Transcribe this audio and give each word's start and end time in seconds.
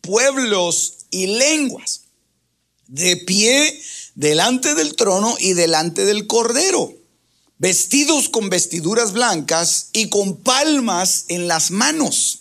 pueblos 0.00 0.98
y 1.10 1.26
lenguas, 1.26 2.02
de 2.86 3.16
pie 3.16 3.82
delante 4.14 4.74
del 4.74 4.96
trono 4.96 5.36
y 5.38 5.52
delante 5.52 6.04
del 6.04 6.26
cordero, 6.26 6.92
vestidos 7.58 8.28
con 8.28 8.50
vestiduras 8.50 9.12
blancas 9.12 9.90
y 9.92 10.08
con 10.08 10.36
palmas 10.36 11.24
en 11.28 11.48
las 11.48 11.70
manos. 11.70 12.40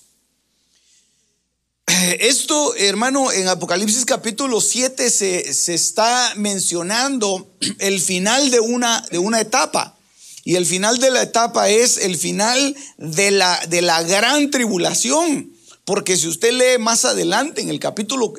Esto, 2.20 2.76
hermano, 2.76 3.32
en 3.32 3.48
Apocalipsis 3.48 4.04
capítulo 4.04 4.60
7 4.60 5.10
se, 5.10 5.54
se, 5.54 5.74
está 5.74 6.34
mencionando 6.36 7.50
el 7.80 8.02
final 8.02 8.52
de 8.52 8.60
una, 8.60 9.06
de 9.10 9.20
una 9.20 9.40
etapa. 9.40 9.98
Y 10.44 10.56
el 10.56 10.66
final 10.66 10.98
de 11.00 11.12
la 11.12 11.24
etapa 11.24 11.70
es 11.70 11.98
el 11.98 12.18
final 12.18 12.76
de 12.98 13.32
la, 13.32 13.60
de 13.68 13.82
la 13.82 14.02
gran 14.04 14.52
tribulación. 14.52 15.57
Porque 15.88 16.18
si 16.18 16.28
usted 16.28 16.52
lee 16.52 16.84
más 16.84 17.06
adelante 17.06 17.62
en 17.62 17.70
el 17.70 17.80
capítulo, 17.80 18.34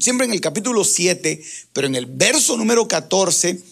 siempre 0.00 0.26
en 0.26 0.32
el 0.32 0.40
capítulo 0.40 0.82
7, 0.82 1.40
pero 1.72 1.86
en 1.86 1.94
el 1.94 2.06
verso 2.06 2.56
número 2.56 2.88
14, 2.88 3.62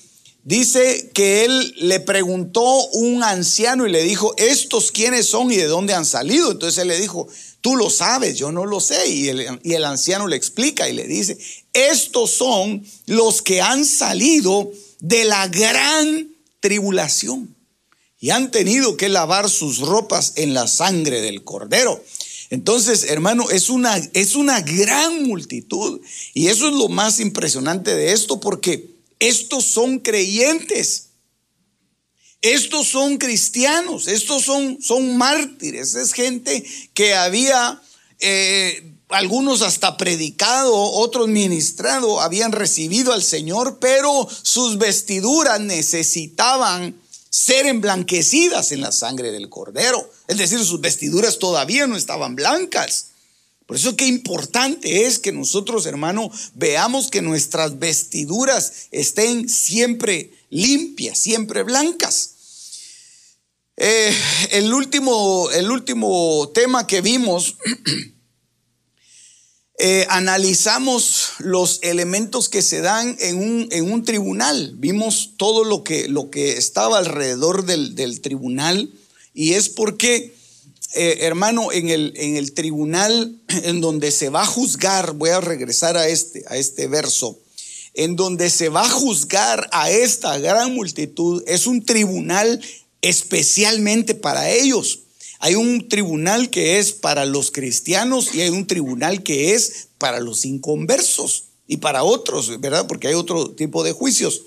dice 0.45 1.11
que 1.13 1.45
él 1.45 1.75
le 1.77 1.99
preguntó 1.99 2.87
un 2.91 3.25
anciano 3.25 3.85
y 3.85 3.91
le 3.91 4.05
dijo, 4.05 4.33
¿estos 4.37 4.93
quiénes 4.93 5.27
son 5.27 5.51
y 5.51 5.57
de 5.57 5.67
dónde 5.67 5.93
han 5.93 6.07
salido? 6.07 6.53
Entonces 6.53 6.81
él 6.81 6.87
le 6.87 7.01
dijo, 7.01 7.27
tú 7.61 7.75
lo 7.75 7.91
sabes, 7.91 8.39
yo 8.39 8.53
no 8.53 8.65
lo 8.65 8.79
sé. 8.79 9.09
Y 9.09 9.29
el 9.29 9.85
anciano 9.85 10.29
le 10.29 10.37
explica 10.37 10.89
y 10.89 10.93
le 10.93 11.09
dice, 11.09 11.37
estos 11.73 12.31
son 12.31 12.87
los 13.07 13.43
que 13.43 13.61
han 13.61 13.85
salido 13.85 14.71
de 15.01 15.25
la 15.25 15.49
gran 15.49 16.29
tribulación 16.61 17.57
y 18.21 18.31
han 18.31 18.51
tenido 18.51 18.97
que 18.97 19.09
lavar 19.09 19.51
sus 19.51 19.81
ropas 19.81 20.35
en 20.37 20.55
la 20.55 20.69
sangre 20.69 21.21
del 21.21 21.43
cordero. 21.43 22.01
Entonces, 22.51 23.05
hermano, 23.05 23.51
es 23.51 23.69
una, 23.69 23.97
es 24.13 24.37
una 24.37 24.61
gran 24.61 25.25
multitud. 25.25 26.01
Y 26.35 26.49
eso 26.49 26.69
es 26.69 26.75
lo 26.75 26.89
más 26.89 27.21
impresionante 27.21 27.95
de 27.95 28.13
esto, 28.13 28.41
porque 28.41 28.91
estos 29.19 29.65
son 29.65 29.99
creyentes. 29.99 31.07
Estos 32.43 32.87
son 32.89 33.17
cristianos, 33.17 34.07
estos 34.07 34.45
son, 34.45 34.79
son 34.81 35.17
mártires, 35.17 35.95
es 35.95 36.13
gente 36.13 36.65
que 36.95 37.15
había, 37.15 37.83
eh, 38.21 38.93
algunos 39.09 39.63
hasta 39.63 39.97
predicado, 39.97 40.73
otros 40.75 41.29
ministrado, 41.29 42.21
habían 42.21 42.53
recibido 42.53 43.13
al 43.13 43.23
Señor, 43.23 43.79
pero 43.81 44.29
sus 44.43 44.79
vestiduras 44.79 45.61
necesitaban 45.61 46.95
ser 47.37 47.67
emblanquecidas 47.67 48.73
en 48.73 48.81
la 48.81 48.93
sangre 48.93 49.31
del 49.31 49.51
cordero. 49.51 50.11
Es 50.27 50.39
decir, 50.39 50.59
sus 50.65 50.81
vestiduras 50.81 51.39
todavía 51.39 51.87
no 51.87 51.95
estaban 51.95 52.35
blancas. 52.35 53.09
Por 53.67 53.77
eso 53.77 53.95
qué 53.95 54.07
importante 54.07 55.05
es 55.05 55.19
que 55.19 55.33
nosotros, 55.33 55.85
hermano, 55.85 56.31
veamos 56.55 57.11
que 57.11 57.21
nuestras 57.21 57.79
vestiduras 57.79 58.87
estén 58.91 59.51
siempre 59.51 60.33
limpias, 60.49 61.19
siempre 61.19 61.63
blancas. 61.63 62.31
Eh, 63.77 64.17
el, 64.53 64.73
último, 64.73 65.51
el 65.51 65.71
último 65.71 66.51
tema 66.55 66.87
que 66.87 67.03
vimos 67.03 67.59
eh, 69.79 70.07
analizamos 70.09 71.33
los 71.39 71.81
elementos 71.83 72.49
que 72.49 72.63
se 72.63 72.81
dan 72.81 73.15
en 73.21 73.37
un, 73.37 73.69
en 73.71 73.93
un, 73.93 74.05
tribunal. 74.05 74.73
Vimos 74.79 75.33
todo 75.37 75.65
lo 75.65 75.85
que, 75.85 76.09
lo 76.09 76.31
que 76.31 76.57
estaba 76.57 76.97
alrededor 76.97 77.67
del, 77.67 77.95
del 77.95 78.23
tribunal 78.23 78.91
y 79.35 79.53
es 79.53 79.69
porque, 79.69 80.35
eh, 80.95 81.19
hermano, 81.21 81.71
en 81.71 81.91
el, 81.91 82.15
en 82.17 82.37
el 82.37 82.53
tribunal 82.55 83.39
en 83.49 83.83
donde 83.83 84.11
se 84.11 84.31
va 84.31 84.43
a 84.43 84.47
juzgar, 84.47 85.13
voy 85.13 85.29
a 85.29 85.43
regresar 85.43 85.99
a 85.99 86.09
este, 86.09 86.43
a 86.49 86.57
este 86.57 86.89
verso, 86.89 87.39
en 87.93 88.17
donde 88.17 88.49
se 88.49 88.71
va 88.71 88.87
a 88.87 88.91
juzgar 88.91 89.69
a 89.73 89.91
esta 89.91 90.39
gran 90.39 90.75
multitud, 90.75 91.45
es 91.47 91.67
un 91.67 91.85
tribunal 91.85 92.63
especialmente 93.03 94.15
para 94.15 94.51
ellos. 94.51 95.01
Hay 95.39 95.55
un 95.55 95.89
tribunal 95.89 96.51
que 96.51 96.79
es 96.79 96.93
para 96.93 97.25
los 97.27 97.51
cristianos 97.51 98.35
y 98.35 98.41
hay 98.41 98.51
un 98.51 98.67
tribunal 98.67 99.23
que 99.23 99.55
es 99.55 99.89
para 99.99 100.21
los 100.21 100.45
inconversos 100.45 101.45
y 101.67 101.79
para 101.79 102.05
otros, 102.05 102.61
¿verdad? 102.61 102.87
Porque 102.87 103.09
hay 103.09 103.15
otro 103.15 103.51
tipo 103.51 103.85
de 103.85 103.93
juicios. 103.93 104.43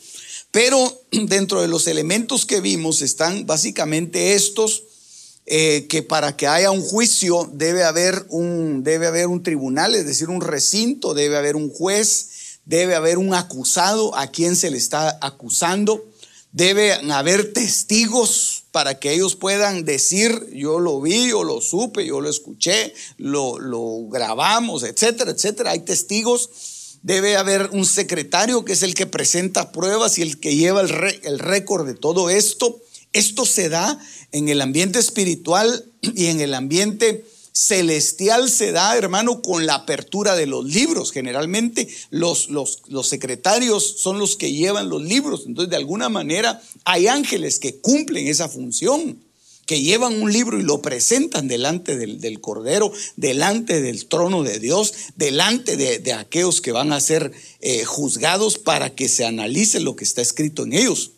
Pero 0.52 1.02
dentro 1.12 1.62
de 1.62 1.68
los 1.68 1.88
elementos 1.88 2.46
que 2.46 2.62
vimos 2.62 3.02
están 3.02 3.46
básicamente 3.46 4.34
estos, 4.34 4.84
eh, 5.46 5.88
que 5.90 6.04
para 6.04 6.38
que 6.38 6.48
haya 6.48 6.70
un 6.70 6.82
juicio 6.82 7.50
debe 7.54 7.84
haber 7.84 8.26
un, 8.30 8.84
debe 8.84 9.08
haber 9.08 9.28
un 9.28 9.42
tribunal, 9.42 9.96
es 9.96 10.06
decir, 10.06 10.30
un 10.30 10.42
recinto, 10.42 11.16
debe 11.16 11.38
haber 11.38 11.56
un 11.56 11.70
juez, 11.70 12.60
debe 12.66 12.94
haber 12.94 13.18
un 13.18 13.34
acusado 13.34 14.16
a 14.16 14.28
quien 14.28 14.56
se 14.56 14.70
le 14.70 14.78
está 14.78 15.18
acusando, 15.22 16.06
debe 16.52 16.94
haber 17.12 17.52
testigos 17.52 18.59
para 18.80 18.98
que 18.98 19.12
ellos 19.12 19.36
puedan 19.36 19.84
decir, 19.84 20.52
yo 20.54 20.80
lo 20.80 21.02
vi, 21.02 21.28
yo 21.32 21.44
lo 21.44 21.60
supe, 21.60 22.06
yo 22.06 22.22
lo 22.22 22.30
escuché, 22.30 22.94
lo, 23.18 23.60
lo 23.60 24.08
grabamos, 24.08 24.84
etcétera, 24.84 25.32
etcétera. 25.32 25.72
Hay 25.72 25.82
testigos. 25.82 26.98
Debe 27.02 27.36
haber 27.36 27.72
un 27.74 27.86
secretario 27.86 28.64
que 28.64 28.72
es 28.72 28.82
el 28.82 28.94
que 28.94 29.06
presenta 29.06 29.74
pruebas 29.74 30.18
y 30.18 30.22
el 30.22 30.40
que 30.40 30.56
lleva 30.56 30.80
el, 30.80 31.20
el 31.24 31.40
récord 31.40 31.86
de 31.86 31.94
todo 31.94 32.30
esto. 32.30 32.82
Esto 33.12 33.46
se 33.46 33.68
da 33.68 34.00
en 34.32 34.48
el 34.48 34.62
ambiente 34.62 34.98
espiritual 34.98 35.92
y 36.02 36.28
en 36.28 36.40
el 36.40 36.54
ambiente 36.54 37.26
celestial 37.52 38.50
se 38.50 38.72
da, 38.72 38.98
hermano, 38.98 39.42
con 39.42 39.66
la 39.66 39.76
apertura 39.76 40.36
de 40.36 40.46
los 40.46 40.66
libros. 40.66 41.12
Generalmente 41.12 41.88
los, 42.10 42.50
los, 42.50 42.82
secretarios 43.08 44.00
son 44.00 44.20
los 44.20 44.36
que 44.36 44.54
llevan 44.54 44.90
los 44.90 45.02
libros. 45.02 45.44
Entonces, 45.46 45.70
de 45.70 45.76
alguna 45.76 46.10
manera, 46.10 46.62
hay 46.86 47.08
ángeles 47.08 47.60
que 47.60 47.80
cumplen 47.80 48.28
esa 48.28 48.50
función, 48.50 49.20
que 49.66 49.82
llevan 49.82 50.22
un 50.22 50.32
libro 50.32 50.60
y 50.60 50.64
lo 50.64 50.82
presentan 50.82 51.48
delante 51.48 51.96
del, 51.96 52.20
del 52.20 52.42
Cordero, 52.42 52.92
delante 53.18 53.82
del 53.82 54.08
trono 54.08 54.44
de 54.44 54.60
Dios, 54.60 54.94
delante 55.16 55.78
de, 55.78 56.00
de 56.00 56.14
aquellos 56.14 56.62
que 56.62 56.72
van 56.72 56.92
a 56.92 57.00
ser 57.00 57.32
eh, 57.62 57.84
juzgados 57.84 58.58
para 58.58 58.96
que 58.96 59.10
se 59.10 59.26
analice 59.26 59.80
lo 59.80 59.96
que 59.96 60.06
está 60.06 60.22
escrito 60.22 60.64
en 60.64 60.74
ellos. 60.74 61.12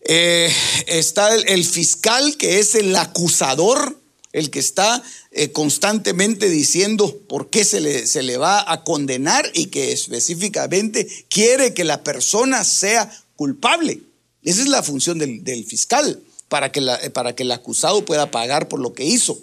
Eh, 0.00 0.50
está 0.86 1.34
el 1.34 1.64
fiscal, 1.64 2.36
que 2.38 2.60
es 2.60 2.74
el 2.74 2.94
acusador 2.96 3.97
el 4.32 4.50
que 4.50 4.58
está 4.58 5.02
eh, 5.30 5.52
constantemente 5.52 6.48
diciendo 6.48 7.18
por 7.28 7.50
qué 7.50 7.64
se 7.64 7.80
le, 7.80 8.06
se 8.06 8.22
le 8.22 8.36
va 8.36 8.70
a 8.70 8.84
condenar 8.84 9.50
y 9.54 9.66
que 9.66 9.92
específicamente 9.92 11.08
quiere 11.28 11.74
que 11.74 11.84
la 11.84 12.04
persona 12.04 12.64
sea 12.64 13.10
culpable. 13.36 14.02
Esa 14.42 14.62
es 14.62 14.68
la 14.68 14.82
función 14.82 15.18
del, 15.18 15.64
fiscal, 15.64 16.22
para 16.48 16.72
que, 16.72 16.80
la, 16.80 16.98
para 17.12 17.34
que 17.34 17.42
el 17.42 17.52
acusado 17.52 18.04
pueda 18.04 18.30
pagar 18.30 18.68
por 18.68 18.80
lo 18.80 18.92
que 18.92 19.04
hizo. 19.04 19.38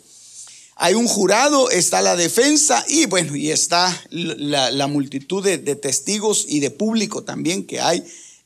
Hay 0.77 0.93
un 0.93 1.07
jurado, 1.07 1.69
está 1.69 2.01
la 2.01 2.15
defensa 2.15 2.83
y 2.87 3.05
bueno, 3.05 3.35
y 3.35 3.51
está 3.51 4.03
la, 4.09 4.87
multitud 4.87 5.43
de, 5.43 5.57
testigos 5.75 6.45
y 6.47 6.59
de 6.59 6.69
público 6.69 7.23
también 7.23 7.65
que 7.65 7.79
hay 7.79 8.03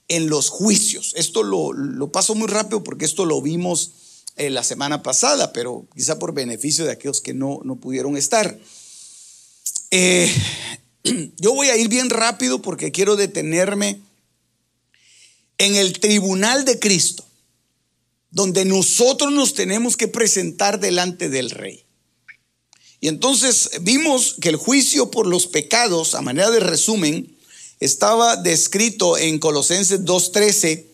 en 0.07 0.29
los 0.29 0.49
juicios. 0.49 1.13
Esto 1.15 1.43
lo, 1.43 1.73
lo 1.73 2.11
paso 2.11 2.35
muy 2.35 2.47
rápido 2.47 2.83
porque 2.83 3.05
esto 3.05 3.25
lo 3.25 3.41
vimos 3.41 3.91
eh, 4.39 4.49
la 4.49 4.63
semana 4.63 5.03
pasada, 5.03 5.51
pero 5.51 5.85
quizá 5.93 6.17
por 6.17 6.33
beneficio 6.33 6.85
de 6.85 6.93
aquellos 6.93 7.19
que 7.19 7.33
no, 7.33 7.59
no 7.65 7.75
pudieron 7.75 8.15
estar. 8.15 8.57
Eh, 9.91 10.33
yo 11.37 11.53
voy 11.53 11.67
a 11.67 11.75
ir 11.75 11.89
bien 11.89 12.09
rápido 12.09 12.61
porque 12.61 12.93
quiero 12.93 13.17
detenerme 13.17 13.99
en 15.57 15.75
el 15.75 15.99
tribunal 15.99 16.63
de 16.63 16.79
Cristo, 16.79 17.25
donde 18.31 18.63
nosotros 18.63 19.33
nos 19.33 19.55
tenemos 19.55 19.97
que 19.97 20.07
presentar 20.07 20.79
delante 20.79 21.27
del 21.27 21.49
rey. 21.49 21.83
Y 23.01 23.09
entonces 23.09 23.69
vimos 23.81 24.37
que 24.39 24.47
el 24.47 24.55
juicio 24.55 25.11
por 25.11 25.27
los 25.27 25.47
pecados, 25.47 26.15
a 26.15 26.21
manera 26.21 26.49
de 26.49 26.61
resumen, 26.61 27.37
estaba 27.81 28.37
descrito 28.37 29.17
en 29.17 29.37
Colosenses 29.39 30.05
2.13. 30.05 30.85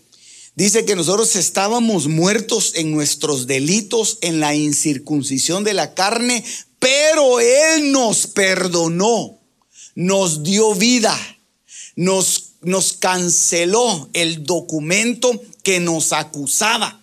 Dice 0.56 0.86
que 0.86 0.96
nosotros 0.96 1.36
estábamos 1.36 2.08
muertos 2.08 2.72
en 2.76 2.92
nuestros 2.92 3.46
delitos, 3.46 4.20
en 4.22 4.40
la 4.40 4.56
incircuncisión 4.56 5.66
de 5.66 5.74
la 5.74 5.94
carne, 5.94 6.46
pero 6.80 7.42
Él 7.42 7.92
nos 7.92 8.28
perdonó, 8.28 9.38
nos 9.96 10.44
dio 10.44 10.74
vida, 10.74 11.14
nos, 11.98 12.54
nos 12.62 12.94
canceló 12.94 14.10
el 14.14 14.46
documento 14.46 15.42
que 15.62 15.82
nos 15.82 16.14
acusaba. 16.14 17.02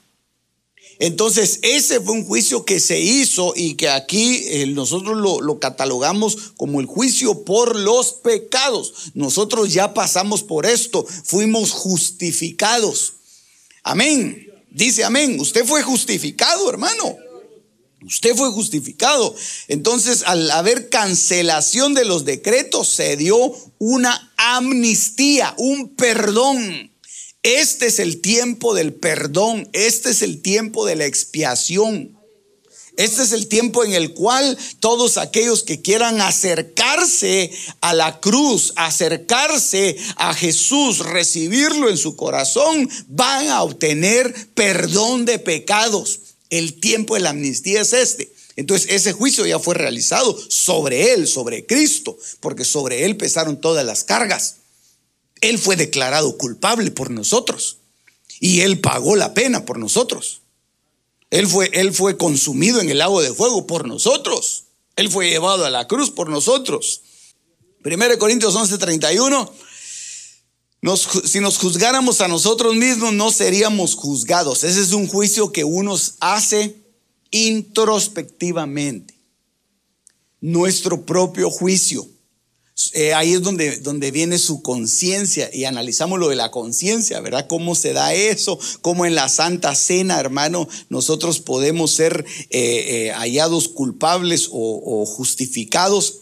Entonces, 0.98 1.58
ese 1.60 2.00
fue 2.00 2.14
un 2.14 2.24
juicio 2.24 2.64
que 2.64 2.80
se 2.80 3.00
hizo 3.00 3.52
y 3.54 3.74
que 3.74 3.90
aquí 3.90 4.44
eh, 4.46 4.66
nosotros 4.68 5.18
lo, 5.18 5.42
lo, 5.42 5.58
catalogamos 5.58 6.52
como 6.56 6.80
el 6.80 6.86
juicio 6.86 7.44
por 7.44 7.76
los 7.76 8.12
pecados. 8.12 9.10
Nosotros 9.12 9.74
ya 9.74 9.92
pasamos 9.92 10.42
por 10.42 10.64
esto, 10.64 11.04
fuimos 11.24 11.72
justificados. 11.72 13.14
Amén. 13.82 14.48
Dice 14.70 15.04
amén. 15.04 15.38
Usted 15.40 15.64
fue 15.64 15.82
justificado, 15.82 16.68
hermano. 16.70 17.16
Usted 18.04 18.34
fue 18.34 18.50
justificado. 18.50 19.34
Entonces, 19.68 20.24
al 20.26 20.50
haber 20.50 20.88
cancelación 20.88 21.94
de 21.94 22.04
los 22.04 22.24
decretos, 22.24 22.88
se 22.88 23.16
dio 23.16 23.54
una 23.78 24.32
amnistía, 24.36 25.54
un 25.56 25.94
perdón. 25.94 26.92
Este 27.42 27.86
es 27.86 27.98
el 27.98 28.20
tiempo 28.20 28.74
del 28.74 28.94
perdón, 28.94 29.68
este 29.72 30.10
es 30.10 30.22
el 30.22 30.42
tiempo 30.42 30.86
de 30.86 30.94
la 30.94 31.06
expiación. 31.06 32.16
Este 32.96 33.22
es 33.22 33.32
el 33.32 33.48
tiempo 33.48 33.84
en 33.84 33.94
el 33.94 34.12
cual 34.12 34.58
todos 34.78 35.16
aquellos 35.16 35.62
que 35.62 35.80
quieran 35.80 36.20
acercarse 36.20 37.50
a 37.80 37.94
la 37.94 38.20
cruz, 38.20 38.74
acercarse 38.76 39.96
a 40.16 40.34
Jesús, 40.34 40.98
recibirlo 40.98 41.88
en 41.88 41.96
su 41.96 42.16
corazón, 42.16 42.88
van 43.08 43.48
a 43.48 43.62
obtener 43.62 44.34
perdón 44.54 45.24
de 45.24 45.38
pecados. 45.38 46.20
El 46.50 46.80
tiempo 46.80 47.14
de 47.14 47.20
la 47.20 47.30
amnistía 47.30 47.80
es 47.80 47.94
este. 47.94 48.30
Entonces 48.56 48.90
ese 48.90 49.12
juicio 49.12 49.46
ya 49.46 49.58
fue 49.58 49.74
realizado 49.74 50.38
sobre 50.50 51.14
él, 51.14 51.26
sobre 51.26 51.64
Cristo, 51.64 52.18
porque 52.40 52.66
sobre 52.66 53.06
él 53.06 53.16
pesaron 53.16 53.58
todas 53.58 53.86
las 53.86 54.04
cargas. 54.04 54.56
Él 55.40 55.58
fue 55.58 55.76
declarado 55.76 56.36
culpable 56.36 56.90
por 56.90 57.10
nosotros 57.10 57.78
y 58.38 58.60
él 58.60 58.80
pagó 58.80 59.16
la 59.16 59.32
pena 59.32 59.64
por 59.64 59.78
nosotros. 59.78 60.41
Él 61.32 61.46
fue, 61.46 61.70
él 61.72 61.94
fue 61.94 62.18
consumido 62.18 62.82
en 62.82 62.90
el 62.90 62.98
lago 62.98 63.22
de 63.22 63.32
fuego 63.32 63.66
por 63.66 63.88
nosotros. 63.88 64.64
Él 64.96 65.10
fue 65.10 65.30
llevado 65.30 65.64
a 65.64 65.70
la 65.70 65.88
cruz 65.88 66.10
por 66.10 66.28
nosotros. 66.28 67.00
1 67.82 68.18
Corintios 68.18 68.54
11:31. 68.54 69.50
Nos, 70.82 71.08
si 71.24 71.40
nos 71.40 71.56
juzgáramos 71.56 72.20
a 72.20 72.28
nosotros 72.28 72.74
mismos, 72.74 73.14
no 73.14 73.30
seríamos 73.30 73.94
juzgados. 73.94 74.62
Ese 74.62 74.82
es 74.82 74.92
un 74.92 75.08
juicio 75.08 75.52
que 75.52 75.64
uno 75.64 75.96
hace 76.20 76.76
introspectivamente. 77.30 79.18
Nuestro 80.42 81.06
propio 81.06 81.48
juicio. 81.48 82.06
Eh, 82.94 83.12
ahí 83.12 83.34
es 83.34 83.42
donde, 83.42 83.78
donde 83.78 84.10
viene 84.10 84.38
su 84.38 84.62
conciencia 84.62 85.50
y 85.52 85.64
analizamos 85.64 86.18
lo 86.18 86.30
de 86.30 86.36
la 86.36 86.50
conciencia, 86.50 87.20
¿verdad? 87.20 87.46
¿Cómo 87.46 87.74
se 87.74 87.92
da 87.92 88.14
eso? 88.14 88.58
¿Cómo 88.80 89.04
en 89.04 89.14
la 89.14 89.28
Santa 89.28 89.74
Cena, 89.74 90.18
hermano, 90.18 90.68
nosotros 90.88 91.40
podemos 91.40 91.90
ser 91.90 92.24
eh, 92.50 93.08
eh, 93.08 93.12
hallados 93.12 93.68
culpables 93.68 94.48
o, 94.50 94.80
o 94.84 95.06
justificados? 95.06 96.21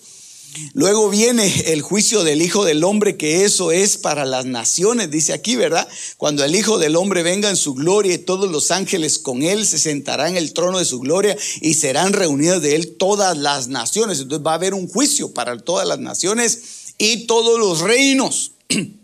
Luego 0.72 1.10
viene 1.10 1.72
el 1.72 1.82
juicio 1.82 2.24
del 2.24 2.42
Hijo 2.42 2.64
del 2.64 2.84
Hombre, 2.84 3.16
que 3.16 3.44
eso 3.44 3.72
es 3.72 3.96
para 3.96 4.24
las 4.24 4.46
naciones, 4.46 5.10
dice 5.10 5.32
aquí, 5.32 5.56
¿verdad? 5.56 5.88
Cuando 6.16 6.44
el 6.44 6.54
Hijo 6.54 6.78
del 6.78 6.96
Hombre 6.96 7.22
venga 7.22 7.48
en 7.48 7.56
su 7.56 7.74
gloria 7.74 8.14
y 8.14 8.18
todos 8.18 8.50
los 8.50 8.70
ángeles 8.70 9.18
con 9.18 9.42
él 9.42 9.66
se 9.66 9.78
sentarán 9.78 10.32
en 10.32 10.36
el 10.36 10.52
trono 10.52 10.78
de 10.78 10.84
su 10.84 11.00
gloria 11.00 11.36
y 11.60 11.74
serán 11.74 12.12
reunidas 12.12 12.62
de 12.62 12.76
él 12.76 12.96
todas 12.96 13.36
las 13.36 13.68
naciones. 13.68 14.20
Entonces 14.20 14.46
va 14.46 14.52
a 14.52 14.56
haber 14.56 14.74
un 14.74 14.88
juicio 14.88 15.32
para 15.32 15.58
todas 15.58 15.86
las 15.86 15.98
naciones 15.98 16.94
y 16.98 17.26
todos 17.26 17.58
los 17.58 17.80
reinos. 17.80 18.52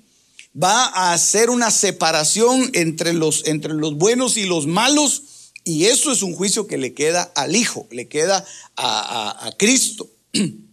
Va 0.58 0.86
a 0.86 1.12
hacer 1.12 1.50
una 1.50 1.70
separación 1.70 2.70
entre 2.72 3.12
los, 3.12 3.44
entre 3.44 3.74
los 3.74 3.94
buenos 3.96 4.38
y 4.38 4.46
los 4.46 4.66
malos 4.66 5.22
y 5.64 5.84
eso 5.84 6.10
es 6.10 6.22
un 6.22 6.34
juicio 6.34 6.66
que 6.66 6.78
le 6.78 6.94
queda 6.94 7.24
al 7.34 7.54
Hijo, 7.56 7.86
le 7.90 8.08
queda 8.08 8.42
a, 8.74 9.42
a, 9.42 9.48
a 9.48 9.52
Cristo. 9.52 10.08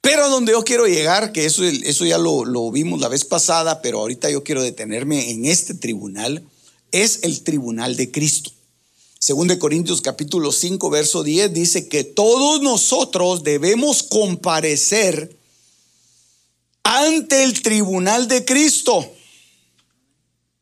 Pero 0.00 0.28
donde 0.30 0.52
yo 0.52 0.64
quiero 0.64 0.86
llegar, 0.86 1.32
que 1.32 1.44
eso, 1.44 1.64
eso 1.64 2.06
ya 2.06 2.18
lo, 2.18 2.44
lo 2.44 2.70
vimos 2.70 3.00
la 3.00 3.08
vez 3.08 3.24
pasada, 3.24 3.82
pero 3.82 4.00
ahorita 4.00 4.30
yo 4.30 4.42
quiero 4.42 4.62
detenerme 4.62 5.30
en 5.30 5.44
este 5.44 5.74
tribunal, 5.74 6.42
es 6.92 7.20
el 7.22 7.42
tribunal 7.42 7.96
de 7.96 8.10
Cristo. 8.10 8.50
Según 9.18 9.48
de 9.48 9.58
Corintios 9.58 10.00
capítulo 10.00 10.50
5, 10.50 10.88
verso 10.88 11.22
10, 11.22 11.52
dice 11.52 11.88
que 11.88 12.04
todos 12.04 12.62
nosotros 12.62 13.44
debemos 13.44 14.02
comparecer 14.02 15.36
ante 16.82 17.42
el 17.42 17.60
tribunal 17.62 18.28
de 18.28 18.46
Cristo 18.46 19.12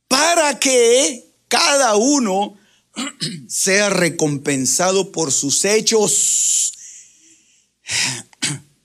para 0.08 0.58
que 0.58 1.24
cada 1.46 1.94
uno 1.94 2.58
sea 3.48 3.90
recompensado 3.90 5.12
por 5.12 5.30
sus 5.32 5.64
hechos. 5.64 6.72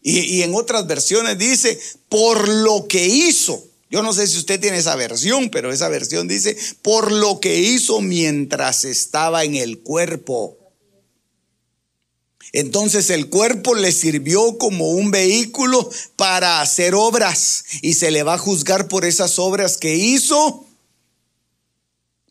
Y, 0.06 0.42
en 0.42 0.54
otras 0.54 0.86
versiones 0.86 1.38
dice, 1.38 1.80
por 2.10 2.50
lo 2.50 2.88
que 2.90 3.08
hizo. 3.08 3.64
Yo 3.90 4.04
no 4.04 4.12
sé 4.12 4.28
si 4.28 4.38
usted 4.38 4.60
tiene 4.60 4.78
esa 4.78 4.98
versión, 4.98 5.50
pero 5.50 5.72
esa 5.72 5.88
versión 5.88 6.28
dice, 6.28 6.58
por 6.82 7.12
lo 7.12 7.40
que 7.40 7.60
hizo 7.60 8.02
mientras 8.02 8.84
estaba 8.84 9.46
en 9.46 9.56
el 9.56 9.80
cuerpo. 9.80 10.58
Entonces 12.52 13.10
el 13.12 13.30
cuerpo 13.30 13.76
le 13.76 13.94
sirvió 13.94 14.58
como 14.58 14.90
un 14.90 15.10
vehículo 15.10 15.90
para 16.18 16.60
hacer 16.60 16.96
obras 16.96 17.64
y 17.82 17.94
se 17.94 18.12
le 18.12 18.24
va 18.24 18.34
a 18.34 18.40
juzgar 18.40 18.90
por 18.90 19.06
esas 19.06 19.40
obras 19.40 19.78
que 19.78 19.96
hizo, 19.96 20.66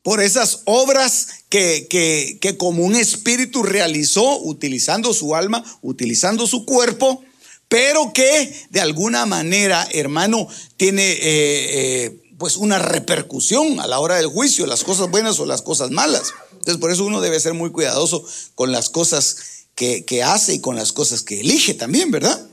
por 0.03 0.21
esas 0.21 0.61
obras 0.67 1.29
que, 1.49 1.87
que, 1.89 2.39
que 2.41 2.59
como 2.59 2.85
un 2.85 2.97
espíritu 2.97 3.63
realizó 3.63 4.41
utilizando 4.41 5.15
su 5.15 5.35
alma, 5.35 5.65
utilizando 5.81 6.47
su 6.47 6.67
cuerpo 6.67 7.25
pero 7.73 8.13
que 8.13 8.67
de 8.69 8.83
alguna 8.83 9.25
manera, 9.25 9.89
hermano, 9.93 10.47
tiene 10.77 11.11
eh, 11.11 11.21
eh, 11.23 12.23
pues 12.37 12.59
una 12.59 12.79
repercusión 12.79 13.81
a 13.81 13.87
la 13.87 13.99
hora 13.99 14.17
del 14.17 14.27
juicio, 14.27 14.67
las 14.67 14.85
cosas 14.85 15.11
buenas 15.11 15.41
o 15.41 15.47
las 15.47 15.63
cosas 15.63 15.91
malas. 15.91 16.35
Entonces, 16.51 16.77
por 16.77 16.91
eso 16.91 17.07
uno 17.07 17.23
debe 17.23 17.41
ser 17.41 17.55
muy 17.55 17.71
cuidadoso 17.71 18.27
con 18.55 18.73
las 18.73 18.91
cosas 18.91 19.39
que, 19.75 20.05
que 20.05 20.23
hace 20.23 20.53
y 20.53 20.61
con 20.61 20.77
las 20.77 20.93
cosas 20.93 21.23
que 21.23 21.41
elige 21.41 21.73
también, 21.73 22.11
¿verdad? 22.11 22.47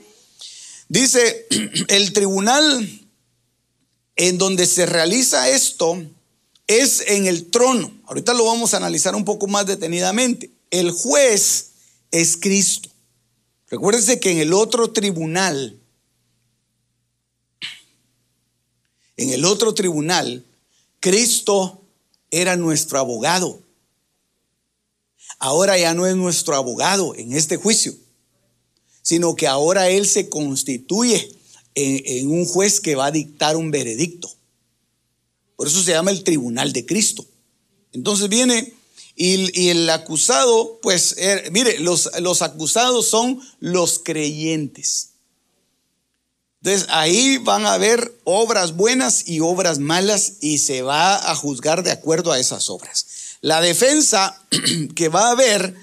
Dice, 0.87 1.47
el 1.89 2.13
tribunal 2.13 2.89
en 4.15 4.37
donde 4.37 4.65
se 4.65 4.85
realiza 4.85 5.49
esto 5.49 6.01
es 6.67 7.03
en 7.07 7.27
el 7.27 7.49
trono. 7.49 7.91
Ahorita 8.05 8.33
lo 8.33 8.45
vamos 8.45 8.73
a 8.73 8.77
analizar 8.77 9.15
un 9.15 9.25
poco 9.25 9.47
más 9.47 9.65
detenidamente. 9.65 10.49
El 10.71 10.91
juez 10.91 11.71
es 12.09 12.37
Cristo. 12.37 12.89
Recuérdense 13.69 14.19
que 14.19 14.31
en 14.31 14.39
el 14.39 14.53
otro 14.53 14.91
tribunal, 14.91 15.79
en 19.15 19.29
el 19.29 19.45
otro 19.45 19.73
tribunal, 19.73 20.43
Cristo 20.99 21.81
era 22.31 22.55
nuestro 22.55 22.97
abogado. 22.99 23.61
Ahora 25.37 25.77
ya 25.77 25.93
no 25.93 26.07
es 26.07 26.15
nuestro 26.15 26.55
abogado 26.55 27.13
en 27.15 27.33
este 27.33 27.57
juicio, 27.57 27.93
sino 29.03 29.35
que 29.35 29.47
ahora 29.47 29.89
Él 29.89 30.07
se 30.07 30.29
constituye 30.29 31.29
en, 31.75 32.01
en, 32.05 32.31
un 32.31 32.45
juez 32.45 32.79
que 32.81 32.95
va 32.95 33.05
a 33.05 33.11
dictar 33.11 33.55
un 33.55 33.69
veredicto. 33.69 34.31
Por 35.55 35.67
eso 35.67 35.83
se 35.83 35.91
llama 35.91 36.11
el 36.11 36.23
tribunal 36.23 36.73
de 36.73 36.85
Cristo. 36.85 37.25
Entonces 37.93 38.29
viene 38.29 38.73
y, 39.21 39.69
el 39.69 39.89
acusado, 39.89 40.79
pues, 40.81 41.15
er, 41.17 41.51
mire, 41.51 41.79
los, 41.79 42.09
los 42.21 42.41
acusados 42.41 43.09
son 43.09 43.41
los 43.59 43.99
creyentes. 43.99 45.09
Entonces 46.61 46.87
ahí 46.89 47.37
van 47.37 47.65
a 47.65 47.73
haber 47.73 48.17
obras 48.23 48.75
buenas 48.75 49.27
y 49.27 49.41
obras 49.41 49.79
malas 49.79 50.33
y 50.39 50.59
se 50.59 50.81
va 50.81 51.31
a 51.31 51.35
juzgar 51.35 51.83
de 51.83 51.91
acuerdo 51.91 52.31
a 52.31 52.39
esas 52.39 52.69
obras. 52.69 53.05
La 53.41 53.59
defensa 53.61 54.41
que 54.95 55.09
va 55.09 55.27
a 55.27 55.31
haber 55.31 55.75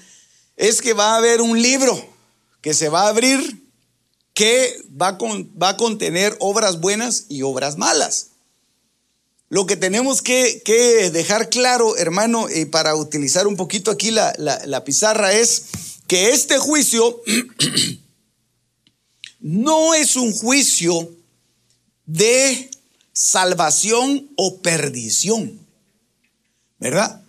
es 0.55 0.81
que 0.81 0.93
va 0.93 1.13
a 1.13 1.17
haber 1.17 1.41
un 1.41 1.61
libro 1.61 2.07
que 2.61 2.73
se 2.73 2.89
va 2.89 3.03
a 3.03 3.09
abrir 3.09 3.65
que 4.33 4.75
va 4.89 5.09
a, 5.09 5.17
va 5.61 5.69
a 5.69 5.77
contener 5.77 6.35
obras 6.39 6.79
buenas 6.79 7.25
y 7.29 7.41
obras 7.43 7.77
malas. 7.77 8.31
Lo 9.49 9.65
que 9.65 9.77
tenemos 9.77 10.21
que, 10.21 10.61
dejar 11.13 11.49
claro, 11.49 11.95
hermano, 11.95 12.47
y 12.53 12.65
para 12.65 12.95
utilizar 12.95 13.47
un 13.47 13.55
poquito 13.55 13.91
aquí 13.91 14.11
la, 14.11 14.83
pizarra, 14.83 15.33
es 15.33 15.67
que 16.05 16.31
este 16.31 16.57
juicio 16.57 17.21
no 19.39 19.93
es 19.93 20.17
un 20.17 20.33
juicio 20.33 21.15
de 22.05 22.69
salvación 23.13 24.29
o 24.35 24.61
perdición, 24.61 25.59
¿verdad? 26.79 27.23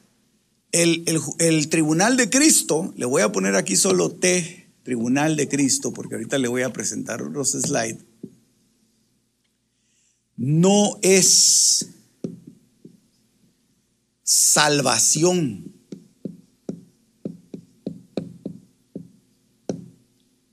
El, 0.72 1.04
el, 1.38 1.68
tribunal 1.68 2.16
de 2.16 2.28
Cristo, 2.28 2.92
le 2.96 3.06
voy 3.06 3.22
a 3.22 3.32
poner 3.32 3.54
aquí 3.54 3.76
solo 3.76 4.10
T, 4.10 4.68
tribunal 4.82 5.36
de 5.36 5.48
Cristo, 5.48 5.92
porque 5.92 6.16
ahorita 6.16 6.36
le 6.38 6.48
voy 6.48 6.62
a 6.62 6.72
presentar 6.72 7.20
los 7.20 7.52
slides, 7.52 8.04
no 10.36 10.98
es 11.02 11.86
salvación 14.28 15.72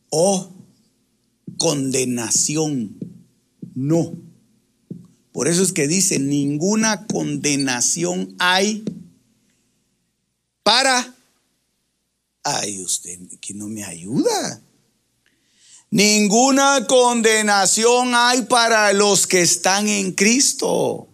o 0.10 0.50
condenación. 1.58 2.98
No. 3.74 4.18
Por 5.34 5.50
eso 5.50 5.62
es 5.62 5.74
que 5.74 5.90
dice, 5.90 6.20
ninguna 6.20 7.06
condenación 7.06 8.34
hay 8.40 8.86
para... 10.64 11.14
Ay, 12.44 12.80
usted 12.80 13.20
que 13.42 13.54
no 13.54 13.68
me 13.68 13.84
ayuda. 13.84 14.62
Ninguna 15.90 16.88
condenación 16.88 18.16
hay 18.16 18.44
para 18.44 18.94
los 18.94 19.28
que 19.28 19.42
están 19.42 19.90
en 19.90 20.14
Cristo. 20.14 21.10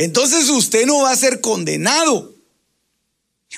Entonces 0.00 0.48
usted 0.48 0.86
no 0.86 1.02
va 1.02 1.10
a 1.10 1.16
ser 1.16 1.42
condenado. 1.42 2.34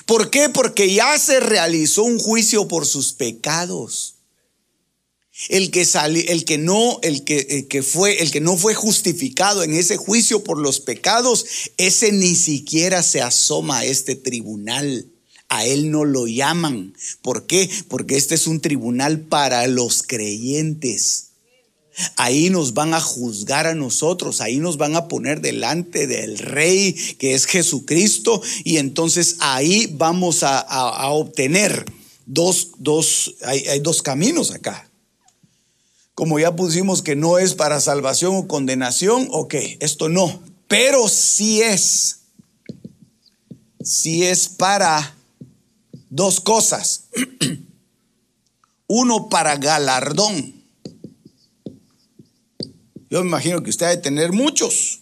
¿Por 0.05 0.29
qué? 0.29 0.49
Porque 0.49 0.93
ya 0.93 1.17
se 1.17 1.39
realizó 1.39 2.03
un 2.03 2.19
juicio 2.19 2.67
por 2.67 2.85
sus 2.85 3.13
pecados. 3.13 4.15
El 5.47 5.71
que, 5.71 5.87
el 6.27 6.43
que 6.43 6.57
no, 6.57 6.99
el 7.01 7.23
que, 7.23 7.65
que 7.69 7.81
fue, 7.81 8.21
el 8.21 8.29
que 8.29 8.41
no 8.41 8.57
fue 8.57 8.73
justificado 8.73 9.63
en 9.63 9.73
ese 9.73 9.95
juicio 9.95 10.43
por 10.43 10.59
los 10.59 10.81
pecados, 10.81 11.45
ese 11.77 12.11
ni 12.11 12.35
siquiera 12.35 13.03
se 13.03 13.21
asoma 13.21 13.77
a 13.77 13.85
este 13.85 14.17
tribunal. 14.17 15.07
A 15.47 15.65
él 15.65 15.91
no 15.91 16.03
lo 16.03 16.27
llaman. 16.27 16.93
¿Por 17.21 17.47
qué? 17.47 17.69
Porque 17.87 18.17
este 18.17 18.35
es 18.35 18.47
un 18.47 18.59
tribunal 18.59 19.21
para 19.21 19.65
los 19.67 20.03
creyentes. 20.03 21.29
Ahí 22.15 22.49
nos 22.49 22.73
van 22.73 22.93
a 22.93 23.01
juzgar 23.01 23.67
a 23.67 23.75
nosotros, 23.75 24.41
ahí 24.41 24.57
nos 24.57 24.77
van 24.77 24.95
a 24.95 25.07
poner 25.07 25.41
delante 25.41 26.07
del 26.07 26.37
rey 26.37 26.93
que 27.17 27.33
es 27.35 27.45
Jesucristo 27.45 28.41
y 28.63 28.77
entonces 28.77 29.37
ahí 29.39 29.87
vamos 29.93 30.43
a, 30.43 30.63
obtener 31.09 31.85
dos, 32.25 32.69
dos 32.77 33.35
hay 33.43 33.79
dos 33.79 34.01
caminos 34.01 34.51
acá 34.51 34.89
como 36.15 36.39
ya 36.39 36.55
pusimos 36.55 37.01
que 37.01 37.15
no 37.15 37.39
es 37.39 37.55
para 37.55 37.81
salvación 37.81 38.35
o 38.35 38.47
condenación, 38.47 39.27
ok, 39.31 39.55
esto 39.79 40.09
no, 40.09 40.41
pero 40.67 41.07
sí 41.07 41.61
es, 41.61 42.19
sí 43.83 44.23
es 44.23 44.47
para 44.47 45.15
dos 46.09 46.39
cosas. 46.39 47.05
Uno 48.87 49.29
para 49.29 49.57
galardón. 49.57 50.62
Yo 53.13 53.21
me 53.21 53.27
imagino 53.27 53.61
que 53.61 53.69
usted 53.69 53.85
ha 53.85 53.89
de 53.89 53.97
tener 53.97 54.31
muchos. 54.31 55.01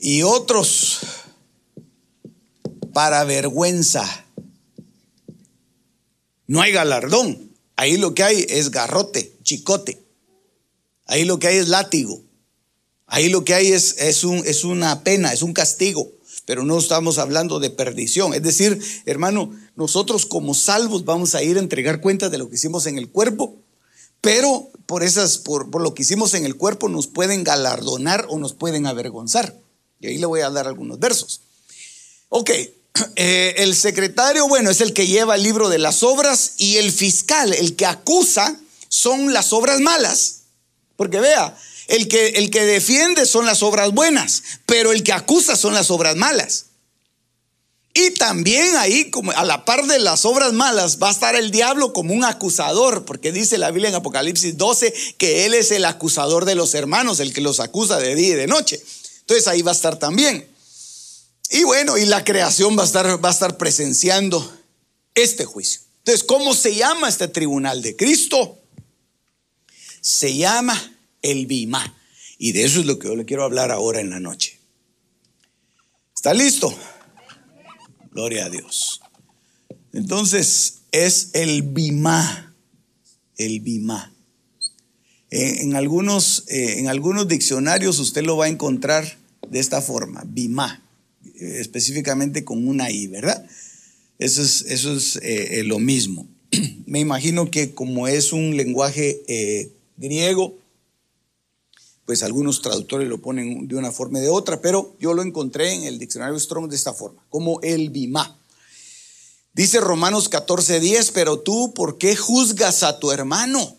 Y 0.00 0.22
otros 0.22 1.00
para 2.94 3.24
vergüenza. 3.24 4.24
No 6.46 6.62
hay 6.62 6.72
galardón. 6.72 7.52
Ahí 7.76 7.98
lo 7.98 8.14
que 8.14 8.22
hay 8.22 8.46
es 8.48 8.70
garrote, 8.70 9.36
chicote. 9.42 10.02
Ahí 11.04 11.26
lo 11.26 11.38
que 11.38 11.48
hay 11.48 11.56
es 11.58 11.68
látigo. 11.68 12.22
Ahí 13.06 13.28
lo 13.28 13.44
que 13.44 13.52
hay 13.52 13.70
es, 13.70 13.96
es, 13.98 14.24
un, 14.24 14.38
es 14.46 14.64
una 14.64 15.04
pena, 15.04 15.34
es 15.34 15.42
un 15.42 15.52
castigo. 15.52 16.10
Pero 16.46 16.64
no 16.64 16.78
estamos 16.78 17.18
hablando 17.18 17.60
de 17.60 17.68
perdición. 17.68 18.32
Es 18.32 18.42
decir, 18.42 18.80
hermano, 19.04 19.54
nosotros 19.76 20.24
como 20.24 20.54
salvos 20.54 21.04
vamos 21.04 21.34
a 21.34 21.42
ir 21.42 21.58
a 21.58 21.60
entregar 21.60 22.00
cuentas 22.00 22.30
de 22.30 22.38
lo 22.38 22.48
que 22.48 22.54
hicimos 22.54 22.86
en 22.86 22.96
el 22.96 23.10
cuerpo. 23.10 23.56
Pero 24.22 24.70
por, 24.88 25.04
esas, 25.04 25.36
por, 25.36 25.82
lo 25.82 25.92
que 25.92 26.00
hicimos 26.00 26.32
en 26.32 26.46
el 26.46 26.56
cuerpo 26.56 26.88
nos 26.88 27.08
pueden 27.08 27.44
galardonar 27.44 28.24
o 28.30 28.38
nos 28.38 28.54
pueden 28.54 28.86
avergonzar. 28.86 29.54
Y 30.00 30.06
ahí 30.06 30.16
le 30.16 30.24
voy 30.24 30.40
a 30.40 30.48
dar 30.48 30.66
algunos 30.66 30.98
versos. 30.98 31.42
Ok, 32.30 32.48
eh, 33.16 33.54
el 33.58 33.76
secretario, 33.76 34.48
bueno, 34.48 34.70
es 34.70 34.80
el 34.80 34.94
que 34.94 35.06
lleva 35.06 35.34
el 35.34 35.42
libro 35.42 35.68
de 35.68 35.76
las 35.78 36.02
obras 36.02 36.54
y 36.56 36.78
el 36.78 36.90
fiscal, 36.90 37.52
el 37.52 37.76
que 37.76 37.84
acusa, 37.84 38.58
son 38.88 39.34
las 39.34 39.52
obras 39.52 39.78
malas. 39.78 40.44
Porque 40.96 41.20
vea, 41.20 41.54
el 41.88 42.08
que 42.08 42.64
defiende 42.64 43.26
son 43.26 43.44
las 43.44 43.62
obras 43.62 43.92
buenas, 43.92 44.42
pero 44.64 44.92
el 44.92 45.02
que 45.02 45.12
acusa 45.12 45.54
son 45.56 45.74
las 45.74 45.90
obras 45.90 46.16
malas. 46.16 46.67
Y 47.94 48.12
también 48.12 48.76
ahí, 48.76 49.10
como 49.10 49.32
a 49.32 49.44
la 49.44 49.64
par 49.64 49.86
de 49.86 49.98
las 49.98 50.24
obras 50.24 50.52
malas, 50.52 50.98
va 51.02 51.08
a 51.08 51.12
estar 51.12 51.34
el 51.34 51.50
diablo 51.50 51.92
como 51.92 52.14
un 52.14 52.24
acusador, 52.24 53.04
porque 53.04 53.32
dice 53.32 53.58
la 53.58 53.70
Biblia 53.70 53.88
en 53.88 53.96
Apocalipsis 53.96 54.56
12 54.56 54.94
que 55.16 55.46
él 55.46 55.54
es 55.54 55.70
el 55.72 55.84
acusador 55.84 56.44
de 56.44 56.54
los 56.54 56.74
hermanos, 56.74 57.18
el 57.18 57.32
que 57.32 57.40
los 57.40 57.60
acusa 57.60 57.98
de 57.98 58.14
día 58.14 58.28
y 58.28 58.34
de 58.34 58.46
noche. 58.46 58.80
Entonces 59.20 59.48
ahí 59.48 59.62
va 59.62 59.72
a 59.72 59.74
estar 59.74 59.98
también. 59.98 60.48
Y 61.50 61.64
bueno, 61.64 61.96
y 61.96 62.04
la 62.04 62.24
creación 62.24 62.78
va 62.78 62.82
a 62.82 62.86
estar, 62.86 63.24
va 63.24 63.30
a 63.30 63.32
estar 63.32 63.56
presenciando 63.56 64.56
este 65.14 65.44
juicio. 65.44 65.80
Entonces, 65.98 66.24
¿cómo 66.24 66.54
se 66.54 66.74
llama 66.74 67.08
este 67.08 67.28
tribunal 67.28 67.82
de 67.82 67.96
Cristo? 67.96 68.58
Se 70.00 70.36
llama 70.36 70.96
el 71.22 71.46
Bima. 71.46 71.94
Y 72.38 72.52
de 72.52 72.64
eso 72.64 72.80
es 72.80 72.86
lo 72.86 72.98
que 72.98 73.08
yo 73.08 73.16
le 73.16 73.24
quiero 73.24 73.44
hablar 73.44 73.70
ahora 73.70 74.00
en 74.00 74.10
la 74.10 74.20
noche. 74.20 74.58
¿Está 76.14 76.32
listo? 76.32 76.74
Gloria 78.12 78.46
a 78.46 78.50
Dios. 78.50 79.00
Entonces, 79.92 80.80
es 80.92 81.30
el 81.34 81.62
Bima. 81.62 82.54
El 83.36 83.60
Bima. 83.60 84.12
En, 85.30 85.76
algunos, 85.76 86.44
eh, 86.48 86.78
en 86.78 86.88
algunos 86.88 87.28
diccionarios 87.28 87.98
usted 87.98 88.24
lo 88.24 88.36
va 88.36 88.46
a 88.46 88.48
encontrar 88.48 89.18
de 89.50 89.58
esta 89.60 89.82
forma, 89.82 90.24
Bima 90.26 90.82
específicamente 91.40 92.44
con 92.44 92.66
una 92.66 92.90
I, 92.90 93.06
¿verdad? 93.06 93.46
Eso 94.18 94.42
es, 94.42 94.62
eso 94.68 94.96
es 94.96 95.16
eh, 95.16 95.60
eh, 95.60 95.64
lo 95.64 95.78
mismo. 95.78 96.28
Me 96.86 97.00
imagino 97.00 97.50
que 97.50 97.72
como 97.72 98.08
es 98.08 98.32
un 98.32 98.56
lenguaje 98.56 99.22
eh, 99.28 99.70
griego, 99.96 100.58
pues 102.08 102.24
algunos 102.24 102.60
traductores 102.62 103.06
lo 103.06 103.22
ponen 103.22 103.68
de 103.68 103.76
una 103.76 103.92
forma 103.92 104.18
y 104.18 104.22
de 104.22 104.28
otra, 104.30 104.60
pero 104.60 104.96
yo 104.98 105.14
lo 105.14 105.22
encontré 105.22 105.74
en 105.74 105.84
el 105.84 106.00
diccionario 106.00 106.40
Strong 106.40 106.68
de 106.68 106.74
esta 106.74 106.92
forma, 106.92 107.22
como 107.28 107.60
el 107.60 107.90
bimá. 107.90 108.36
Dice 109.52 109.78
Romanos 109.78 110.28
14:10, 110.28 111.12
pero 111.12 111.38
tú, 111.38 111.72
¿por 111.72 111.98
qué 111.98 112.16
juzgas 112.16 112.82
a 112.82 112.98
tu 112.98 113.12
hermano? 113.12 113.76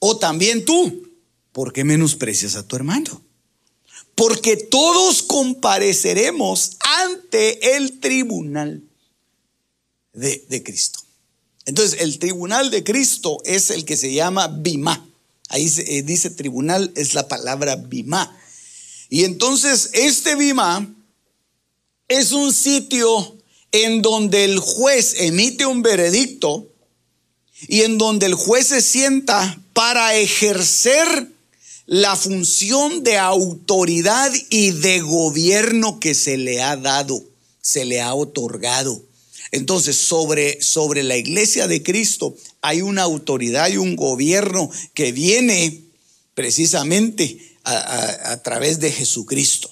O 0.00 0.16
también 0.16 0.64
tú, 0.64 1.08
¿por 1.52 1.72
qué 1.72 1.84
menosprecias 1.84 2.56
a 2.56 2.66
tu 2.66 2.74
hermano? 2.74 3.22
porque 4.14 4.56
todos 4.56 5.22
compareceremos 5.22 6.76
ante 7.02 7.76
el 7.76 7.98
tribunal 8.00 8.82
de, 10.12 10.62
Cristo. 10.62 11.00
Entonces, 11.66 12.00
el 12.00 12.18
tribunal 12.18 12.70
de 12.70 12.84
Cristo 12.84 13.38
es 13.44 13.70
el 13.70 13.84
que 13.84 13.96
se 13.96 14.12
llama 14.12 14.48
Bima. 14.48 15.08
Ahí 15.54 15.72
eh, 15.86 16.02
dice 16.02 16.30
tribunal, 16.30 16.90
es 16.96 17.14
la 17.14 17.28
palabra 17.28 17.76
Bima. 17.76 18.36
Y 19.08 19.22
entonces, 19.22 19.90
este 19.92 20.34
Bima 20.34 20.92
es 22.08 22.32
un 22.32 22.52
sitio 22.52 23.38
en 23.70 24.02
donde 24.02 24.46
el 24.46 24.58
juez 24.58 25.14
emite 25.20 25.64
un 25.64 25.80
veredicto 25.80 26.66
y 27.68 27.82
en 27.82 27.98
donde 27.98 28.26
el 28.26 28.34
juez 28.34 28.66
se 28.66 28.80
sienta 28.80 29.60
para 29.72 30.16
ejercer 30.16 31.28
la 31.86 32.16
función 32.16 33.04
de 33.04 33.18
autoridad 33.18 34.32
y 34.50 34.72
de 34.72 35.02
gobierno 35.02 36.00
que 36.00 36.16
se 36.16 36.36
le 36.36 36.64
ha 36.64 36.76
dado, 36.76 37.22
se 37.60 37.84
le 37.84 38.00
ha 38.00 38.12
otorgado. 38.12 39.00
Entonces, 39.54 39.96
sobre, 39.96 40.60
sobre 40.60 41.02
la 41.02 41.16
iglesia 41.16 41.68
de 41.68 41.82
Cristo 41.82 42.34
hay 42.60 42.82
una 42.82 43.02
autoridad 43.02 43.68
y 43.68 43.76
un 43.76 43.94
gobierno 43.94 44.70
que 44.94 45.12
viene 45.12 45.84
precisamente 46.34 47.38
a, 47.62 48.36
través 48.42 48.80
de 48.80 48.90
Jesucristo. 48.90 49.70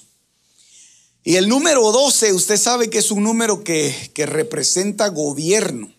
Y 1.23 1.35
el 1.35 1.49
número 1.49 1.91
12, 1.91 2.33
usted 2.33 2.57
sabe 2.57 2.89
que 2.89 2.99
es 2.99 3.11
un 3.11 3.23
número 3.23 3.63
que, 3.63 3.93
que 4.13 4.25
representa 4.25 5.09
gobierno. 5.09 5.93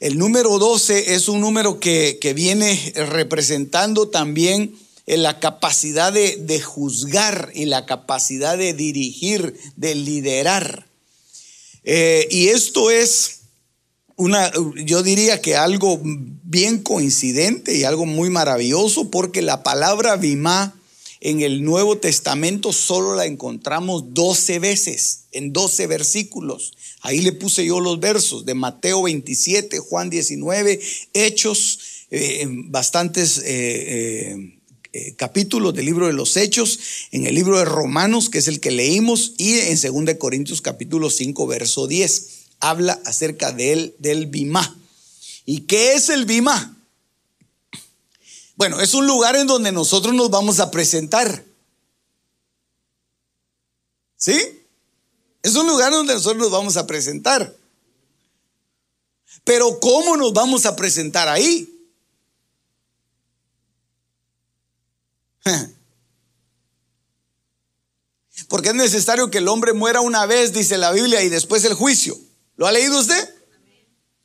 El 0.00 0.18
número 0.18 0.58
12 0.58 1.14
es 1.14 1.28
un 1.28 1.40
número 1.40 1.78
que, 1.78 2.18
que 2.20 2.34
viene 2.34 2.92
representando 2.96 4.08
también 4.08 4.76
en 5.06 5.22
la 5.22 5.38
capacidad 5.38 6.12
de, 6.12 6.60
juzgar 6.60 7.50
y 7.54 7.66
la 7.66 7.86
capacidad 7.86 8.58
de 8.58 8.72
dirigir, 8.72 9.56
de 9.76 9.94
liderar. 9.94 10.88
Eh, 11.84 12.26
y 12.30 12.48
esto 12.48 12.90
es 12.90 13.40
una, 14.16 14.50
yo 14.84 15.02
diría 15.02 15.40
que 15.40 15.56
algo 15.56 16.00
bien 16.02 16.82
coincidente 16.82 17.76
y 17.76 17.84
algo 17.84 18.06
muy 18.06 18.30
maravilloso, 18.30 19.10
porque 19.10 19.42
la 19.42 19.62
palabra 19.62 20.16
Bimá 20.16 20.74
en 21.20 21.40
el 21.40 21.64
Nuevo 21.64 21.96
Testamento 21.98 22.72
solo 22.72 23.14
la 23.16 23.24
encontramos 23.24 24.14
12 24.14 24.58
veces, 24.58 25.24
en 25.32 25.52
12 25.52 25.86
versículos. 25.86 26.74
Ahí 27.00 27.20
le 27.20 27.32
puse 27.32 27.64
yo 27.64 27.80
los 27.80 27.98
versos 27.98 28.44
de 28.44 28.54
Mateo 28.54 29.02
27, 29.02 29.78
Juan 29.78 30.10
19, 30.10 30.80
Hechos, 31.14 31.78
eh, 32.10 32.46
bastantes 32.48 33.42
eh, 33.44 34.58
eh, 34.94 35.16
del 35.72 35.84
libro 35.84 36.06
de 36.06 36.12
los 36.12 36.36
Hechos, 36.36 36.78
en 37.10 37.26
el 37.26 37.34
libro 37.34 37.58
de 37.58 37.64
Romanos, 37.64 38.30
que 38.30 38.38
es 38.38 38.46
el 38.46 38.60
que 38.60 38.70
leímos, 38.70 39.32
y 39.36 39.58
en 39.58 40.04
2 40.04 40.14
Corintios 40.18 40.62
capítulo 40.62 41.10
5, 41.10 41.46
verso 41.48 41.88
10 41.88 42.28
habla 42.60 43.00
acerca 43.04 43.50
del, 43.50 43.96
del 43.98 44.26
Bimá. 44.26 44.78
¿Y 45.44 45.62
qué 45.62 45.94
es 45.94 46.08
el 46.10 46.24
Bimá? 46.24 46.76
Bueno, 48.54 48.80
es 48.80 48.94
un 48.94 49.06
lugar 49.06 49.34
en 49.34 49.48
donde 49.48 49.72
nosotros 49.72 50.14
nos 50.14 50.30
vamos 50.30 50.60
a 50.60 50.70
presentar. 50.70 51.44
¿Sí? 54.16 54.38
Es 55.42 55.56
un 55.56 55.66
lugar 55.66 55.90
donde 55.92 56.14
nosotros 56.14 56.40
nos 56.40 56.52
vamos 56.52 56.76
a 56.76 56.86
presentar. 56.86 57.54
Pero 59.42 59.80
¿cómo 59.80 60.16
nos 60.16 60.32
vamos 60.32 60.66
a 60.66 60.76
presentar 60.76 61.28
ahí? 61.28 61.73
Porque 68.48 68.70
es 68.70 68.74
necesario 68.74 69.30
que 69.30 69.38
el 69.38 69.48
hombre 69.48 69.72
muera 69.72 70.00
una 70.00 70.26
vez, 70.26 70.52
dice 70.52 70.78
la 70.78 70.92
Biblia, 70.92 71.22
y 71.22 71.28
después 71.28 71.64
el 71.64 71.74
juicio. 71.74 72.18
¿Lo 72.56 72.66
ha 72.66 72.72
leído 72.72 72.98
usted? 72.98 73.28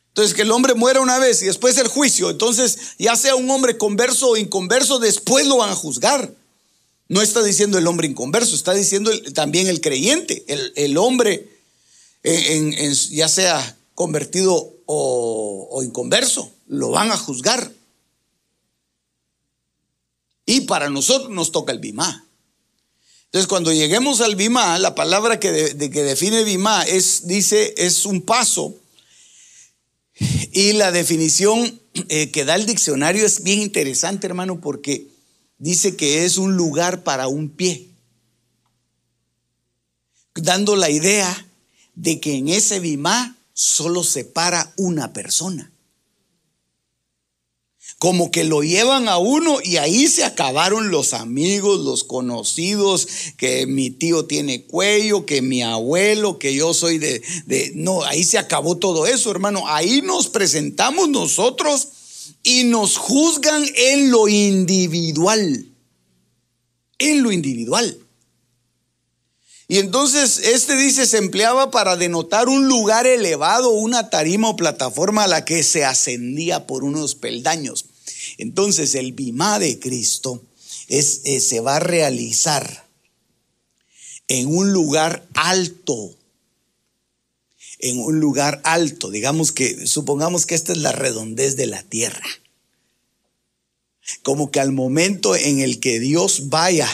Entonces, 0.09 0.35
que 0.35 0.41
el 0.41 0.51
hombre 0.51 0.73
muera 0.73 1.01
una 1.01 1.19
vez 1.19 1.41
y 1.41 1.45
después 1.45 1.77
el 1.77 1.87
juicio. 1.87 2.29
Entonces, 2.29 2.77
ya 2.97 3.15
sea 3.15 3.35
un 3.35 3.49
hombre 3.49 3.77
converso 3.77 4.29
o 4.29 4.37
inconverso, 4.37 4.99
después 4.99 5.47
lo 5.47 5.57
van 5.57 5.69
a 5.69 5.75
juzgar. 5.75 6.33
No 7.07 7.21
está 7.21 7.41
diciendo 7.41 7.77
el 7.77 7.87
hombre 7.87 8.07
inconverso, 8.07 8.55
está 8.55 8.73
diciendo 8.73 9.11
también 9.33 9.67
el 9.67 9.81
creyente, 9.81 10.43
el, 10.75 10.97
hombre, 10.97 11.49
ya 12.21 13.27
sea 13.27 13.77
convertido 13.95 14.73
o, 14.85 15.81
inconverso, 15.83 16.51
lo 16.67 16.91
van 16.91 17.11
a 17.11 17.17
juzgar. 17.17 17.71
Y 20.49 20.61
para 20.61 20.89
nosotros 20.89 21.29
nos 21.29 21.51
toca 21.51 21.71
el 21.71 21.77
bimá. 21.77 22.25
Entonces, 23.25 23.47
cuando 23.47 23.71
lleguemos 23.71 24.19
al 24.19 24.35
bimá, 24.35 24.79
la 24.79 24.95
palabra 24.95 25.39
que, 25.39 25.51
define 25.51 26.43
bimá 26.43 26.81
es, 26.85 27.27
dice, 27.27 27.75
es 27.77 28.07
un 28.07 28.23
paso. 28.23 28.75
Y 30.51 30.73
la 30.73 30.91
definición 30.91 31.79
eh, 32.07 32.31
que 32.31 32.45
da 32.45 32.55
el 32.55 32.65
diccionario 32.65 33.27
es 33.27 33.43
bien 33.43 33.61
interesante, 33.61 34.25
hermano, 34.25 34.59
porque 34.59 35.05
dice 35.59 35.95
que 35.95 36.25
es 36.25 36.39
un 36.39 36.57
lugar 36.57 37.03
para 37.03 37.27
un 37.27 37.49
pie. 37.49 37.87
Dando 40.33 40.75
la 40.75 40.89
idea 40.89 41.47
de 41.93 42.19
que 42.19 42.33
en 42.33 42.49
ese 42.49 42.79
bimá 42.79 43.37
solo 43.53 44.03
se 44.03 44.25
para 44.25 44.73
una 44.77 45.13
persona 45.13 45.71
como 47.99 48.31
que 48.31 48.45
lo 48.45 48.63
llevan 48.63 49.09
a 49.09 49.17
uno 49.17 49.57
y 49.61 49.75
ahí 49.75 50.07
se 50.07 50.23
acabaron 50.23 50.89
los 50.89 51.13
amigos, 51.13 51.81
los 51.81 52.05
conocidos, 52.05 53.09
que 53.35 53.67
mi 53.67 53.89
tío 53.89 54.23
tiene 54.23 54.63
cuello, 54.63 55.25
que 55.25 55.41
mi 55.41 55.61
abuelo, 55.61 56.39
que 56.39 56.55
yo 56.55 56.73
soy 56.73 56.97
de, 56.97 57.21
de, 57.45 57.73
No, 57.75 58.03
ahí 58.05 58.23
se 58.23 58.37
acabó 58.37 58.77
todo 58.77 59.05
eso, 59.05 59.29
hermano. 59.29 59.67
Ahí 59.67 60.01
nos 60.01 60.29
presentamos 60.29 61.09
nosotros 61.09 61.89
y 62.41 62.63
nos 62.63 62.95
juzgan 62.95 63.65
en 63.75 64.11
lo 64.11 64.29
individual. 64.29 65.65
En 66.99 67.21
lo 67.21 67.33
individual. 67.33 67.99
Y 69.67 69.77
entonces 69.77 70.39
este 70.39 70.75
dice 70.75 71.05
se 71.05 71.17
empleaba 71.17 71.69
para 71.69 71.97
denotar 71.97 72.47
un 72.47 72.67
lugar 72.67 73.05
elevado, 73.05 73.69
una 73.69 74.09
tarima 74.09 74.49
o 74.49 74.55
plataforma 74.55 75.25
a 75.25 75.27
la 75.27 75.45
que 75.45 75.61
se 75.63 75.83
ascendía 75.85 76.65
por 76.65 76.83
unos 76.85 77.13
peldaños. 77.13 77.88
Entonces 78.39 78.95
el 78.95 79.11
bimá 79.11 79.59
de 79.59 79.79
Cristo 79.79 80.41
es, 80.87 81.21
eh, 81.25 81.41
se 81.41 81.59
va 81.59 81.75
a 81.75 81.81
realizar 81.81 82.87
en 84.29 84.47
un 84.47 84.71
lugar 84.71 85.27
alto. 85.33 86.15
En 87.79 87.99
un 87.99 88.21
lugar 88.21 88.61
alto, 88.63 89.11
digamos 89.11 89.51
que, 89.51 89.85
supongamos 89.85 90.45
que 90.45 90.55
esta 90.55 90.71
es 90.71 90.77
la 90.77 90.93
redondez 90.93 91.57
de 91.57 91.67
la 91.67 91.83
tierra. 91.83 92.25
Como 94.23 94.51
que 94.51 94.61
al 94.61 94.71
momento 94.71 95.35
en 95.35 95.59
el 95.59 95.81
que 95.81 95.99
Dios 95.99 96.47
vaya 96.47 96.87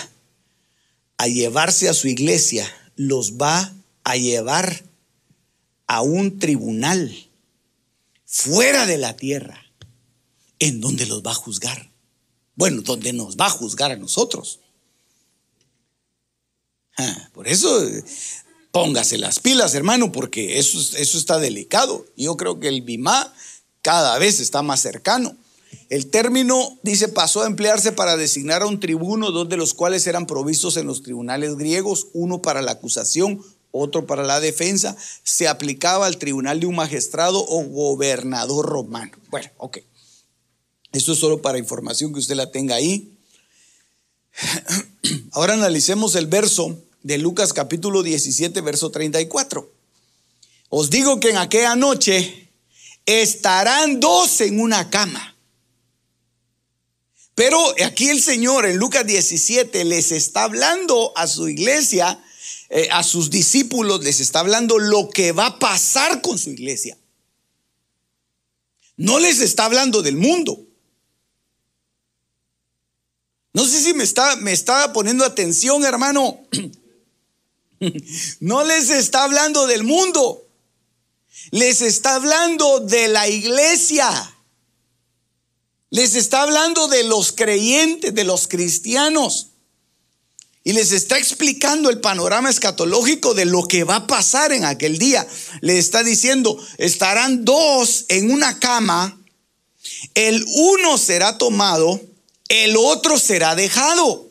a 1.17 1.27
llevarse 1.27 1.89
a 1.89 1.93
su 1.93 2.07
iglesia, 2.07 2.67
los 2.95 3.33
va 3.33 3.71
a 4.03 4.17
llevar 4.17 4.83
a 5.85 6.01
un 6.01 6.39
tribunal 6.39 7.29
fuera 8.25 8.87
de 8.87 8.97
la 8.97 9.15
tierra 9.15 9.64
en 10.59 10.81
donde 10.81 11.05
los 11.05 11.23
va 11.23 11.31
a 11.31 11.35
juzgar. 11.35 11.91
Bueno, 12.55 12.81
donde 12.81 13.13
nos 13.13 13.35
va 13.37 13.47
a 13.47 13.51
juzgar 13.51 13.91
a 13.91 13.97
nosotros. 13.97 14.59
Ah, 16.97 17.29
por 17.33 17.47
eso 17.47 17.81
póngase 18.71 19.17
las 19.17 19.39
pilas, 19.39 19.73
hermano, 19.75 20.11
porque 20.11 20.59
eso, 20.59 20.79
eso 20.97 21.17
está 21.17 21.39
delicado. 21.39 22.05
Yo 22.15 22.37
creo 22.37 22.59
que 22.59 22.69
el 22.69 22.81
BIMA 22.81 23.33
cada 23.81 24.17
vez 24.17 24.39
está 24.39 24.61
más 24.61 24.81
cercano. 24.81 25.35
El 25.89 26.07
término, 26.07 26.77
dice, 26.83 27.09
pasó 27.09 27.43
a 27.43 27.47
emplearse 27.47 27.91
para 27.91 28.17
designar 28.17 28.63
a 28.63 28.67
un 28.67 28.79
tribuno, 28.79 29.31
dos 29.31 29.49
de 29.49 29.57
los 29.57 29.73
cuales 29.73 30.07
eran 30.07 30.25
provistos 30.25 30.77
en 30.77 30.87
los 30.87 31.03
tribunales 31.03 31.55
griegos, 31.57 32.07
uno 32.13 32.41
para 32.41 32.61
la 32.61 32.71
acusación, 32.71 33.41
otro 33.71 34.05
para 34.05 34.23
la 34.23 34.39
defensa. 34.39 34.95
Se 35.23 35.47
aplicaba 35.47 36.05
al 36.05 36.17
tribunal 36.17 36.59
de 36.59 36.65
un 36.65 36.75
magistrado 36.75 37.45
o 37.47 37.63
gobernador 37.65 38.65
romano. 38.65 39.11
Bueno, 39.29 39.49
ok. 39.57 39.79
Esto 40.95 41.11
es 41.11 41.19
solo 41.19 41.41
para 41.41 41.57
información 41.57 42.13
que 42.13 42.19
usted 42.19 42.35
la 42.35 42.51
tenga 42.51 42.75
ahí. 42.75 43.17
Ahora 45.33 45.55
analicemos 45.55 46.15
el 46.15 46.27
verso 46.27 46.81
de 47.03 47.17
Lucas 47.17 47.51
capítulo 47.51 48.01
17, 48.01 48.61
verso 48.61 48.91
34. 48.91 49.69
Os 50.69 50.89
digo 50.89 51.19
que 51.19 51.31
en 51.31 51.37
aquella 51.37 51.75
noche 51.75 52.49
estarán 53.05 53.99
dos 53.99 54.39
en 54.39 54.61
una 54.61 54.89
cama. 54.89 55.35
Pero 57.35 57.59
aquí 57.85 58.07
el 58.07 58.21
Señor 58.21 58.65
en 58.65 58.77
Lucas 58.77 59.05
17 59.05 59.83
les 59.83 60.13
está 60.13 60.43
hablando 60.43 61.11
a 61.17 61.27
su 61.27 61.49
iglesia, 61.49 62.23
eh, 62.69 62.87
a 62.89 63.03
sus 63.03 63.29
discípulos, 63.29 64.01
les 64.01 64.21
está 64.21 64.39
hablando 64.39 64.79
lo 64.79 65.09
que 65.09 65.33
va 65.33 65.47
a 65.47 65.59
pasar 65.59 66.21
con 66.21 66.37
su 66.37 66.51
iglesia. 66.51 66.97
No 68.95 69.19
les 69.19 69.41
está 69.41 69.65
hablando 69.65 70.01
del 70.01 70.15
mundo. 70.15 70.65
No 73.55 73.65
sé 73.65 73.81
si 73.81 73.93
me 73.93 74.03
está, 74.03 74.35
me 74.35 74.53
poniendo 74.93 75.23
atención, 75.23 75.83
hermano. 75.85 76.45
No 78.39 78.63
les 78.63 78.89
está 78.89 79.25
hablando 79.25 79.67
del 79.67 79.83
mundo. 79.83 80.47
Les 81.51 81.81
está 81.81 82.15
hablando 82.15 82.79
de 82.79 83.09
la 83.09 83.27
iglesia. 83.27 84.09
Les 85.89 86.15
está 86.15 86.43
hablando 86.43 86.87
de 86.87 87.03
los 87.03 87.33
creyentes, 87.33 88.15
de 88.15 88.23
los 88.23 88.47
cristianos. 88.47 89.49
Y 90.63 90.71
les 90.71 90.93
está 90.93 91.17
explicando 91.17 91.89
el 91.89 91.99
panorama 91.99 92.49
escatológico 92.49 93.33
de 93.33 93.45
lo 93.45 93.67
que 93.67 93.83
va 93.83 93.97
a 93.97 94.07
pasar 94.07 94.53
en 94.53 94.63
aquel 94.63 94.97
día. 94.97 95.27
Les 95.61 95.77
está 95.77 96.01
diciendo, 96.01 96.57
estarán 96.77 97.45
dos 97.45 98.05
en 98.07 98.31
una 98.31 98.57
cama, 98.57 99.21
el 100.13 100.43
uno 100.47 100.97
será 100.97 101.37
tomado 101.37 102.14
el 102.49 102.75
otro 102.77 103.17
será 103.19 103.55
dejado. 103.55 104.29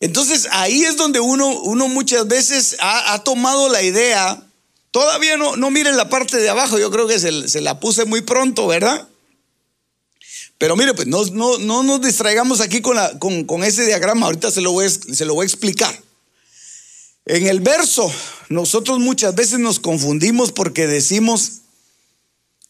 Entonces 0.00 0.48
ahí 0.50 0.84
es 0.84 0.96
donde 0.96 1.20
uno, 1.20 1.60
uno 1.62 1.88
muchas 1.88 2.26
veces 2.28 2.76
ha, 2.80 3.22
tomado 3.24 3.68
la 3.68 3.82
idea, 3.82 4.42
todavía 4.90 5.36
no, 5.36 5.56
no 5.56 5.70
miren 5.70 5.96
la 5.96 6.08
parte 6.08 6.36
de 6.36 6.50
abajo, 6.50 6.78
yo 6.78 6.90
creo 6.90 7.06
que 7.06 7.18
se, 7.18 7.60
la 7.60 7.80
puse 7.80 8.04
muy 8.04 8.20
pronto, 8.20 8.66
¿verdad? 8.66 9.08
Pero 10.58 10.76
mire, 10.76 10.94
pues 10.94 11.06
no, 11.06 11.24
no, 11.58 11.82
nos 11.82 12.00
distraigamos 12.02 12.60
aquí 12.60 12.80
con, 12.80 12.96
la, 12.96 13.18
con, 13.18 13.44
con, 13.44 13.64
ese 13.64 13.86
diagrama, 13.86 14.26
ahorita 14.26 14.50
se 14.50 14.60
lo, 14.60 14.72
voy, 14.72 14.88
se 14.90 15.24
lo 15.24 15.34
voy 15.34 15.44
a 15.44 15.46
explicar. 15.46 16.02
En 17.24 17.46
el 17.46 17.60
verso, 17.60 18.10
nosotros 18.48 18.98
muchas 18.98 19.34
veces 19.34 19.58
nos 19.58 19.80
confundimos 19.80 20.52
porque 20.52 20.86
decimos, 20.86 21.62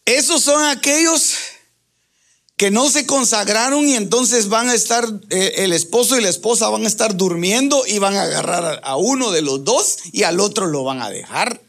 esos 0.04 0.42
son 0.42 0.64
aquellos 0.64 1.34
que 2.56 2.70
no 2.70 2.88
se 2.88 3.06
consagraron 3.06 3.86
y 3.86 3.94
entonces 3.94 4.48
van 4.48 4.70
a 4.70 4.74
estar, 4.74 5.06
eh, 5.28 5.54
el 5.58 5.72
esposo 5.72 6.18
y 6.18 6.22
la 6.22 6.30
esposa 6.30 6.70
van 6.70 6.84
a 6.84 6.88
estar 6.88 7.16
durmiendo 7.16 7.86
y 7.86 7.98
van 7.98 8.16
a 8.16 8.22
agarrar 8.22 8.80
a, 8.82 8.96
uno 8.96 9.30
de 9.30 9.42
los 9.42 9.62
dos 9.64 9.98
y 10.12 10.22
al 10.22 10.40
otro 10.40 10.66
lo 10.66 10.82
van 10.82 11.02
a 11.02 11.10
dejar. 11.10 11.60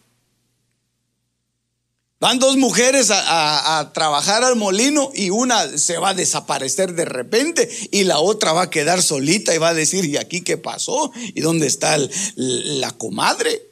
Van 2.19 2.39
dos 2.39 2.57
mujeres 2.57 3.11
a, 3.11 3.91
trabajar 3.93 4.43
al 4.43 4.55
molino 4.55 5.11
y 5.13 5.29
una 5.29 5.77
se 5.77 5.99
va 5.99 6.09
a 6.09 6.13
desaparecer 6.15 6.93
de 6.93 7.05
repente 7.05 7.69
y 7.91 8.05
la 8.05 8.19
otra 8.19 8.53
va 8.53 8.63
a 8.63 8.69
quedar 8.71 9.03
solita 9.03 9.53
y 9.53 9.59
va 9.59 9.69
a 9.69 9.73
decir, 9.75 10.03
¿y 10.05 10.17
aquí 10.17 10.41
qué 10.41 10.57
pasó? 10.57 11.11
¿Y 11.35 11.41
dónde 11.41 11.67
está 11.67 11.95
la 12.35 12.91
comadre? 12.91 13.69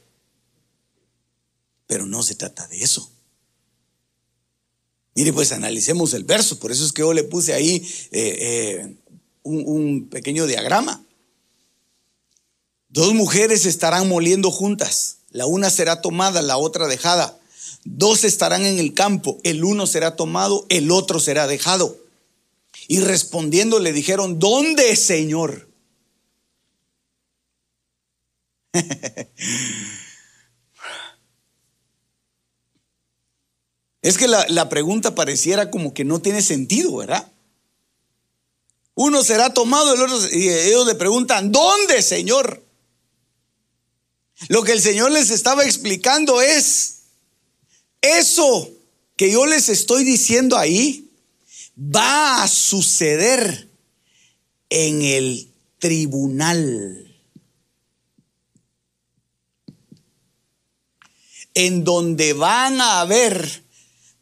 Pero 1.88 2.06
no 2.06 2.21
se 2.21 2.36
trata 2.36 2.67
de 2.67 2.84
eso. 2.84 3.14
Mire, 5.15 5.32
pues 5.32 5.54
analicemos 5.54 6.13
el 6.13 6.25
verso, 6.25 6.60
por 6.60 6.71
eso 6.73 6.86
es 6.86 6.91
que 6.91 7.01
yo 7.01 7.13
le 7.13 7.23
puse 7.23 7.54
ahí 7.54 7.75
eh, 8.12 8.38
eh, 8.41 8.95
un 9.43 10.10
pequeño 10.10 10.45
diagrama. 10.45 11.01
Dos 12.89 13.13
mujeres 13.13 13.65
estarán 13.65 14.10
moliendo 14.10 14.51
juntas, 14.51 15.17
la 15.30 15.45
una 15.45 15.69
será 15.69 16.01
tomada, 16.01 16.41
la 16.41 16.58
otra 16.58 16.88
dejada. 16.88 17.39
Dos 17.86 18.23
estarán 18.23 18.65
en 18.65 18.78
el 18.78 18.93
campo, 18.93 19.39
el 19.43 19.63
uno 19.63 19.88
será 19.88 20.15
tomado, 20.15 20.65
el 20.69 20.91
otro 20.91 21.19
será 21.19 21.47
dejado. 21.47 21.97
Y 22.88 22.99
respondiendo 22.99 23.80
le 23.80 23.93
dijeron, 23.93 24.39
¿dónde, 24.39 24.95
Señor? 24.95 25.69
es 34.05 34.19
que 34.19 34.27
la, 34.27 34.69
pregunta 34.69 35.15
pareciera 35.15 35.71
como 35.71 35.95
que 35.95 36.05
no 36.05 36.21
tiene 36.21 36.43
sentido, 36.43 36.95
¿verdad? 36.95 37.31
Uno 38.93 39.23
será 39.23 39.51
tomado, 39.51 39.95
el 39.95 40.01
otro, 40.01 40.19
y 40.31 40.47
ellos 40.47 40.85
le 40.85 40.93
preguntan, 40.93 41.51
¿dónde, 41.51 42.03
Señor? 42.03 42.63
Lo 44.47 44.61
que 44.61 44.73
el 44.73 44.81
Señor 44.81 45.11
les 45.11 45.31
estaba 45.31 45.65
explicando 45.65 46.39
es, 46.39 46.99
eso 47.99 48.69
que 49.17 49.31
yo 49.31 49.47
les 49.47 49.69
estoy 49.69 50.03
diciendo 50.03 50.55
ahí 50.55 51.09
va 51.75 52.43
a 52.43 52.47
suceder 52.47 53.67
en 54.69 55.01
el 55.01 55.51
tribunal. 55.79 57.01
En 61.55 61.83
donde 61.83 62.33
van 62.33 62.81
a 62.81 62.99
haber 62.99 63.64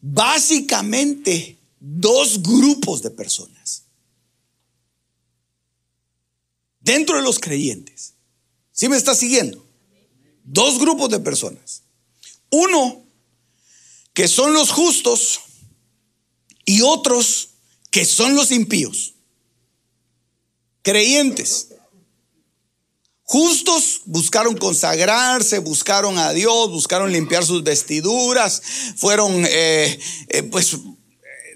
básicamente 0.03 1.57
dos 1.79 2.43
grupos 2.43 3.01
de 3.01 3.09
personas. 3.09 3.83
Dentro 6.81 7.15
de 7.15 7.23
los 7.23 7.39
creyentes. 7.39 8.13
¿Sí 8.73 8.89
me 8.89 8.97
está 8.97 9.15
siguiendo? 9.15 9.65
Dos 10.43 10.77
grupos 10.77 11.09
de 11.09 11.19
personas. 11.19 11.83
Uno 12.51 13.01
que 14.13 14.27
son 14.27 14.53
los 14.53 14.71
justos 14.71 15.39
y 16.65 16.81
otros 16.81 17.51
que 17.89 18.03
son 18.03 18.35
los 18.35 18.51
impíos. 18.51 19.13
Creyentes. 20.81 21.69
Justos 23.25 24.01
buscaron 24.05 24.57
consagrarse, 24.57 25.59
buscaron 25.59 26.17
a 26.17 26.33
Dios, 26.33 26.69
buscaron 26.69 27.11
limpiar 27.11 27.45
sus 27.45 27.63
vestiduras, 27.63 28.61
fueron 28.97 29.45
eh, 29.45 29.97
eh, 30.27 30.43
pues 30.43 30.77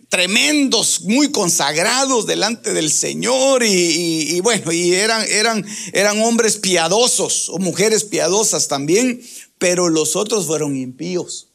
tremendos, 0.09 1.01
muy 1.01 1.31
consagrados 1.31 2.25
delante 2.25 2.73
del 2.73 2.89
Señor 2.89 3.63
y, 3.63 4.39
bueno, 4.39 4.71
y 4.71 4.93
eran, 4.93 5.25
eran, 5.29 5.65
eran 5.91 6.21
hombres 6.21 6.55
piadosos 6.57 7.49
o 7.49 7.57
mujeres 7.57 8.05
piadosas 8.05 8.69
también, 8.69 9.21
pero 9.57 9.89
los 9.89 10.15
otros 10.15 10.45
fueron 10.45 10.77
impíos 10.77 11.47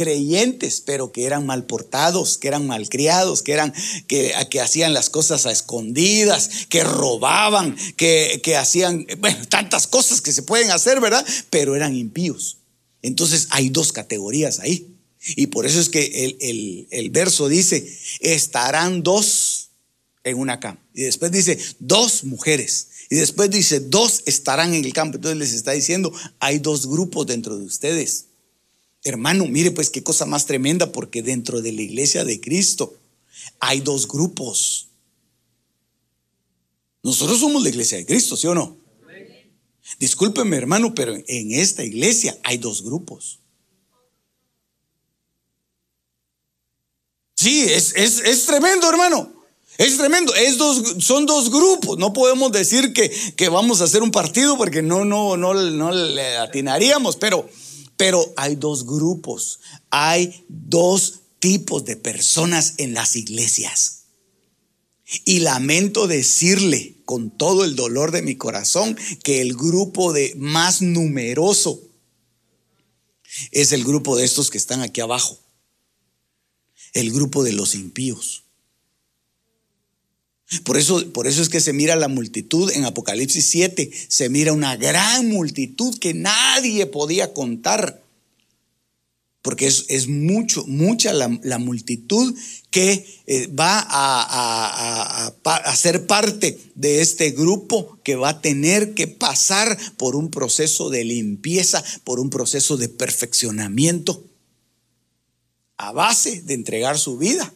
creyentes, 0.00 0.80
pero 0.80 1.12
que 1.12 1.26
eran 1.26 1.44
mal 1.44 1.66
portados, 1.66 2.38
que 2.38 2.48
eran 2.48 2.66
malcriados, 2.66 3.42
que 3.42 3.52
eran 3.52 3.74
que, 4.06 4.32
hacían 4.58 4.94
las 4.94 5.10
cosas 5.10 5.44
a 5.44 5.52
escondidas, 5.52 6.48
que 6.70 6.84
robaban, 6.84 7.76
que, 7.98 8.40
que 8.42 8.56
hacían, 8.56 9.06
bueno, 9.18 9.46
tantas 9.46 9.86
cosas 9.86 10.22
que 10.22 10.32
se 10.32 10.42
pueden 10.42 10.70
hacer, 10.70 11.02
¿verdad? 11.02 11.22
Pero 11.50 11.76
eran 11.76 11.94
impíos. 11.94 12.56
Entonces 13.02 13.48
hay 13.50 13.68
dos 13.68 13.92
categorías 13.92 14.58
ahí. 14.60 14.96
Y 15.36 15.48
por 15.48 15.66
eso 15.66 15.78
es 15.78 15.90
que 15.90 16.24
el, 16.24 16.38
el, 16.40 16.88
el 16.90 17.10
verso 17.10 17.48
dice, 17.48 17.86
estarán 18.20 19.02
dos 19.02 19.68
en 20.24 20.38
una 20.38 20.60
cama. 20.60 20.82
Y 20.94 21.02
después 21.02 21.30
dice, 21.30 21.58
dos 21.78 22.24
mujeres. 22.24 22.88
Y 23.10 23.16
después 23.16 23.50
dice, 23.50 23.80
dos 23.80 24.22
estarán 24.24 24.72
en 24.72 24.82
el 24.82 24.94
campo. 24.94 25.16
Entonces 25.16 25.38
les 25.38 25.52
está 25.52 25.72
diciendo, 25.72 26.10
hay 26.38 26.58
dos 26.58 26.86
grupos 26.86 27.26
dentro 27.26 27.58
de 27.58 27.66
ustedes. 27.66 28.29
Hermano, 29.02 29.46
mire 29.46 29.70
pues 29.70 29.90
qué 29.90 30.02
cosa 30.02 30.26
más 30.26 30.46
tremenda, 30.46 30.92
porque 30.92 31.22
dentro 31.22 31.62
de 31.62 31.72
la 31.72 31.82
iglesia 31.82 32.24
de 32.24 32.40
Cristo 32.40 32.94
hay 33.58 33.80
dos 33.80 34.06
grupos. 34.06 34.88
Nosotros 37.02 37.40
somos 37.40 37.62
la 37.62 37.70
iglesia 37.70 37.98
de 37.98 38.06
Cristo, 38.06 38.36
¿sí 38.36 38.46
o 38.46 38.54
no? 38.54 38.76
Discúlpeme, 39.98 40.56
hermano, 40.56 40.94
pero 40.94 41.14
en 41.14 41.52
esta 41.52 41.82
iglesia 41.82 42.38
hay 42.44 42.58
dos 42.58 42.82
grupos. 42.82 43.40
Sí, 47.34 47.62
es, 47.62 47.94
es, 47.96 48.44
tremendo, 48.44 48.88
hermano. 48.88 49.32
Es 49.78 49.96
tremendo. 49.96 50.34
Es 50.34 50.58
dos, 50.58 50.96
son 50.98 51.24
dos 51.24 51.50
grupos. 51.50 51.96
No 51.96 52.12
podemos 52.12 52.52
decir 52.52 52.92
que, 52.92 53.10
que, 53.34 53.48
vamos 53.48 53.80
a 53.80 53.84
hacer 53.84 54.02
un 54.02 54.10
partido 54.10 54.58
porque 54.58 54.82
no, 54.82 55.06
no, 55.06 55.38
no, 55.38 55.54
no 55.54 55.90
le 55.90 56.36
atinaríamos, 56.36 57.16
pero 57.16 57.48
pero 58.00 58.32
hay 58.38 58.56
dos 58.56 58.86
grupos, 58.86 59.60
hay 59.90 60.46
dos 60.48 61.20
tipos 61.38 61.84
de 61.84 61.96
personas 61.96 62.76
en 62.78 62.94
las 62.94 63.14
iglesias. 63.14 64.04
Y 65.26 65.40
lamento 65.40 66.06
decirle 66.06 66.96
con 67.04 67.30
todo 67.30 67.62
el 67.62 67.76
dolor 67.76 68.10
de 68.10 68.22
mi 68.22 68.36
corazón 68.36 68.96
que 69.22 69.42
el 69.42 69.54
grupo 69.54 70.14
de 70.14 70.32
más 70.38 70.80
numeroso 70.80 71.78
es 73.50 73.72
el 73.72 73.84
grupo 73.84 74.16
de 74.16 74.24
estos 74.24 74.50
que 74.50 74.56
están 74.56 74.80
aquí 74.80 75.02
abajo. 75.02 75.38
El 76.94 77.12
grupo 77.12 77.44
de 77.44 77.52
los 77.52 77.74
impíos. 77.74 78.44
Por 80.64 80.76
eso, 80.76 81.12
por 81.12 81.28
eso 81.28 81.42
es 81.42 81.48
que 81.48 81.60
se 81.60 81.72
mira 81.72 81.94
la 81.94 82.08
multitud 82.08 82.72
en 82.72 82.84
Apocalipsis 82.84 83.46
7, 83.46 83.88
se 84.08 84.28
mira 84.28 84.52
una 84.52 84.76
gran 84.76 85.28
multitud 85.28 85.96
que 85.98 86.12
nadie 86.12 86.86
podía 86.86 87.32
contar. 87.32 88.02
Porque 89.42 89.66
es, 89.66 90.08
mucho, 90.08 90.66
mucha 90.66 91.14
la, 91.14 91.58
multitud 91.58 92.36
que 92.70 93.06
eh, 93.26 93.46
va 93.46 93.78
a, 93.78 95.32
a, 95.44 95.76
ser 95.76 96.06
parte 96.06 96.58
de 96.74 97.00
este 97.00 97.30
grupo 97.30 97.98
que 98.02 98.16
va 98.16 98.30
a 98.30 98.40
tener 98.42 98.92
que 98.92 99.06
pasar 99.06 99.78
por 99.96 100.14
un 100.14 100.30
proceso 100.30 100.90
de 100.90 101.04
limpieza, 101.04 101.82
por 102.04 102.20
un 102.20 102.28
proceso 102.28 102.76
de 102.76 102.90
perfeccionamiento, 102.90 104.22
a 105.78 105.92
base 105.92 106.42
de 106.42 106.52
entregar 106.52 106.98
su 106.98 107.16
vida 107.16 107.54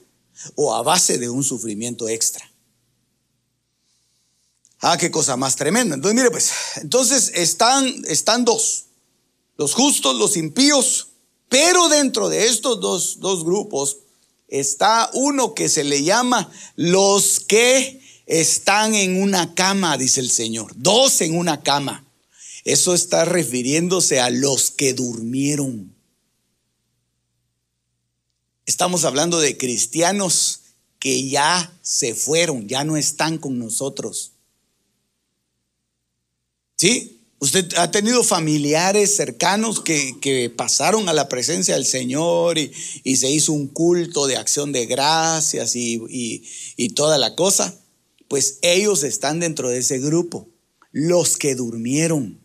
o 0.55 0.75
a 0.75 0.83
base 0.83 1.19
de 1.19 1.29
un 1.29 1.45
sufrimiento 1.45 2.09
extra. 2.09 2.54
Ah, 4.87 4.99
qué 4.99 5.11
cosa 5.11 5.39
más 5.39 5.57
tremenda. 5.57 5.95
Entonces, 5.95 6.15
mire, 6.15 6.31
pues, 6.31 6.53
entonces 6.77 7.33
están, 7.35 8.05
están 8.07 8.45
dos, 8.45 8.85
los 9.57 9.73
justos, 9.73 10.15
los 10.15 10.37
impíos, 10.37 11.09
pero 11.49 11.89
dentro 11.89 12.29
de 12.29 12.49
estos 12.49 12.83
dos, 12.83 13.19
dos 13.19 13.45
grupos 13.45 13.97
está 14.47 15.09
uno 15.15 15.55
que 15.55 15.71
se 15.71 15.85
le 15.85 16.03
llama 16.03 16.53
los 16.77 17.41
que 17.41 17.99
están 18.27 18.95
en 18.95 19.23
una 19.23 19.55
cama, 19.55 19.97
dice 19.97 20.21
el 20.21 20.31
Señor, 20.31 20.75
dos 20.77 21.23
en 21.23 21.39
una 21.39 21.63
cama. 21.63 22.05
Eso 22.65 22.93
está 22.93 23.25
refiriéndose 23.25 24.21
a 24.21 24.29
los 24.29 24.71
que 24.71 24.93
durmieron. 24.93 25.97
Estamos 28.67 29.07
hablando 29.07 29.41
de 29.41 29.57
cristianos 29.57 30.61
que 30.99 31.27
ya 31.27 31.75
se 31.81 32.15
fueron, 32.15 32.69
ya 32.69 32.85
no 32.85 32.99
están 32.99 33.39
con 33.39 33.59
nosotros. 33.59 34.34
¿Sí? 36.77 37.21
Usted 37.41 37.75
ha 37.77 37.91
tenido 37.91 38.25
familiares 38.25 39.17
cercanos 39.17 39.81
que, 39.81 40.53
pasaron 40.57 41.09
a 41.09 41.13
la 41.13 41.29
presencia 41.29 41.75
del 41.75 41.85
Señor 41.85 42.59
y, 42.59 43.17
se 43.17 43.31
hizo 43.31 43.53
un 43.53 43.69
culto 43.69 44.27
de 44.27 44.37
acción 44.37 44.73
de 44.73 44.87
gracias 44.87 45.77
y, 45.77 46.43
y 46.77 46.89
toda 46.91 47.19
la 47.19 47.35
cosa. 47.35 47.79
Pues 48.29 48.59
ellos 48.63 49.03
están 49.03 49.41
dentro 49.41 49.69
de 49.69 49.79
ese 49.79 49.99
grupo, 49.99 50.49
los 50.91 51.37
que 51.37 51.55
durmieron. 51.55 52.44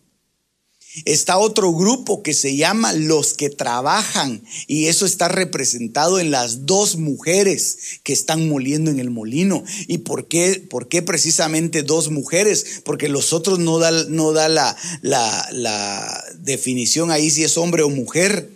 Está 1.04 1.38
otro 1.38 1.72
grupo 1.72 2.22
que 2.22 2.34
se 2.34 2.56
llama 2.56 2.92
los 2.92 3.34
que 3.34 3.48
trabajan 3.48 4.42
y 4.66 4.86
eso 4.86 5.06
está 5.06 5.28
representado 5.28 6.18
en 6.18 6.32
las 6.32 6.66
dos 6.66 6.96
mujeres 6.96 8.00
que 8.02 8.12
están 8.12 8.48
moliendo 8.48 8.90
en 8.90 8.98
el 8.98 9.10
molino. 9.10 9.62
¿Y 9.86 9.98
por 9.98 10.26
qué, 10.26 10.66
por 10.68 10.88
qué 10.88 11.02
precisamente 11.02 11.84
dos 11.84 12.10
mujeres? 12.10 12.82
Porque 12.84 13.08
los 13.08 13.32
otros 13.32 13.60
no 13.60 13.78
da, 13.78 13.92
no 14.08 14.32
da 14.32 14.48
la, 14.48 14.76
la, 15.02 15.48
la 15.52 16.24
definición 16.38 17.12
ahí 17.12 17.30
si 17.30 17.44
es 17.44 17.56
hombre 17.56 17.82
o 17.82 17.88
mujer, 17.88 18.50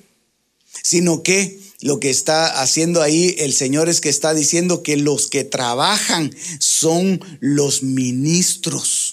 sino 0.82 1.22
que 1.22 1.60
lo 1.80 2.00
que 2.00 2.08
está 2.08 2.62
haciendo 2.62 3.02
ahí 3.02 3.34
el 3.38 3.52
Señor 3.52 3.88
es 3.88 4.00
que 4.00 4.08
está 4.08 4.32
diciendo 4.32 4.82
que 4.82 4.96
los 4.96 5.28
que 5.28 5.44
trabajan 5.44 6.34
son 6.58 7.20
los 7.40 7.82
ministros. 7.82 9.03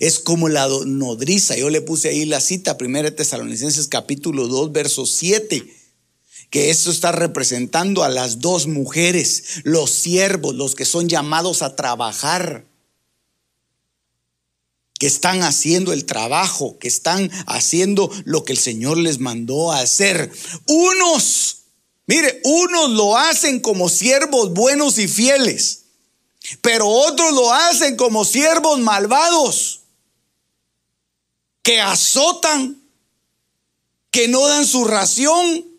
Es 0.00 0.18
como 0.18 0.48
la 0.48 0.68
nodriza. 0.86 1.56
Yo 1.56 1.70
le 1.70 1.80
puse 1.80 2.08
ahí 2.08 2.24
la 2.24 2.40
cita, 2.40 2.76
1 2.80 3.12
Tesalonicenses 3.14 3.86
capítulo 3.86 4.48
2, 4.48 4.72
verso 4.72 5.06
7 5.06 5.76
que 6.50 6.70
eso 6.70 6.90
está 6.90 7.12
representando 7.12 8.02
a 8.02 8.08
las 8.08 8.40
dos 8.40 8.66
mujeres, 8.66 9.60
los 9.62 9.90
siervos, 9.90 10.54
los 10.56 10.74
que 10.74 10.84
son 10.84 11.08
llamados 11.08 11.62
a 11.62 11.76
trabajar, 11.76 12.66
que 14.98 15.06
están 15.06 15.42
haciendo 15.42 15.92
el 15.92 16.04
trabajo, 16.04 16.76
que 16.78 16.88
están 16.88 17.30
haciendo 17.46 18.10
lo 18.24 18.44
que 18.44 18.52
el 18.52 18.58
Señor 18.58 18.98
les 18.98 19.20
mandó 19.20 19.72
a 19.72 19.78
hacer. 19.80 20.30
Unos, 20.66 21.58
mire, 22.06 22.40
unos 22.44 22.90
lo 22.90 23.16
hacen 23.16 23.60
como 23.60 23.88
siervos 23.88 24.52
buenos 24.52 24.98
y 24.98 25.06
fieles, 25.06 25.84
pero 26.60 26.88
otros 26.88 27.32
lo 27.32 27.52
hacen 27.52 27.96
como 27.96 28.24
siervos 28.24 28.80
malvados, 28.80 29.69
que 31.62 31.80
azotan, 31.80 32.82
que 34.10 34.28
no 34.28 34.46
dan 34.46 34.66
su 34.66 34.84
ración 34.84 35.70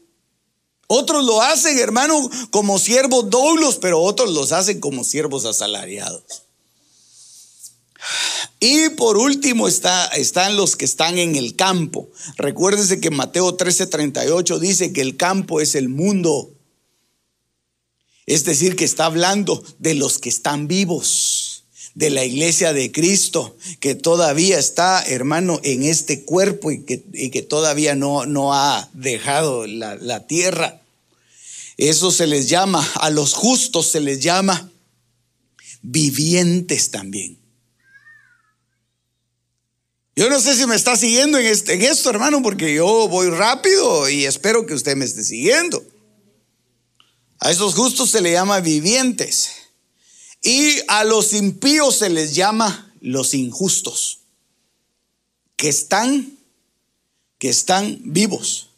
otros 0.93 1.23
lo 1.23 1.41
hacen, 1.41 1.79
hermano, 1.79 2.29
como 2.49 2.77
siervos 2.77 3.29
doulos, 3.29 3.77
pero 3.77 4.01
otros 4.01 4.29
los 4.31 4.51
hacen 4.51 4.81
como 4.81 5.05
siervos 5.05 5.45
asalariados. 5.45 6.21
Y 8.59 8.89
por 8.89 9.15
último 9.15 9.69
está, 9.69 10.07
están 10.07 10.57
los 10.57 10.75
que 10.75 10.83
están 10.83 11.17
en 11.17 11.37
el 11.37 11.55
campo. 11.55 12.09
Recuérdense 12.35 12.99
que 12.99 13.09
Mateo 13.09 13.55
13:38 13.55 14.59
dice 14.59 14.91
que 14.91 14.99
el 14.99 15.15
campo 15.15 15.61
es 15.61 15.75
el 15.75 15.87
mundo. 15.87 16.51
Es 18.25 18.43
decir, 18.43 18.75
que 18.75 18.83
está 18.83 19.05
hablando 19.05 19.63
de 19.79 19.93
los 19.93 20.19
que 20.19 20.27
están 20.27 20.67
vivos, 20.67 21.40
de 21.95 22.09
la 22.09 22.23
iglesia 22.23 22.73
de 22.73 22.91
Cristo, 22.91 23.57
que 23.79 23.95
todavía 23.95 24.57
está, 24.57 25.03
hermano, 25.03 25.59
en 25.63 25.83
este 25.83 26.23
cuerpo 26.23 26.71
y 26.71 26.83
que, 26.83 27.01
que 27.31 27.41
todavía 27.41 27.95
no, 27.95 28.25
no 28.25 28.53
ha 28.53 28.89
dejado 28.93 29.67
la, 29.67 29.95
la 29.95 30.25
tierra. 30.27 30.81
Eso 31.77 32.11
se 32.11 32.27
les 32.27 32.47
llama, 32.47 32.87
a 32.95 33.09
los 33.09 33.33
justos 33.33 33.89
se 33.89 33.99
les 33.99 34.21
llama 34.21 34.69
vivientes 35.81 36.91
también. 36.91 37.37
Yo 40.15 40.29
no 40.29 40.39
sé 40.39 40.55
si 40.55 40.67
me 40.67 40.75
está 40.75 40.95
siguiendo 40.95 41.37
en, 41.37 41.47
este, 41.47 41.73
en 41.73 41.81
esto, 41.81 42.09
hermano, 42.09 42.41
porque 42.41 42.73
yo 42.75 43.07
voy 43.07 43.29
rápido 43.29 44.09
y 44.09 44.25
espero 44.25 44.65
que 44.65 44.73
usted 44.73 44.95
me 44.95 45.05
esté 45.05 45.23
siguiendo. 45.23 45.83
A 47.39 47.49
esos 47.49 47.73
justos 47.73 48.11
se 48.11 48.21
les 48.21 48.33
llama 48.33 48.59
vivientes. 48.59 49.60
Y 50.41 50.79
a 50.87 51.03
los 51.03 51.33
impíos 51.33 51.97
se 51.97 52.09
les 52.09 52.35
llama 52.35 52.93
los 52.99 53.33
injustos, 53.33 54.19
que 55.55 55.69
están, 55.69 56.37
que 57.37 57.49
están 57.49 57.99
vivos 58.05 58.71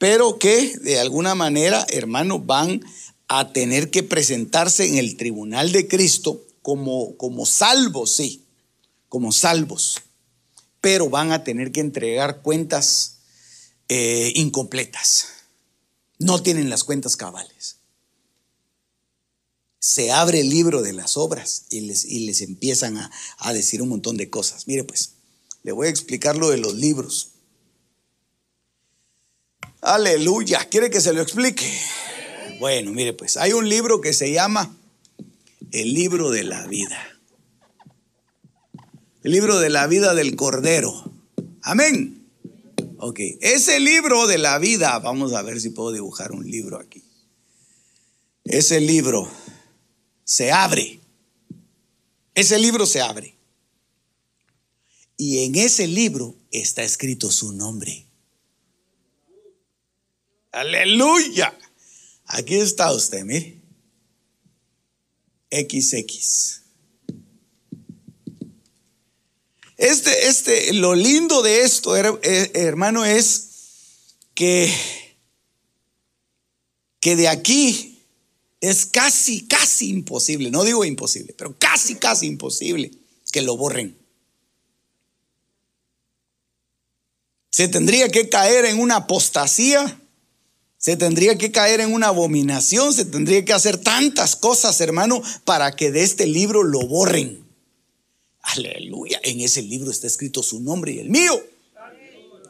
pero 0.00 0.38
que 0.38 0.78
de 0.78 0.98
alguna 0.98 1.34
manera, 1.34 1.86
hermano, 1.90 2.38
van 2.38 2.82
a 3.28 3.52
tener 3.52 3.90
que 3.90 4.02
presentarse 4.02 4.86
en 4.86 4.96
el 4.96 5.18
tribunal 5.18 5.72
de 5.72 5.86
Cristo 5.86 6.42
como, 6.62 7.18
como 7.18 7.44
salvos, 7.44 8.16
sí, 8.16 8.46
como 9.10 9.30
salvos, 9.30 10.00
pero 10.80 11.10
van 11.10 11.32
a 11.32 11.44
tener 11.44 11.70
que 11.70 11.80
entregar 11.80 12.40
cuentas 12.40 13.18
eh, 13.90 14.32
incompletas. 14.36 15.26
No 16.18 16.42
tienen 16.42 16.70
las 16.70 16.82
cuentas 16.82 17.14
cabales. 17.14 17.76
Se 19.80 20.12
abre 20.12 20.40
el 20.40 20.50
libro 20.50 20.82
de 20.82 20.92
las 20.92 21.16
obras 21.16 21.64
y 21.70 21.80
les, 21.80 22.04
y 22.04 22.26
les 22.26 22.42
empiezan 22.42 22.98
a, 22.98 23.10
a 23.38 23.52
decir 23.52 23.82
un 23.82 23.88
montón 23.88 24.16
de 24.16 24.30
cosas. 24.30 24.68
Mire 24.68 24.84
pues, 24.84 25.14
le 25.62 25.72
voy 25.72 25.88
a 25.88 25.90
explicar 25.90 26.36
lo 26.36 26.50
de 26.50 26.58
los 26.58 26.74
libros. 26.74 27.30
Aleluya. 29.80 30.68
¿Quiere 30.68 30.90
que 30.90 31.00
se 31.00 31.12
lo 31.12 31.22
explique? 31.22 31.66
Bueno, 32.60 32.92
mire 32.92 33.14
pues, 33.14 33.38
hay 33.38 33.54
un 33.54 33.68
libro 33.68 34.02
que 34.02 34.12
se 34.12 34.32
llama 34.32 34.76
El 35.72 35.94
libro 35.94 36.30
de 36.30 36.44
la 36.44 36.66
vida. 36.66 36.98
El 39.22 39.32
libro 39.32 39.58
de 39.58 39.70
la 39.70 39.86
vida 39.86 40.14
del 40.14 40.36
Cordero. 40.36 41.10
Amén. 41.62 42.26
Ok, 42.98 43.18
ese 43.40 43.80
libro 43.80 44.26
de 44.26 44.36
la 44.36 44.58
vida, 44.58 44.98
vamos 44.98 45.32
a 45.32 45.40
ver 45.40 45.58
si 45.58 45.70
puedo 45.70 45.92
dibujar 45.92 46.32
un 46.32 46.50
libro 46.50 46.78
aquí. 46.78 47.02
Ese 48.44 48.80
libro 48.80 49.30
se 50.30 50.52
abre. 50.52 51.00
Ese 52.36 52.56
libro 52.56 52.86
se 52.86 53.00
abre. 53.00 53.34
Y 55.16 55.44
en 55.44 55.56
ese 55.56 55.88
libro 55.88 56.36
está 56.52 56.84
escrito 56.84 57.32
su 57.32 57.52
nombre. 57.52 58.06
Aleluya. 60.52 61.58
Aquí 62.26 62.54
está 62.54 62.92
usted, 62.92 63.24
mire. 63.24 63.60
XX. 65.50 66.60
Este, 69.78 70.28
este, 70.28 70.72
lo 70.74 70.94
lindo 70.94 71.42
de 71.42 71.62
esto, 71.62 71.96
eh, 71.96 72.50
hermano, 72.54 73.04
es 73.04 74.14
que, 74.34 74.72
que 77.00 77.16
de 77.16 77.26
aquí 77.26 77.89
es 78.60 78.86
casi, 78.86 79.46
casi 79.46 79.88
imposible, 79.88 80.50
no 80.50 80.64
digo 80.64 80.84
imposible, 80.84 81.34
pero 81.36 81.56
casi, 81.58 81.94
casi 81.96 82.26
imposible 82.26 82.90
que 83.32 83.42
lo 83.42 83.56
borren. 83.56 83.96
Se 87.50 87.68
tendría 87.68 88.08
que 88.08 88.28
caer 88.28 88.64
en 88.64 88.78
una 88.78 88.96
apostasía 88.96 90.00
se 90.80 90.96
tendría 90.96 91.36
que 91.36 91.52
caer 91.52 91.80
en 91.80 91.92
una 91.92 92.06
abominación, 92.06 92.94
se 92.94 93.04
tendría 93.04 93.44
que 93.44 93.52
hacer 93.52 93.76
tantas 93.76 94.34
cosas, 94.34 94.80
hermano, 94.80 95.22
para 95.44 95.72
que 95.76 95.90
de 95.90 96.02
este 96.02 96.26
libro 96.26 96.62
lo 96.62 96.80
borren. 96.80 97.46
Aleluya, 98.40 99.20
en 99.22 99.42
ese 99.42 99.60
libro 99.60 99.90
está 99.90 100.06
escrito 100.06 100.42
su 100.42 100.58
nombre 100.60 100.92
y 100.92 101.00
el 101.00 101.10
mío. 101.10 101.38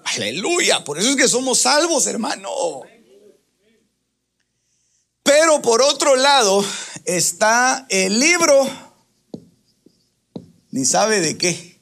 Aleluya, 0.04 0.84
por 0.84 1.00
eso 1.00 1.10
es 1.10 1.16
que 1.16 1.26
somos 1.26 1.58
salvos, 1.58 2.06
hermano. 2.06 2.48
Pero 5.32 5.62
por 5.62 5.80
otro 5.80 6.16
lado 6.16 6.64
está 7.04 7.86
el 7.88 8.18
libro, 8.18 8.68
ni 10.72 10.84
sabe 10.84 11.20
de 11.20 11.38
qué, 11.38 11.80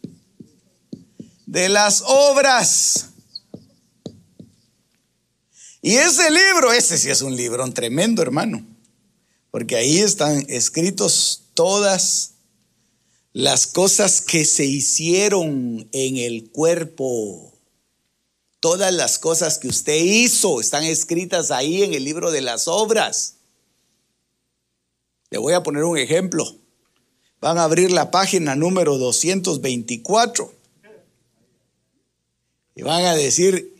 de 1.46 1.70
las 1.70 2.02
obras. 2.04 3.06
Y 5.80 5.94
ese 5.94 6.30
libro, 6.30 6.74
ese 6.74 6.98
sí 6.98 7.08
es 7.08 7.22
un 7.22 7.36
librón 7.36 7.72
tremendo, 7.72 8.20
hermano, 8.20 8.66
porque 9.50 9.76
ahí 9.76 10.00
están 10.00 10.44
escritos 10.50 11.44
todas 11.54 12.32
las 13.32 13.66
cosas 13.66 14.20
que 14.20 14.44
se 14.44 14.66
hicieron 14.66 15.88
en 15.92 16.18
el 16.18 16.50
cuerpo. 16.50 17.58
Todas 18.60 18.92
las 18.92 19.18
cosas 19.18 19.56
que 19.56 19.68
usted 19.68 20.04
hizo 20.04 20.60
están 20.60 20.84
escritas 20.84 21.50
ahí 21.50 21.82
en 21.82 21.94
el 21.94 22.04
libro 22.04 22.30
de 22.30 22.42
las 22.42 22.68
obras. 22.68 23.36
Le 25.30 25.38
voy 25.38 25.52
a 25.54 25.62
poner 25.62 25.84
un 25.84 25.98
ejemplo. 25.98 26.44
Van 27.40 27.58
a 27.58 27.64
abrir 27.64 27.92
la 27.92 28.10
página 28.10 28.56
número 28.56 28.98
224 28.98 30.58
y 32.78 32.82
van 32.82 33.04
a 33.06 33.14
decir, 33.16 33.74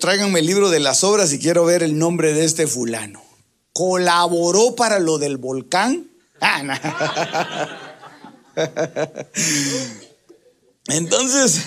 tráiganme 0.00 0.40
el 0.40 0.46
libro 0.46 0.68
de 0.68 0.80
las 0.80 1.04
obras 1.04 1.32
y 1.32 1.38
quiero 1.38 1.64
ver 1.64 1.84
el 1.84 1.96
nombre 1.96 2.32
de 2.32 2.44
este 2.44 2.66
fulano. 2.66 3.22
¿Colaboró 3.72 4.74
para 4.74 4.98
lo 4.98 5.18
del 5.18 5.36
volcán? 5.36 6.10
Ah, 6.40 7.68
Entonces, 10.88 11.62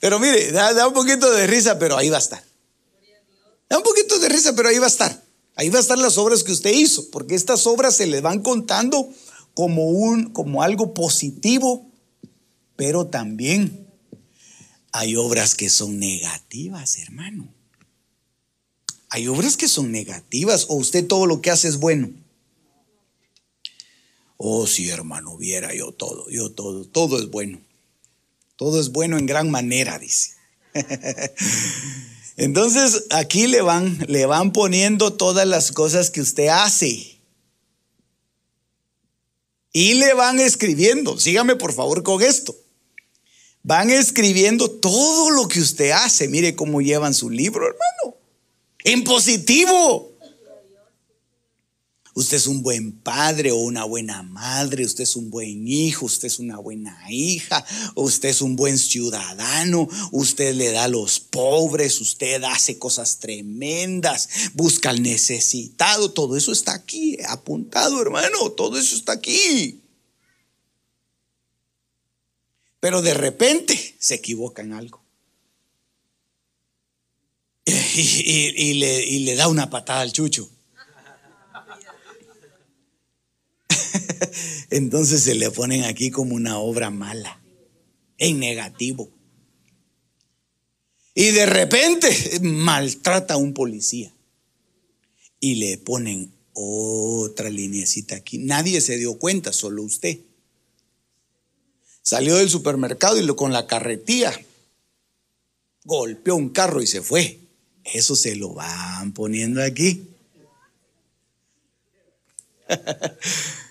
pero 0.00 0.18
mire, 0.18 0.52
da, 0.52 0.72
da, 0.72 0.88
un 0.88 0.94
poquito 0.94 1.30
de 1.30 1.46
risa, 1.46 1.78
pero 1.78 1.98
ahí 1.98 2.08
va 2.08 2.16
a 2.16 2.20
estar. 2.20 2.42
Da 3.68 3.76
un 3.76 3.82
poquito 3.82 4.18
de 4.18 4.30
risa, 4.30 4.54
pero 4.54 4.70
ahí 4.70 4.78
va 4.78 4.86
a 4.86 4.88
estar. 4.88 5.22
Ahí 5.56 5.70
va 5.70 5.78
a 5.78 5.80
estar 5.80 5.98
las 5.98 6.18
obras 6.18 6.44
que 6.44 6.52
usted 6.52 6.72
hizo, 6.72 7.10
porque 7.10 7.34
estas 7.34 7.66
obras 7.66 7.96
se 7.96 8.06
le 8.06 8.20
van 8.20 8.42
contando 8.42 9.08
como 9.54 9.88
un 9.88 10.30
como 10.32 10.62
algo 10.62 10.92
positivo, 10.92 11.90
pero 12.76 13.06
también 13.06 13.88
hay 14.92 15.16
obras 15.16 15.54
que 15.54 15.70
son 15.70 15.98
negativas, 15.98 16.98
hermano. 16.98 17.48
Hay 19.08 19.28
obras 19.28 19.56
que 19.56 19.66
son 19.66 19.92
negativas 19.92 20.66
o 20.68 20.74
usted 20.74 21.06
todo 21.06 21.26
lo 21.26 21.40
que 21.40 21.50
hace 21.50 21.68
es 21.68 21.78
bueno. 21.78 22.10
Oh, 24.36 24.66
sí, 24.66 24.90
hermano, 24.90 25.38
viera 25.38 25.74
yo 25.74 25.92
todo, 25.92 26.28
yo 26.28 26.52
todo, 26.52 26.84
todo 26.84 27.18
es 27.18 27.30
bueno. 27.30 27.60
Todo 28.56 28.78
es 28.78 28.92
bueno 28.92 29.16
en 29.16 29.24
gran 29.24 29.50
manera, 29.50 29.98
dice. 29.98 30.32
Entonces 32.36 33.04
aquí 33.10 33.46
le 33.46 33.62
van, 33.62 34.04
le 34.08 34.26
van 34.26 34.52
poniendo 34.52 35.14
todas 35.14 35.46
las 35.46 35.72
cosas 35.72 36.10
que 36.10 36.20
usted 36.20 36.48
hace. 36.48 37.18
Y 39.72 39.94
le 39.94 40.14
van 40.14 40.38
escribiendo, 40.38 41.18
sígame 41.18 41.56
por 41.56 41.72
favor 41.72 42.02
con 42.02 42.22
esto. 42.22 42.56
Van 43.62 43.90
escribiendo 43.90 44.70
todo 44.70 45.30
lo 45.30 45.48
que 45.48 45.60
usted 45.60 45.90
hace. 45.90 46.28
Mire 46.28 46.54
cómo 46.54 46.80
llevan 46.80 47.14
su 47.14 47.28
libro, 47.28 47.66
hermano. 47.66 48.16
En 48.84 49.02
positivo. 49.02 50.15
Usted 52.16 52.38
es 52.38 52.46
un 52.46 52.62
buen 52.62 52.92
padre 52.92 53.52
o 53.52 53.56
una 53.56 53.84
buena 53.84 54.22
madre, 54.22 54.86
usted 54.86 55.02
es 55.04 55.16
un 55.16 55.28
buen 55.28 55.68
hijo, 55.68 56.06
usted 56.06 56.28
es 56.28 56.38
una 56.38 56.56
buena 56.56 56.98
hija, 57.10 57.62
usted 57.94 58.30
es 58.30 58.40
un 58.40 58.56
buen 58.56 58.78
ciudadano, 58.78 59.86
usted 60.12 60.54
le 60.54 60.72
da 60.72 60.84
a 60.84 60.88
los 60.88 61.20
pobres, 61.20 62.00
usted 62.00 62.42
hace 62.44 62.78
cosas 62.78 63.18
tremendas, 63.18 64.30
busca 64.54 64.88
al 64.88 65.02
necesitado, 65.02 66.10
todo 66.10 66.38
eso 66.38 66.52
está 66.52 66.72
aquí, 66.72 67.18
apuntado 67.28 68.00
hermano, 68.00 68.50
todo 68.52 68.78
eso 68.78 68.96
está 68.96 69.12
aquí. 69.12 69.82
Pero 72.80 73.02
de 73.02 73.12
repente 73.12 73.94
se 73.98 74.14
equivoca 74.14 74.62
en 74.62 74.72
algo. 74.72 75.04
Y, 77.98 78.74
le, 78.74 79.04
y 79.04 79.18
le 79.20 79.34
da 79.34 79.48
una 79.48 79.68
patada 79.68 80.00
al 80.00 80.12
chucho. 80.12 80.50
Entonces 84.70 85.22
se 85.22 85.34
le 85.34 85.50
ponen 85.50 85.84
aquí 85.84 86.10
como 86.10 86.34
una 86.34 86.58
obra 86.58 86.90
mala, 86.90 87.40
en 88.18 88.38
negativo. 88.40 89.10
Y 91.14 91.30
de 91.30 91.46
repente 91.46 92.40
maltrata 92.42 93.34
a 93.34 93.38
un 93.38 93.54
policía. 93.54 94.12
Y 95.40 95.56
le 95.56 95.78
ponen 95.78 96.32
otra 96.52 97.50
linecita 97.50 98.16
aquí. 98.16 98.38
Nadie 98.38 98.80
se 98.80 98.96
dio 98.98 99.18
cuenta, 99.18 99.52
solo 99.52 99.82
usted. 99.82 100.18
Salió 102.02 102.36
del 102.36 102.50
supermercado 102.50 103.18
y 103.18 103.22
lo, 103.22 103.34
con 103.36 103.52
la 103.52 103.66
carretilla 103.66 104.32
golpeó 105.86 106.36
un 106.36 106.50
carro 106.50 106.82
y 106.82 106.86
se 106.86 107.00
fue. 107.00 107.38
Eso 107.84 108.14
se 108.16 108.36
lo 108.36 108.52
van 108.52 109.12
poniendo 109.12 109.62
aquí. 109.62 110.08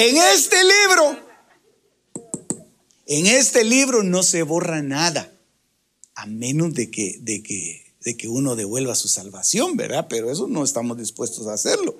En 0.00 0.16
este 0.16 0.56
libro, 0.62 1.18
en 3.06 3.26
este 3.26 3.64
libro 3.64 4.04
no 4.04 4.22
se 4.22 4.44
borra 4.44 4.80
nada, 4.80 5.36
a 6.14 6.24
menos 6.26 6.72
de 6.72 6.88
que, 6.88 7.18
de 7.20 7.42
que, 7.42 7.96
de 8.02 8.16
que 8.16 8.28
uno 8.28 8.54
devuelva 8.54 8.94
su 8.94 9.08
salvación, 9.08 9.76
¿verdad? 9.76 10.06
Pero 10.08 10.30
eso 10.30 10.46
no 10.46 10.62
estamos 10.62 10.98
dispuestos 10.98 11.48
a 11.48 11.54
hacerlo. 11.54 11.98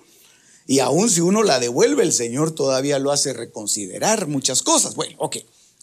Y 0.69 0.79
aún 0.79 1.11
si 1.11 1.23
uno 1.23 1.43
la 1.43 1.59
devuelve, 1.59 2.05
el 2.05 2.13
Señor 2.13 2.53
todavía 2.53 3.01
lo 3.01 3.11
hace 3.11 3.33
reconsiderar 3.33 4.29
muchas 4.29 4.63
cosas. 4.63 4.95
Bueno, 4.95 5.17
ok. 5.19 5.39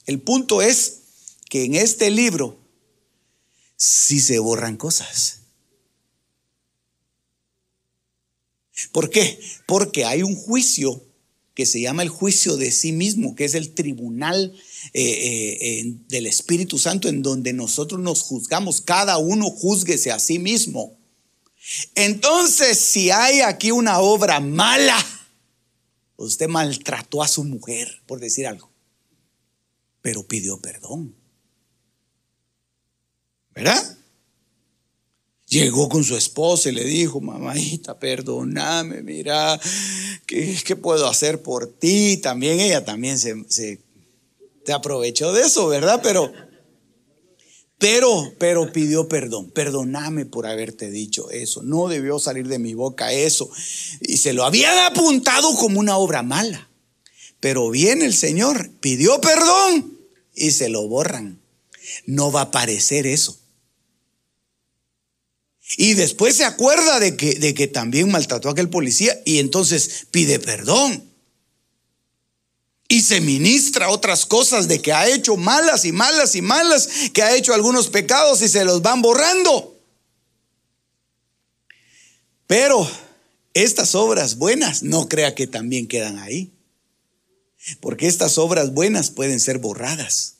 El 0.05 0.21
punto 0.21 0.61
es 0.61 0.99
que 1.49 1.65
en 1.65 1.75
este 1.75 2.11
libro 2.11 2.57
sí 3.75 4.21
se 4.21 4.39
borran 4.39 4.77
cosas. 4.77 5.41
¿Por 8.93 9.09
qué? 9.09 9.37
Porque 9.67 10.05
hay 10.05 10.23
un 10.23 10.37
juicio 10.37 11.01
que 11.55 11.65
se 11.65 11.79
llama 11.79 12.03
el 12.03 12.09
juicio 12.09 12.57
de 12.57 12.69
sí 12.69 12.91
mismo, 12.91 13.33
que 13.33 13.45
es 13.45 13.55
el 13.55 13.73
tribunal 13.73 14.53
eh, 14.93 15.57
eh, 15.61 15.83
del 16.09 16.27
Espíritu 16.27 16.77
Santo 16.77 17.07
en 17.07 17.23
donde 17.23 17.53
nosotros 17.53 18.01
nos 18.01 18.21
juzgamos, 18.21 18.81
cada 18.81 19.17
uno 19.17 19.49
juzguese 19.49 20.11
a 20.11 20.19
sí 20.19 20.37
mismo. 20.37 20.99
Entonces, 21.95 22.77
si 22.77 23.09
hay 23.09 23.39
aquí 23.39 23.71
una 23.71 23.99
obra 23.99 24.41
mala, 24.41 24.97
usted 26.17 26.49
maltrató 26.49 27.23
a 27.23 27.27
su 27.27 27.45
mujer, 27.45 28.01
por 28.05 28.19
decir 28.19 28.45
algo, 28.45 28.69
pero 30.01 30.27
pidió 30.27 30.59
perdón. 30.59 31.15
¿Verdad? 33.55 33.97
Llegó 35.55 35.87
con 35.87 36.03
su 36.03 36.17
esposa 36.17 36.67
y 36.67 36.73
le 36.73 36.83
dijo, 36.83 37.21
mamita, 37.21 37.97
perdóname, 37.97 39.01
mira, 39.01 39.57
¿qué, 40.25 40.57
¿qué, 40.65 40.75
puedo 40.75 41.07
hacer 41.07 41.41
por 41.41 41.67
ti? 41.67 42.17
También 42.17 42.59
ella 42.59 42.83
también 42.83 43.17
se, 43.17 43.35
se, 43.47 43.79
aprovechó 44.73 45.31
de 45.31 45.43
eso, 45.43 45.67
¿verdad? 45.67 46.01
Pero, 46.03 46.29
pero, 47.77 48.33
pero 48.37 48.73
pidió 48.73 49.07
perdón. 49.07 49.49
Perdóname 49.51 50.25
por 50.25 50.45
haberte 50.45 50.91
dicho 50.91 51.29
eso. 51.31 51.63
No 51.63 51.87
debió 51.87 52.19
salir 52.19 52.49
de 52.49 52.59
mi 52.59 52.73
boca 52.73 53.13
eso. 53.13 53.49
Y 54.01 54.17
se 54.17 54.33
lo 54.33 54.43
habían 54.43 54.77
apuntado 54.79 55.55
como 55.55 55.79
una 55.79 55.97
obra 55.97 56.21
mala. 56.21 56.69
Pero 57.39 57.69
viene 57.69 58.03
el 58.05 58.13
Señor, 58.13 58.71
pidió 58.81 59.21
perdón 59.21 59.97
y 60.33 60.51
se 60.51 60.67
lo 60.67 60.85
borran. 60.89 61.39
No 62.05 62.31
va 62.31 62.41
a 62.41 62.43
aparecer 62.45 63.07
eso. 63.07 63.39
Y 65.77 65.95
después 65.95 66.35
se 66.35 66.45
acuerda 66.45 66.99
de 66.99 67.17
que, 67.17 67.35
de 67.35 67.53
que 67.53 67.67
también 67.67 68.11
maltrató 68.11 68.49
a 68.49 68.51
aquel 68.51 68.69
policía 68.69 69.19
y 69.25 69.39
entonces 69.39 70.07
pide 70.11 70.39
perdón. 70.39 71.11
Y 72.87 73.01
se 73.01 73.19
ministra 73.19 73.89
otras 73.89 74.25
cosas 74.25 74.67
de 74.67 74.79
que 74.79 74.93
ha 74.93 75.07
hecho 75.07 75.37
malas 75.37 75.85
y 75.85 75.91
malas 75.91 76.35
y 76.35 76.41
malas, 76.41 76.87
que 77.13 77.23
ha 77.23 77.35
hecho 77.35 77.53
algunos 77.53 77.87
pecados 77.87 78.41
y 78.43 78.47
se 78.47 78.63
los 78.63 78.83
van 78.83 79.01
borrando. 79.01 79.75
Pero 82.45 82.87
estas 83.55 83.95
obras 83.95 84.37
buenas 84.37 84.83
no 84.83 85.09
crea 85.09 85.33
que 85.33 85.47
también 85.47 85.87
quedan 85.87 86.19
ahí. 86.19 86.53
Porque 87.79 88.05
estas 88.05 88.37
obras 88.37 88.71
buenas 88.73 89.09
pueden 89.09 89.39
ser 89.39 89.57
borradas. 89.57 90.34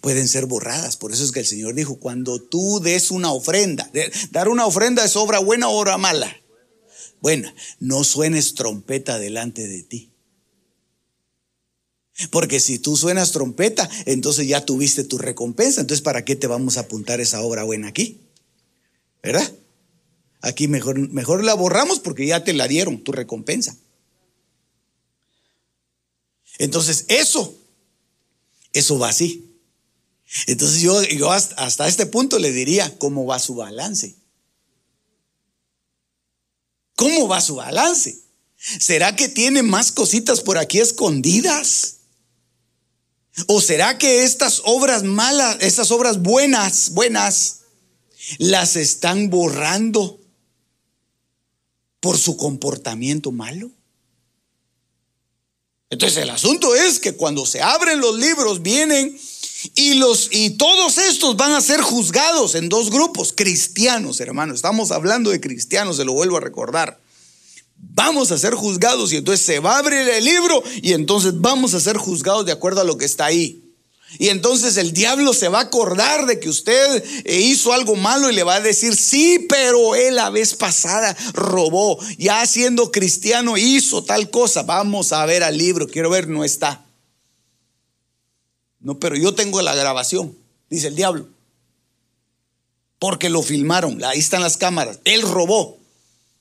Pueden 0.00 0.28
ser 0.28 0.46
borradas. 0.46 0.96
Por 0.96 1.12
eso 1.12 1.24
es 1.24 1.32
que 1.32 1.40
el 1.40 1.46
Señor 1.46 1.74
dijo, 1.74 1.98
cuando 1.98 2.40
tú 2.40 2.80
des 2.80 3.10
una 3.10 3.32
ofrenda, 3.32 3.90
dar 4.30 4.48
una 4.48 4.66
ofrenda 4.66 5.04
es 5.04 5.16
obra 5.16 5.38
buena 5.38 5.68
o 5.68 5.78
obra 5.78 5.98
mala. 5.98 6.36
Buena, 7.20 7.54
no 7.78 8.04
suenes 8.04 8.54
trompeta 8.54 9.18
delante 9.18 9.68
de 9.68 9.82
ti. 9.82 10.10
Porque 12.30 12.60
si 12.60 12.78
tú 12.78 12.96
suenas 12.96 13.32
trompeta, 13.32 13.88
entonces 14.04 14.46
ya 14.46 14.64
tuviste 14.64 15.04
tu 15.04 15.16
recompensa. 15.16 15.80
Entonces, 15.80 16.02
¿para 16.02 16.24
qué 16.24 16.36
te 16.36 16.46
vamos 16.46 16.76
a 16.76 16.80
apuntar 16.80 17.20
esa 17.20 17.40
obra 17.40 17.62
buena 17.62 17.88
aquí? 17.88 18.20
¿Verdad? 19.22 19.54
Aquí 20.42 20.68
mejor, 20.68 20.98
mejor 20.98 21.44
la 21.44 21.54
borramos 21.54 21.98
porque 21.98 22.26
ya 22.26 22.44
te 22.44 22.52
la 22.52 22.68
dieron, 22.68 23.02
tu 23.02 23.12
recompensa. 23.12 23.76
Entonces, 26.58 27.06
eso, 27.08 27.58
eso 28.72 28.98
va 28.98 29.08
así. 29.08 29.49
Entonces 30.46 30.80
yo, 30.80 31.02
yo 31.02 31.30
hasta, 31.32 31.88
este 31.88 32.06
punto 32.06 32.38
le 32.38 32.52
diría, 32.52 32.96
¿cómo 32.98 33.26
va 33.26 33.38
su 33.38 33.54
balance? 33.56 34.14
¿Cómo 36.94 37.28
va 37.28 37.40
su 37.40 37.56
balance? 37.56 38.22
¿Será 38.56 39.16
que 39.16 39.28
tiene 39.28 39.62
más 39.62 39.90
cositas 39.90 40.40
por 40.40 40.58
aquí 40.58 40.78
escondidas? 40.78 41.96
¿O 43.46 43.60
será 43.60 43.98
que 43.98 44.22
estas 44.24 44.62
obras 44.64 45.02
malas, 45.02 45.56
estas 45.60 45.90
obras 45.90 46.20
buenas, 46.22 46.90
buenas, 46.90 47.62
las 48.38 48.76
están 48.76 49.30
borrando 49.30 50.20
por 52.00 52.18
su 52.18 52.36
comportamiento 52.36 53.32
malo? 53.32 53.70
Entonces 55.88 56.22
el 56.22 56.30
asunto 56.30 56.76
es 56.76 57.00
que 57.00 57.16
cuando 57.16 57.44
se 57.46 57.62
abren 57.62 58.00
los 58.00 58.16
libros 58.16 58.62
vienen 58.62 59.18
y, 59.74 59.94
los, 59.94 60.28
y 60.30 60.50
todos 60.50 60.98
estos 60.98 61.36
van 61.36 61.52
a 61.52 61.60
ser 61.60 61.80
juzgados 61.80 62.54
en 62.54 62.68
dos 62.68 62.90
grupos, 62.90 63.32
cristianos, 63.34 64.20
hermano. 64.20 64.54
Estamos 64.54 64.90
hablando 64.90 65.30
de 65.30 65.40
cristianos, 65.40 65.96
se 65.96 66.04
lo 66.04 66.12
vuelvo 66.12 66.36
a 66.36 66.40
recordar. 66.40 67.00
Vamos 67.76 68.30
a 68.30 68.38
ser 68.38 68.54
juzgados 68.54 69.12
y 69.12 69.16
entonces 69.16 69.44
se 69.44 69.58
va 69.58 69.76
a 69.76 69.78
abrir 69.78 70.08
el 70.08 70.24
libro 70.24 70.62
y 70.82 70.92
entonces 70.92 71.32
vamos 71.40 71.74
a 71.74 71.80
ser 71.80 71.96
juzgados 71.96 72.44
de 72.46 72.52
acuerdo 72.52 72.80
a 72.80 72.84
lo 72.84 72.98
que 72.98 73.06
está 73.06 73.26
ahí. 73.26 73.62
Y 74.18 74.28
entonces 74.28 74.76
el 74.76 74.92
diablo 74.92 75.32
se 75.32 75.48
va 75.48 75.60
a 75.60 75.62
acordar 75.62 76.26
de 76.26 76.40
que 76.40 76.48
usted 76.48 77.04
eh, 77.24 77.40
hizo 77.40 77.72
algo 77.72 77.94
malo 77.94 78.28
y 78.28 78.34
le 78.34 78.42
va 78.42 78.56
a 78.56 78.60
decir, 78.60 78.96
sí, 78.96 79.46
pero 79.48 79.94
él 79.94 80.16
la 80.16 80.30
vez 80.30 80.54
pasada 80.54 81.16
robó, 81.32 81.98
ya 82.18 82.44
siendo 82.44 82.90
cristiano 82.90 83.56
hizo 83.56 84.02
tal 84.02 84.30
cosa. 84.30 84.64
Vamos 84.64 85.12
a 85.12 85.24
ver 85.26 85.44
al 85.44 85.56
libro, 85.56 85.86
quiero 85.86 86.10
ver, 86.10 86.28
no 86.28 86.44
está. 86.44 86.84
No, 88.80 88.98
pero 88.98 89.16
yo 89.16 89.34
tengo 89.34 89.60
la 89.62 89.74
grabación, 89.74 90.36
dice 90.68 90.88
el 90.88 90.96
diablo. 90.96 91.28
Porque 92.98 93.30
lo 93.30 93.42
filmaron, 93.42 94.02
ahí 94.04 94.18
están 94.18 94.42
las 94.42 94.56
cámaras. 94.56 95.00
Él 95.04 95.22
robó 95.22 95.78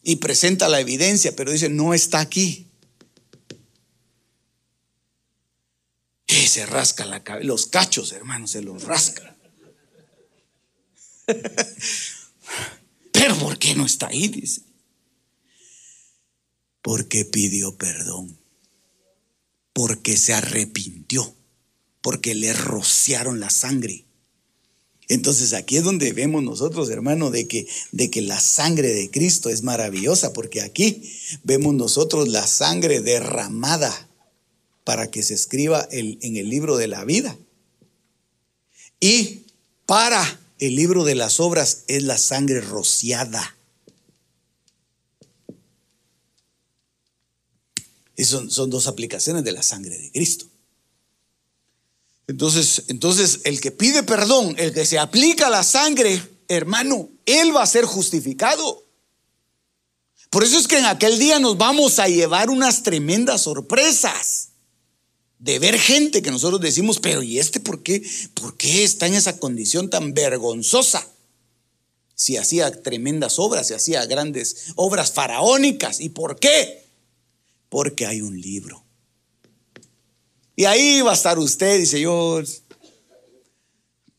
y 0.04 0.18
presenta 0.18 0.68
la 0.70 0.80
evidencia, 0.80 1.36
pero 1.36 1.52
dice, 1.52 1.70
no 1.70 1.94
está 1.94 2.20
aquí. 2.20 2.68
Y 6.28 6.48
se 6.48 6.66
rasca 6.66 7.06
la 7.06 7.24
cabeza, 7.24 7.48
los 7.48 7.68
cachos, 7.68 8.12
hermanos, 8.12 8.52
se 8.52 8.62
los 8.62 8.84
rasca. 8.84 9.36
Pero 13.12 13.36
¿por 13.38 13.58
qué 13.58 13.76
no 13.76 13.86
está 13.86 14.08
ahí? 14.08 14.28
Dice. 14.28 14.62
Porque 16.82 17.26
pidió 17.26 17.78
perdón. 17.78 18.38
Porque 19.74 20.18
se 20.18 20.34
arrepintió. 20.34 21.36
Porque 22.02 22.36
le 22.36 22.54
rociaron 22.54 23.40
la 23.40 23.50
sangre. 23.50 24.06
Entonces 25.10 25.54
aquí 25.54 25.78
es 25.78 25.84
donde 25.84 26.14
vemos 26.14 26.44
nosotros, 26.44 26.90
hermano, 26.90 27.32
de 27.32 27.48
que, 27.48 27.68
de 27.92 28.12
que 28.12 28.22
la 28.22 28.40
sangre 28.40 28.90
de 28.94 29.10
Cristo 29.10 29.50
es 29.50 29.64
maravillosa, 29.64 30.34
porque 30.34 30.62
aquí 30.62 31.04
vemos 31.44 31.74
nosotros 31.74 32.28
la 32.28 32.46
sangre 32.46 33.02
derramada 33.02 34.08
para 34.84 35.10
que 35.10 35.24
se 35.24 35.34
escriba 35.34 35.88
en 35.92 36.38
el 36.38 36.50
libro 36.50 36.78
de 36.78 36.88
la 36.88 37.06
vida. 37.06 37.38
Y 39.00 39.46
para 39.86 40.40
el 40.60 40.76
libro 40.76 41.04
de 41.04 41.16
las 41.16 41.40
obras 41.40 41.84
es 41.88 42.04
la 42.04 42.18
sangre 42.18 42.62
rociada. 42.62 43.56
Son, 48.18 48.52
son 48.52 48.70
dos 48.70 48.88
aplicaciones 48.88 49.44
de 49.44 49.54
la 49.54 49.64
sangre 49.64 49.98
de 49.98 50.12
Cristo. 50.12 50.49
Entonces, 52.30 52.84
entonces, 52.90 53.42
el 53.44 53.60
que 53.60 53.72
pide 53.72 54.04
perdón, 54.04 54.54
el 54.60 54.72
que 54.72 54.86
se 54.86 55.00
aplica 55.00 55.50
la 55.50 55.64
sangre, 55.64 56.22
hermano, 56.48 57.10
él 57.26 57.56
va 57.56 57.64
a 57.64 57.68
ser 57.68 57.86
justificado. 57.86 58.86
Por 60.30 60.44
eso 60.44 60.60
es 60.60 60.68
que 60.68 60.78
en 60.78 60.86
aquel 60.86 61.18
día 61.18 61.40
nos 61.40 61.58
vamos 61.58 61.98
a 61.98 62.08
llevar 62.08 62.52
unas 62.52 62.84
tremendas 62.84 63.42
sorpresas 63.42 64.50
de 65.40 65.58
ver 65.58 65.80
gente 65.80 66.22
que 66.22 66.30
nosotros 66.30 66.62
decimos, 66.62 67.00
pero 67.00 67.24
¿y 67.24 67.40
este 67.40 67.60
por 67.60 67.82
qué? 67.82 68.08
¿Por 68.36 68.56
qué 68.58 68.84
está 68.84 69.08
en 69.08 69.16
esa 69.16 69.40
condición 69.40 69.90
tan 69.90 70.14
vergonzosa? 70.14 71.08
Si 72.14 72.38
hacía 72.38 72.84
tremendas 72.84 73.40
obras, 73.40 73.70
si 73.70 73.74
hacía 73.74 74.06
grandes 74.06 74.68
obras 74.76 75.12
faraónicas. 75.14 76.00
¿Y 76.00 76.10
por 76.10 76.40
qué? 76.40 76.86
Porque 77.70 78.06
hay 78.06 78.22
un 78.22 78.40
libro. 78.40 78.86
Y 80.60 80.66
ahí 80.66 81.00
va 81.00 81.12
a 81.12 81.14
estar 81.14 81.40
usted, 81.40 81.80
dice 81.80 82.02
yo, 82.02 82.42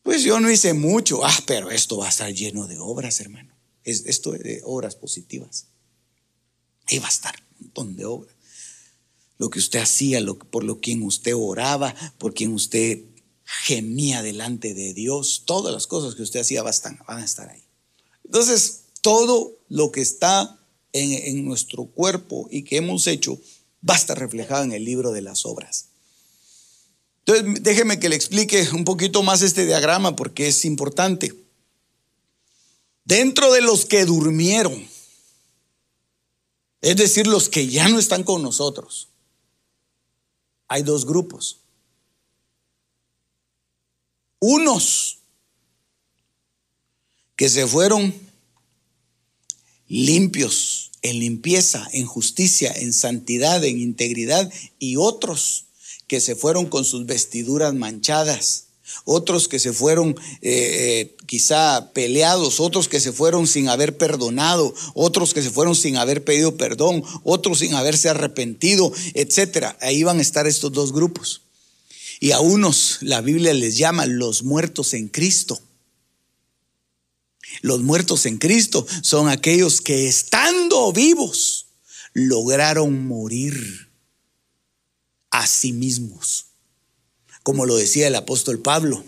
pues 0.01 0.23
yo 0.23 0.39
no 0.39 0.49
hice 0.49 0.73
mucho. 0.73 1.23
Ah, 1.23 1.39
pero 1.45 1.69
esto 1.69 1.97
va 1.97 2.07
a 2.07 2.09
estar 2.09 2.33
lleno 2.33 2.65
de 2.65 2.79
obras, 2.79 3.19
hermano. 3.19 3.55
Es, 3.83 4.07
esto 4.07 4.33
es 4.33 4.41
de 4.41 4.61
obras 4.65 4.95
positivas. 4.95 5.67
Ahí 6.87 6.97
va 6.97 7.05
a 7.05 7.11
estar 7.11 7.35
un 7.51 7.65
montón 7.65 7.95
de 7.95 8.05
obras 8.05 8.35
lo 9.37 9.51
que 9.51 9.59
usted 9.59 9.81
hacía, 9.81 10.19
por 10.49 10.63
lo 10.63 10.79
quien 10.79 11.03
usted 11.03 11.35
oraba, 11.35 11.93
por 12.17 12.33
quien 12.33 12.55
usted 12.55 13.03
gemía 13.43 14.23
delante 14.23 14.73
de 14.73 14.95
Dios, 14.95 15.43
todas 15.45 15.71
las 15.71 15.85
cosas 15.85 16.15
que 16.15 16.23
usted 16.23 16.39
hacía 16.39 16.63
van 16.63 17.19
a 17.19 17.23
estar 17.23 17.49
ahí. 17.49 17.63
Entonces, 18.25 18.85
todo 19.01 19.59
lo 19.69 19.91
que 19.91 20.01
está 20.01 20.59
en 20.91 21.45
nuestro 21.45 21.85
cuerpo 21.85 22.47
y 22.49 22.63
que 22.63 22.77
hemos 22.77 23.05
hecho 23.05 23.39
va 23.87 23.93
a 23.93 23.97
estar 23.97 24.17
reflejado 24.17 24.63
en 24.63 24.71
el 24.71 24.85
libro 24.85 25.11
de 25.11 25.21
las 25.21 25.45
obras. 25.45 25.90
Entonces, 27.25 27.63
déjeme 27.63 27.99
que 27.99 28.09
le 28.09 28.15
explique 28.15 28.67
un 28.73 28.83
poquito 28.83 29.23
más 29.23 29.41
este 29.41 29.65
diagrama 29.65 30.15
porque 30.15 30.47
es 30.47 30.65
importante. 30.65 31.35
Dentro 33.05 33.51
de 33.51 33.61
los 33.61 33.85
que 33.85 34.05
durmieron, 34.05 34.87
es 36.81 36.95
decir, 36.95 37.27
los 37.27 37.49
que 37.49 37.67
ya 37.67 37.87
no 37.89 37.99
están 37.99 38.23
con 38.23 38.41
nosotros, 38.41 39.09
hay 40.67 40.83
dos 40.83 41.05
grupos. 41.05 41.59
Unos 44.39 45.19
que 47.35 47.49
se 47.49 47.67
fueron 47.67 48.13
limpios 49.87 50.91
en 51.01 51.19
limpieza, 51.19 51.87
en 51.91 52.05
justicia, 52.05 52.71
en 52.71 52.93
santidad, 52.93 53.63
en 53.63 53.79
integridad, 53.79 54.51
y 54.79 54.95
otros 54.95 55.65
que 56.11 56.19
se 56.19 56.35
fueron 56.35 56.65
con 56.65 56.83
sus 56.83 57.05
vestiduras 57.05 57.73
manchadas 57.73 58.65
otros 59.05 59.47
que 59.47 59.59
se 59.59 59.71
fueron 59.71 60.09
eh, 60.41 60.51
eh, 60.51 61.15
quizá 61.25 61.93
peleados, 61.93 62.59
otros 62.59 62.89
que 62.89 62.99
se 62.99 63.13
fueron 63.13 63.47
sin 63.47 63.69
haber 63.69 63.95
perdonado, 63.95 64.75
otros 64.93 65.33
que 65.33 65.41
se 65.41 65.51
fueron 65.51 65.73
sin 65.73 65.95
haber 65.95 66.25
pedido 66.25 66.57
perdón, 66.57 67.01
otros 67.23 67.59
sin 67.59 67.75
haberse 67.75 68.09
arrepentido, 68.09 68.91
etcétera. 69.13 69.77
Ahí 69.79 70.03
van 70.03 70.19
a 70.19 70.21
estar 70.21 70.47
estos 70.47 70.73
dos 70.73 70.91
grupos. 70.91 71.43
Y 72.19 72.31
a 72.31 72.41
unos 72.41 72.97
la 72.99 73.21
Biblia 73.21 73.53
les 73.53 73.77
llama 73.77 74.05
los 74.05 74.43
muertos 74.43 74.93
en 74.93 75.07
Cristo. 75.07 75.61
Los 77.61 77.83
muertos 77.83 78.25
en 78.25 78.37
Cristo 78.37 78.85
son 79.01 79.29
aquellos 79.29 79.79
que 79.79 80.09
estando 80.09 80.91
vivos 80.91 81.67
lograron 82.13 83.07
morir 83.07 83.90
a 85.31 85.47
sí 85.47 85.73
mismos. 85.73 86.47
Como 87.43 87.65
lo 87.65 87.75
decía 87.75 88.07
el 88.07 88.15
apóstol 88.15 88.59
Pablo, 88.59 89.03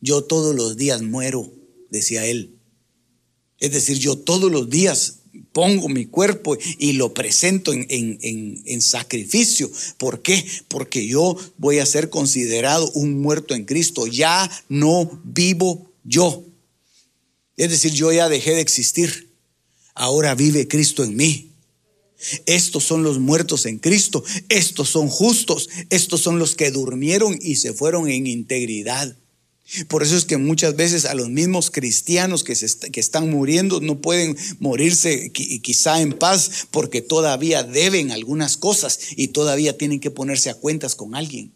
yo 0.00 0.24
todos 0.24 0.54
los 0.54 0.76
días 0.76 1.02
muero, 1.02 1.52
decía 1.90 2.24
él. 2.24 2.56
Es 3.58 3.72
decir, 3.72 3.98
yo 3.98 4.16
todos 4.16 4.50
los 4.50 4.70
días 4.70 5.20
pongo 5.52 5.88
mi 5.88 6.06
cuerpo 6.06 6.56
y 6.78 6.92
lo 6.92 7.14
presento 7.14 7.72
en, 7.72 7.86
en, 7.88 8.82
sacrificio. 8.82 9.70
¿Por 9.98 10.22
qué? 10.22 10.44
Porque 10.68 11.06
yo 11.06 11.36
voy 11.58 11.78
a 11.78 11.86
ser 11.86 12.10
considerado 12.10 12.90
un 12.92 13.20
muerto 13.20 13.54
en 13.54 13.64
Cristo. 13.64 14.06
Ya 14.06 14.50
no 14.68 15.20
vivo 15.24 15.90
yo. 16.04 16.44
Es 17.56 17.70
decir, 17.70 17.92
yo 17.92 18.12
ya 18.12 18.28
dejé 18.28 18.52
de 18.52 18.60
existir. 18.60 19.30
Ahora 19.94 20.34
vive 20.34 20.68
Cristo 20.68 21.04
en 21.04 21.16
mí. 21.16 21.50
Estos 22.46 22.84
son 22.84 23.02
los 23.02 23.18
muertos 23.18 23.66
en 23.66 23.78
Cristo, 23.78 24.24
estos 24.48 24.88
son 24.88 25.08
justos, 25.08 25.68
estos 25.90 26.20
son 26.20 26.38
los 26.38 26.54
que 26.54 26.70
durmieron 26.70 27.38
y 27.40 27.56
se 27.56 27.72
fueron 27.72 28.08
en 28.08 28.26
integridad. 28.26 29.16
Por 29.88 30.04
eso 30.04 30.16
es 30.16 30.24
que 30.24 30.36
muchas 30.36 30.76
veces 30.76 31.06
a 31.06 31.14
los 31.14 31.28
mismos 31.28 31.70
cristianos 31.72 32.44
que, 32.44 32.52
están 32.52 33.30
muriendo 33.30 33.80
no 33.80 34.00
pueden 34.00 34.36
morirse 34.60 35.32
quizá 35.32 36.00
en 36.00 36.12
paz 36.12 36.68
porque 36.70 37.02
todavía 37.02 37.64
deben 37.64 38.12
algunas 38.12 38.56
cosas 38.56 38.98
y 39.16 39.28
todavía 39.28 39.76
tienen 39.76 39.98
que 39.98 40.12
ponerse 40.12 40.50
a 40.50 40.54
cuentas 40.54 40.94
con 40.94 41.16
alguien. 41.16 41.52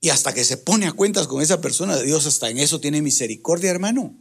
Y 0.00 0.08
hasta 0.10 0.32
que 0.34 0.44
se 0.44 0.56
pone 0.56 0.86
a 0.86 0.92
cuentas 0.92 1.26
con 1.26 1.42
esa 1.42 1.60
persona, 1.60 1.98
Dios 1.98 2.26
hasta 2.26 2.50
en 2.50 2.58
eso 2.58 2.80
tiene 2.80 3.02
misericordia, 3.02 3.70
hermano. 3.70 4.16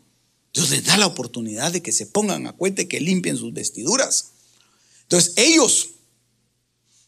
Dios 0.54 0.70
les 0.70 0.84
da 0.84 0.98
la 0.98 1.08
oportunidad 1.08 1.72
de 1.72 1.82
que 1.82 1.92
se 1.92 2.06
pongan 2.06 2.46
a 2.46 2.54
cuenta 2.54 2.84
y 2.84 2.88
que 2.88 3.02
limpien 3.02 3.38
sus 3.38 3.54
vestiduras. 3.54 4.34
Entonces 5.04 5.34
ellos 5.36 5.90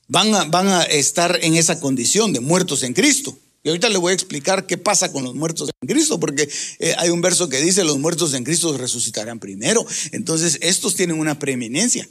van 0.08 0.34
a, 0.34 0.46
van 0.46 0.68
a 0.68 0.84
estar 0.84 1.40
en 1.44 1.56
esa 1.56 1.80
condición 1.80 2.34
de 2.34 2.40
muertos 2.40 2.84
en 2.84 2.94
Cristo. 2.94 3.38
Y 3.64 3.70
ahorita 3.70 3.90
le 3.90 3.98
voy 3.98 4.12
a 4.12 4.14
explicar 4.14 4.68
qué 4.68 4.78
pasa 4.78 5.12
con 5.12 5.24
los 5.24 5.34
muertos 5.34 5.72
en 5.82 5.88
Cristo, 5.88 6.20
porque 6.20 6.48
eh, 6.78 6.94
hay 7.00 7.10
un 7.10 7.22
verso 7.22 7.50
que 7.50 7.60
dice, 7.60 7.84
los 7.84 7.98
muertos 7.98 8.34
en 8.36 8.44
Cristo 8.44 8.78
resucitarán 8.78 9.40
primero. 9.40 9.86
Entonces, 10.12 10.60
estos 10.62 10.96
tienen 10.96 11.20
una 11.20 11.40
preeminencia. 11.40 12.08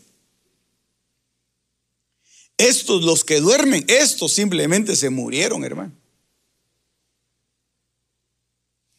Estos, 2.56 3.04
los 3.04 3.24
que 3.24 3.40
duermen, 3.40 3.84
estos 3.86 4.32
simplemente 4.32 4.96
se 4.96 5.10
murieron, 5.10 5.64
hermano. 5.64 5.92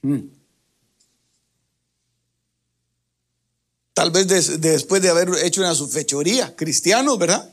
Hmm. 0.01 0.34
Tal 3.95 4.11
vez 4.11 4.27
después 4.59 5.01
de 5.01 5.09
haber 5.09 5.29
hecho 5.45 5.61
una 5.61 5.73
fechoría, 5.73 6.53
cristianos, 6.57 7.17
¿verdad? 7.17 7.49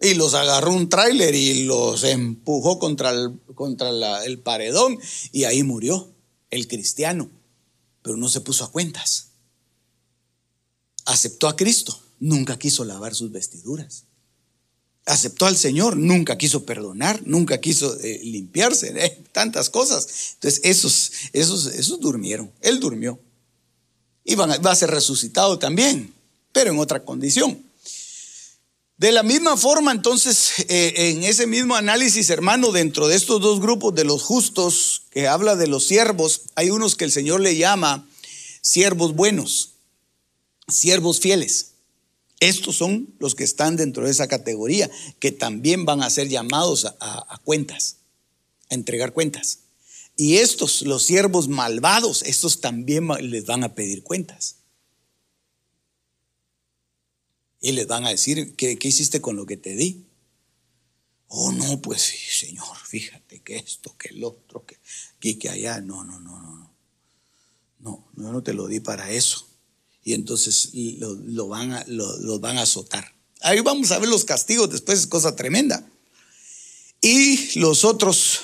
Y 0.00 0.14
los 0.14 0.34
agarró 0.34 0.72
un 0.72 0.88
tráiler 0.88 1.34
y 1.34 1.64
los 1.64 2.04
empujó 2.04 2.78
contra, 2.78 3.10
el, 3.10 3.40
contra 3.56 3.90
el 4.24 4.38
paredón 4.38 5.00
y 5.32 5.44
ahí 5.44 5.64
murió 5.64 6.12
el 6.50 6.68
cristiano. 6.68 7.28
Pero 8.02 8.16
no 8.16 8.28
se 8.28 8.40
puso 8.40 8.62
a 8.62 8.70
cuentas. 8.70 9.30
Aceptó 11.06 11.48
a 11.48 11.56
Cristo, 11.56 12.00
nunca 12.20 12.56
quiso 12.56 12.84
lavar 12.84 13.16
sus 13.16 13.32
vestiduras. 13.32 14.04
Aceptó 15.06 15.46
al 15.46 15.56
Señor, 15.56 15.96
nunca 15.96 16.38
quiso 16.38 16.64
perdonar, 16.64 17.20
nunca 17.26 17.60
quiso 17.60 17.98
eh, 17.98 18.20
limpiarse, 18.22 18.94
eh, 18.96 19.24
tantas 19.32 19.70
cosas. 19.70 20.34
Entonces 20.34 20.60
esos, 20.62 21.10
esos, 21.32 21.66
esos 21.66 21.98
durmieron, 21.98 22.52
él 22.60 22.78
durmió 22.78 23.18
y 24.24 24.34
va 24.34 24.70
a 24.70 24.74
ser 24.76 24.90
resucitado 24.90 25.58
también, 25.58 26.14
pero 26.52 26.70
en 26.70 26.78
otra 26.78 27.04
condición. 27.04 27.62
De 28.96 29.10
la 29.10 29.22
misma 29.24 29.56
forma, 29.56 29.90
entonces, 29.90 30.52
eh, 30.68 30.92
en 30.96 31.24
ese 31.24 31.46
mismo 31.46 31.74
análisis, 31.74 32.30
hermano, 32.30 32.70
dentro 32.70 33.08
de 33.08 33.16
estos 33.16 33.40
dos 33.40 33.60
grupos 33.60 33.94
de 33.94 34.04
los 34.04 34.22
justos, 34.22 35.02
que 35.10 35.26
habla 35.26 35.56
de 35.56 35.66
los 35.66 35.86
siervos, 35.86 36.42
hay 36.54 36.70
unos 36.70 36.94
que 36.94 37.04
el 37.04 37.12
Señor 37.12 37.40
le 37.40 37.56
llama 37.56 38.08
siervos 38.60 39.14
buenos, 39.14 39.72
siervos 40.68 41.18
fieles. 41.18 41.72
Estos 42.38 42.76
son 42.76 43.12
los 43.18 43.34
que 43.34 43.44
están 43.44 43.76
dentro 43.76 44.04
de 44.04 44.12
esa 44.12 44.28
categoría, 44.28 44.88
que 45.18 45.32
también 45.32 45.84
van 45.84 46.02
a 46.02 46.10
ser 46.10 46.28
llamados 46.28 46.86
a 47.00 47.40
cuentas 47.44 47.96
a 48.70 48.74
entregar 48.74 49.12
cuentas. 49.12 49.58
Y 50.16 50.36
estos, 50.36 50.82
los 50.82 51.02
siervos 51.02 51.48
malvados, 51.48 52.22
estos 52.22 52.60
también 52.60 53.08
les 53.20 53.46
van 53.46 53.64
a 53.64 53.74
pedir 53.74 54.02
cuentas. 54.02 54.56
Y 57.60 57.72
les 57.72 57.86
van 57.86 58.04
a 58.04 58.10
decir, 58.10 58.54
¿qué, 58.56 58.78
hiciste 58.82 59.20
con 59.20 59.36
lo 59.36 59.46
que 59.46 59.56
te 59.56 59.74
di? 59.74 60.06
Oh, 61.28 61.50
no, 61.50 61.80
pues 61.80 62.02
sí, 62.02 62.46
Señor, 62.46 62.76
fíjate 62.84 63.40
que 63.42 63.56
esto, 63.56 63.96
que 63.96 64.10
el 64.10 64.22
otro, 64.22 64.64
que 64.64 64.76
aquí, 65.16 65.36
que 65.36 65.48
allá. 65.48 65.80
No, 65.80 66.04
no, 66.04 66.20
no, 66.20 66.38
no. 66.38 66.74
No, 67.80 68.08
no, 68.14 68.22
yo 68.22 68.32
no 68.32 68.42
te 68.42 68.54
lo 68.54 68.68
di 68.68 68.80
para 68.80 69.10
eso. 69.10 69.48
Y 70.04 70.12
entonces 70.12 70.70
lo, 70.74 71.48
van 71.48 71.72
a, 71.72 71.84
lo, 71.88 72.38
van 72.38 72.58
a 72.58 72.62
azotar. 72.62 73.14
Ahí 73.40 73.60
vamos 73.60 73.90
a 73.90 73.98
ver 73.98 74.08
los 74.08 74.24
castigos, 74.24 74.70
después 74.70 75.00
es 75.00 75.06
cosa 75.06 75.34
tremenda. 75.34 75.90
Y 77.00 77.58
los 77.58 77.84
otros 77.84 78.42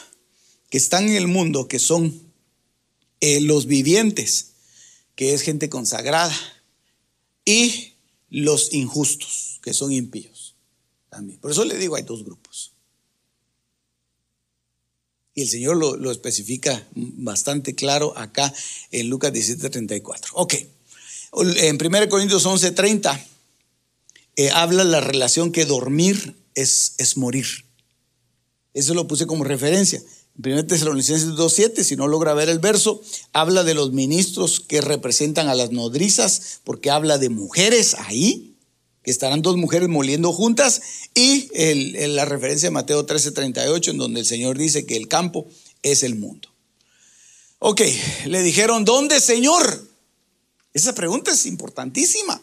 que 0.70 0.78
están 0.78 1.08
en 1.08 1.16
el 1.16 1.26
mundo, 1.26 1.68
que 1.68 1.78
son 1.78 2.32
eh, 3.20 3.40
los 3.40 3.66
vivientes, 3.66 4.52
que 5.16 5.34
es 5.34 5.42
gente 5.42 5.68
consagrada, 5.68 6.34
y 7.44 7.94
los 8.30 8.72
injustos, 8.72 9.60
que 9.62 9.74
son 9.74 9.92
impíos 9.92 10.54
también. 11.10 11.40
Por 11.40 11.50
eso 11.50 11.64
le 11.64 11.76
digo, 11.76 11.96
hay 11.96 12.04
dos 12.04 12.24
grupos. 12.24 12.72
Y 15.34 15.42
el 15.42 15.48
Señor 15.48 15.76
lo, 15.76 16.10
especifica 16.10 16.86
bastante 16.94 17.74
claro 17.74 18.16
acá 18.16 18.52
en 18.90 19.08
Lucas 19.08 19.32
17:34. 19.32 20.30
Ok, 20.34 20.54
en 21.32 21.78
1 21.84 22.08
Corintios 22.08 22.46
11:30 22.46 23.26
eh, 24.36 24.50
habla 24.50 24.84
la 24.84 25.00
relación 25.00 25.52
que 25.52 25.66
dormir 25.66 26.36
es, 26.54 26.94
es 26.98 27.16
morir. 27.16 27.46
Eso 28.74 28.94
lo 28.94 29.08
puse 29.08 29.26
como 29.26 29.44
referencia. 29.44 30.02
En 30.42 30.52
1 30.52 30.66
Tesalonicenses 30.66 31.30
2.7, 31.30 31.82
si 31.82 31.96
no 31.96 32.08
logra 32.08 32.32
ver 32.32 32.48
el 32.48 32.60
verso, 32.60 33.02
habla 33.32 33.62
de 33.62 33.74
los 33.74 33.92
ministros 33.92 34.60
que 34.60 34.80
representan 34.80 35.48
a 35.48 35.54
las 35.54 35.70
nodrizas, 35.70 36.60
porque 36.64 36.90
habla 36.90 37.18
de 37.18 37.28
mujeres 37.28 37.94
ahí, 37.98 38.54
que 39.02 39.10
estarán 39.10 39.42
dos 39.42 39.56
mujeres 39.56 39.88
moliendo 39.88 40.32
juntas, 40.32 40.80
y 41.14 41.50
la 42.08 42.24
referencia 42.24 42.68
de 42.68 42.72
Mateo 42.72 43.06
13.38, 43.06 43.90
en 43.90 43.98
donde 43.98 44.20
el 44.20 44.26
Señor 44.26 44.56
dice 44.56 44.86
que 44.86 44.96
el 44.96 45.08
campo 45.08 45.46
es 45.82 46.02
el 46.02 46.16
mundo. 46.16 46.48
Ok, 47.58 47.82
le 48.26 48.42
dijeron, 48.42 48.86
¿dónde, 48.86 49.20
Señor? 49.20 49.86
Esa 50.72 50.94
pregunta 50.94 51.32
es 51.32 51.44
importantísima. 51.44 52.40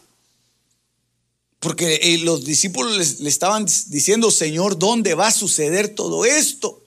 Porque 1.58 1.96
eh, 1.96 2.18
los 2.18 2.44
discípulos 2.44 3.18
le 3.18 3.28
estaban 3.28 3.66
diciendo, 3.88 4.30
Señor, 4.30 4.78
¿dónde 4.78 5.14
va 5.14 5.26
a 5.26 5.32
suceder 5.32 5.88
todo 5.88 6.24
esto? 6.24 6.84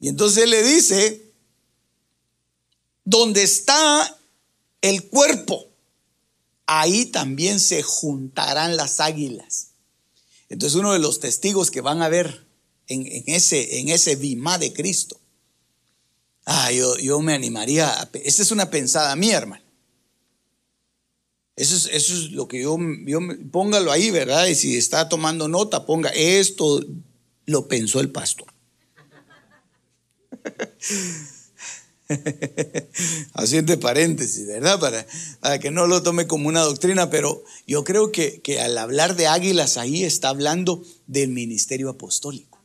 Y 0.00 0.08
entonces 0.08 0.48
le 0.48 0.62
dice, 0.62 1.32
donde 3.04 3.42
está 3.42 4.18
el 4.82 5.08
cuerpo, 5.08 5.68
ahí 6.66 7.06
también 7.06 7.60
se 7.60 7.82
juntarán 7.82 8.76
las 8.76 9.00
águilas. 9.00 9.70
Entonces 10.48 10.78
uno 10.78 10.92
de 10.92 10.98
los 10.98 11.20
testigos 11.20 11.70
que 11.70 11.80
van 11.80 12.02
a 12.02 12.08
ver 12.08 12.46
en, 12.88 13.24
ese, 13.26 13.80
en 13.80 13.88
ese 13.88 14.16
de 14.16 14.72
Cristo, 14.72 15.18
ah, 16.44 16.70
yo, 16.72 16.96
yo 16.98 17.20
me 17.20 17.34
animaría, 17.34 17.88
a, 17.88 18.10
esa 18.24 18.42
es 18.42 18.50
una 18.50 18.70
pensada 18.70 19.16
mía, 19.16 19.38
hermano. 19.38 19.64
Eso 21.56 21.74
es, 21.74 21.88
eso 21.90 22.12
es 22.12 22.32
lo 22.32 22.46
que 22.48 22.62
yo, 22.62 22.76
yo, 23.06 23.18
póngalo 23.50 23.90
ahí, 23.90 24.10
¿verdad? 24.10 24.46
Y 24.46 24.54
si 24.54 24.76
está 24.76 25.08
tomando 25.08 25.48
nota, 25.48 25.86
ponga, 25.86 26.10
esto 26.10 26.84
lo 27.46 27.66
pensó 27.66 28.00
el 28.00 28.10
pastor. 28.10 28.55
Haciendo 33.34 33.78
paréntesis, 33.80 34.46
¿verdad? 34.46 34.78
Para, 34.78 35.06
para, 35.40 35.58
que 35.58 35.70
no 35.70 35.86
lo 35.86 36.02
tome 36.02 36.26
como 36.26 36.48
una 36.48 36.60
doctrina, 36.60 37.10
pero 37.10 37.44
yo 37.66 37.84
creo 37.84 38.12
que, 38.12 38.40
que 38.40 38.60
al 38.60 38.78
hablar 38.78 39.16
de 39.16 39.26
águilas 39.26 39.76
ahí 39.76 40.04
está 40.04 40.28
hablando 40.28 40.84
del 41.06 41.30
ministerio 41.30 41.90
apostólico. 41.90 42.56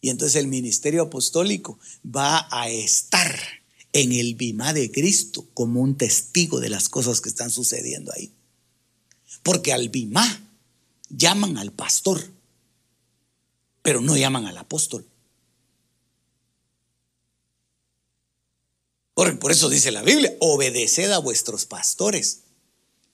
Y 0.00 0.10
entonces 0.10 0.36
el 0.36 0.48
ministerio 0.48 1.02
apostólico 1.02 1.78
va 2.04 2.46
a 2.50 2.68
estar 2.68 3.40
en 3.94 4.12
el 4.12 4.34
bimá 4.34 4.72
de 4.72 4.90
Cristo 4.90 5.46
como 5.54 5.80
un 5.80 5.96
testigo 5.96 6.60
de 6.60 6.68
las 6.68 6.88
cosas 6.88 7.20
que 7.20 7.30
están 7.30 7.50
sucediendo 7.50 8.12
ahí. 8.14 8.30
Porque 9.42 9.72
al 9.72 9.88
bimá 9.88 10.50
llaman 11.08 11.56
al 11.56 11.72
pastor, 11.72 12.22
pero 13.82 14.00
no 14.00 14.16
llaman 14.16 14.46
al 14.46 14.58
apóstol. 14.58 15.06
Por, 19.14 19.38
por 19.38 19.52
eso 19.52 19.68
dice 19.68 19.92
la 19.92 20.02
Biblia, 20.02 20.34
obedeced 20.40 21.10
a 21.12 21.18
vuestros 21.18 21.64
pastores, 21.66 22.40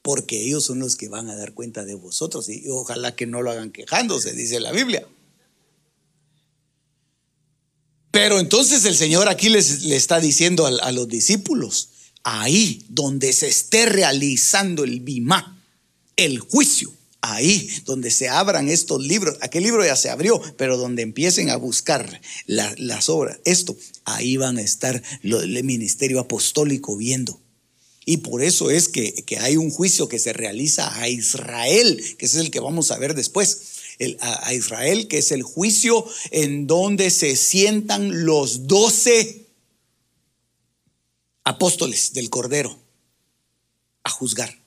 porque 0.03 0.43
ellos 0.43 0.65
son 0.65 0.79
los 0.79 0.97
que 0.97 1.09
van 1.09 1.29
a 1.29 1.37
dar 1.37 1.53
cuenta 1.53 1.85
de 1.85 1.95
vosotros 1.95 2.49
y 2.49 2.65
ojalá 2.69 3.15
que 3.15 3.27
no 3.27 3.43
lo 3.43 3.51
hagan 3.51 3.71
quejándose, 3.71 4.33
dice 4.33 4.61
la 4.61 4.73
Biblia. 4.73 5.07
Pero 8.11 8.41
entonces 8.41 8.85
el 8.87 8.97
Señor 8.97 9.29
aquí 9.29 9.51
le 9.51 9.59
está 9.95 10.19
diciendo 10.21 10.67
a, 10.67 10.71
a, 10.71 10.91
los 10.91 11.07
discípulos, 11.07 11.91
ahí 12.25 12.85
donde 12.89 13.33
se 13.33 13.49
esté 13.49 13.87
realizando 13.87 14.85
el 14.85 15.01
bimá, 15.01 15.63
el 16.17 16.41
juicio, 16.41 16.93
ahí 17.23 17.69
donde 17.85 18.11
se 18.11 18.29
abran 18.29 18.69
estos 18.69 19.03
libros, 19.03 19.37
aquel 19.41 19.63
libro 19.63 19.85
ya 19.85 19.97
se 19.97 20.11
abrió, 20.11 20.41
pero 20.57 20.77
donde 20.77 21.03
empiecen 21.03 21.51
a 21.51 21.57
buscar 21.57 22.21
las 22.47 23.09
obras, 23.09 23.39
esto, 23.45 23.77
ahí 24.05 24.37
van 24.37 24.59
a 24.59 24.63
estar 24.63 25.03
el 25.23 25.65
ministerio 25.65 26.21
apostólico 26.21 26.97
viendo. 26.97 27.41
Y 28.07 28.19
por 28.19 28.43
eso 28.43 28.71
es 28.71 28.89
que, 28.89 29.25
hay 29.41 29.57
un 29.57 29.71
juicio 29.71 30.09
que 30.09 30.19
se 30.19 30.33
realiza 30.33 31.01
a 31.01 31.09
Israel, 31.09 32.03
que 32.19 32.27
es 32.27 32.35
el 32.35 32.51
que 32.51 32.61
vamos 32.61 32.91
a 32.91 32.99
ver 32.99 33.15
después. 33.15 33.61
a, 34.21 34.55
Israel, 34.55 35.09
que 35.09 35.19
es 35.19 35.31
el 35.31 35.43
juicio 35.43 36.07
en 36.31 36.67
donde 36.67 37.11
se 37.11 37.37
sientan 37.37 38.25
los 38.25 38.67
doce 38.67 39.47
apóstoles 41.45 42.13
del 42.15 42.31
Cordero 42.31 42.79
a 44.03 44.11
juzgar. 44.11 44.60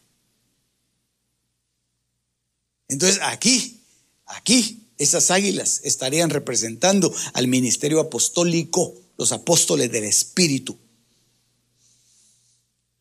Entonces 2.94 3.20
aquí, 3.24 3.82
aquí, 4.28 4.88
esas 5.00 5.32
águilas 5.32 5.82
estarían 5.84 6.30
representando 6.30 7.14
al 7.34 7.48
ministerio 7.48 8.00
apostólico, 8.00 8.94
los 9.18 9.32
apóstoles 9.32 9.92
del 9.92 10.04
Espíritu. 10.04 10.78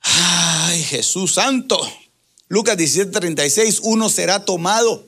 Ay, 0.01 0.83
Jesús 0.83 1.35
Santo. 1.35 1.79
Lucas 2.49 2.79
17:36, 2.79 3.81
uno 3.83 4.09
será 4.09 4.47
tomado. 4.47 5.07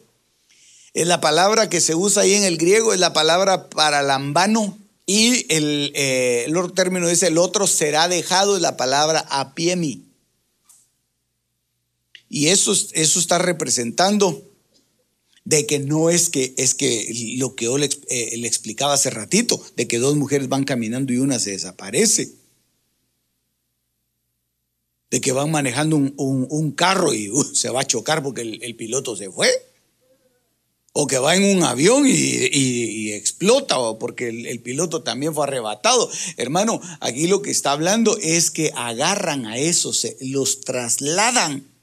Es 0.92 1.06
la 1.06 1.20
palabra 1.20 1.70
que 1.70 1.80
se 1.80 1.94
usa 1.94 2.22
ahí 2.22 2.34
en 2.34 2.44
el 2.44 2.58
griego, 2.58 2.92
es 2.92 3.00
la 3.00 3.14
palabra 3.14 3.70
para 3.70 4.02
lambano. 4.02 4.78
Y 5.06 5.46
el, 5.52 5.92
eh, 5.94 6.46
otro 6.50 6.72
término 6.72 7.08
dice, 7.08 7.28
el 7.28 7.38
otro 7.38 7.66
será 7.66 8.08
dejado, 8.08 8.56
es 8.56 8.62
la 8.62 8.76
palabra 8.76 9.26
apiemi. 9.30 10.04
Y 12.28 12.48
eso, 12.48 12.72
eso 12.72 13.18
está 13.18 13.38
representando 13.38 14.53
de 15.44 15.66
que 15.66 15.78
no 15.78 16.10
es 16.10 16.30
que 16.30 16.54
es 16.56 16.74
que 16.74 17.36
lo 17.38 17.54
que 17.54 17.66
yo 17.66 17.78
le, 17.78 17.86
eh, 18.08 18.40
explicaba 18.44 18.94
hace 18.94 19.10
ratito, 19.10 19.62
de 19.76 19.86
que 19.86 19.98
dos 19.98 20.16
mujeres 20.16 20.48
van 20.48 20.64
caminando 20.64 21.12
y 21.12 21.18
una 21.18 21.38
se 21.38 21.52
desaparece. 21.52 22.32
De 25.10 25.20
que 25.20 25.32
van 25.32 25.50
manejando 25.50 25.96
un, 25.96 26.72
carro 26.72 27.14
y 27.14 27.30
uh, 27.30 27.44
se 27.54 27.68
va 27.68 27.82
a 27.82 27.86
chocar 27.86 28.22
porque 28.22 28.40
el, 28.40 28.74
piloto 28.74 29.16
se 29.16 29.30
fue. 29.30 29.48
O 30.92 31.06
que 31.06 31.18
va 31.18 31.36
en 31.36 31.56
un 31.56 31.62
avión 31.62 32.04
y, 32.06 33.12
explota, 33.12 33.78
o 33.78 33.98
porque 33.98 34.28
el, 34.28 34.46
el, 34.46 34.60
piloto 34.60 35.02
también 35.02 35.34
fue 35.34 35.44
arrebatado. 35.44 36.10
Hermano, 36.36 36.80
aquí 37.00 37.26
lo 37.26 37.42
que 37.42 37.50
está 37.50 37.72
hablando 37.72 38.16
es 38.18 38.50
que 38.50 38.72
agarran 38.74 39.46
a 39.46 39.58
esos, 39.58 40.06
los 40.20 40.62
trasladan 40.62 41.73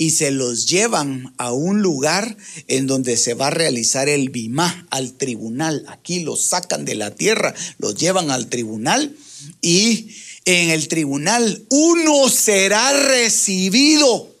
y 0.00 0.12
se 0.12 0.30
los 0.30 0.64
llevan 0.64 1.34
a 1.36 1.52
un 1.52 1.82
lugar 1.82 2.34
en 2.68 2.86
donde 2.86 3.18
se 3.18 3.34
va 3.34 3.48
a 3.48 3.50
realizar 3.50 4.08
el 4.08 4.30
bimá, 4.30 4.86
al 4.88 5.12
tribunal. 5.12 5.84
Aquí 5.88 6.20
los 6.20 6.40
sacan 6.40 6.86
de 6.86 6.94
la 6.94 7.10
tierra, 7.14 7.54
los 7.76 7.96
llevan 7.96 8.30
al 8.30 8.46
tribunal 8.48 9.14
y 9.60 10.16
en 10.46 10.70
el 10.70 10.88
tribunal 10.88 11.66
uno 11.68 12.30
será 12.30 12.94
recibido. 12.94 14.34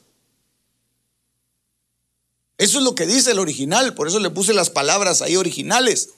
Eso 2.56 2.78
es 2.78 2.84
lo 2.84 2.94
que 2.94 3.04
dice 3.04 3.32
el 3.32 3.38
original, 3.38 3.92
por 3.92 4.08
eso 4.08 4.18
le 4.18 4.30
puse 4.30 4.54
las 4.54 4.70
palabras 4.70 5.20
ahí 5.20 5.36
originales. 5.36 6.08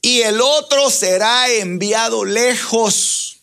Y 0.00 0.22
el 0.22 0.40
otro 0.40 0.90
será 0.90 1.48
enviado 1.48 2.24
lejos. 2.24 3.41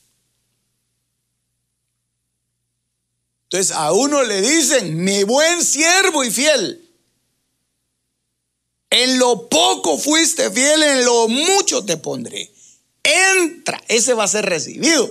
Entonces 3.52 3.76
a 3.76 3.91
uno 3.93 4.24
le 4.24 4.43
dicen, 4.43 5.04
mi 5.04 5.24
buen 5.24 5.66
siervo 5.66 6.24
y 6.24 6.30
fiel. 6.30 6.88
En 8.91 9.18
lo 9.18 9.50
poco 9.50 9.97
fuiste 9.97 10.52
fiel, 10.52 10.84
en 10.84 11.04
lo 11.04 11.28
mucho 11.28 11.84
te 11.84 11.97
pondré. 11.97 12.52
Entra, 13.02 13.82
ese 13.88 14.14
va 14.14 14.26
a 14.26 14.28
ser 14.28 14.45
recibido. 14.45 15.10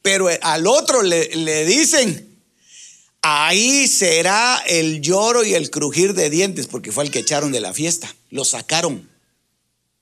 Pero 0.00 0.28
al 0.42 0.68
otro 0.68 1.02
le, 1.02 1.34
le 1.34 1.64
dicen, 1.64 2.38
ahí 3.20 3.88
será 3.88 4.62
el 4.68 5.00
lloro 5.00 5.44
y 5.44 5.54
el 5.54 5.70
crujir 5.70 6.14
de 6.14 6.30
dientes, 6.30 6.68
porque 6.68 6.92
fue 6.92 7.02
el 7.02 7.10
que 7.10 7.18
echaron 7.18 7.50
de 7.50 7.60
la 7.60 7.74
fiesta. 7.74 8.14
Lo 8.30 8.44
sacaron, 8.44 9.10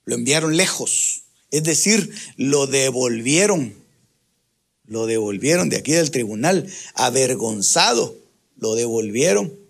lo 0.05 0.17
enviaron 0.17 0.59
lejos. 0.59 1.23
Es 1.51 1.63
decir, 1.65 2.15
lo 2.37 2.67
devolvieron. 2.67 3.84
Lo 4.87 5.07
devolvieron 5.07 5.71
de 5.71 5.77
aquí 5.77 5.93
del 5.93 6.11
tribunal, 6.11 6.71
avergonzado. 6.95 8.17
Lo 8.57 8.75
devolvieron 8.75 9.65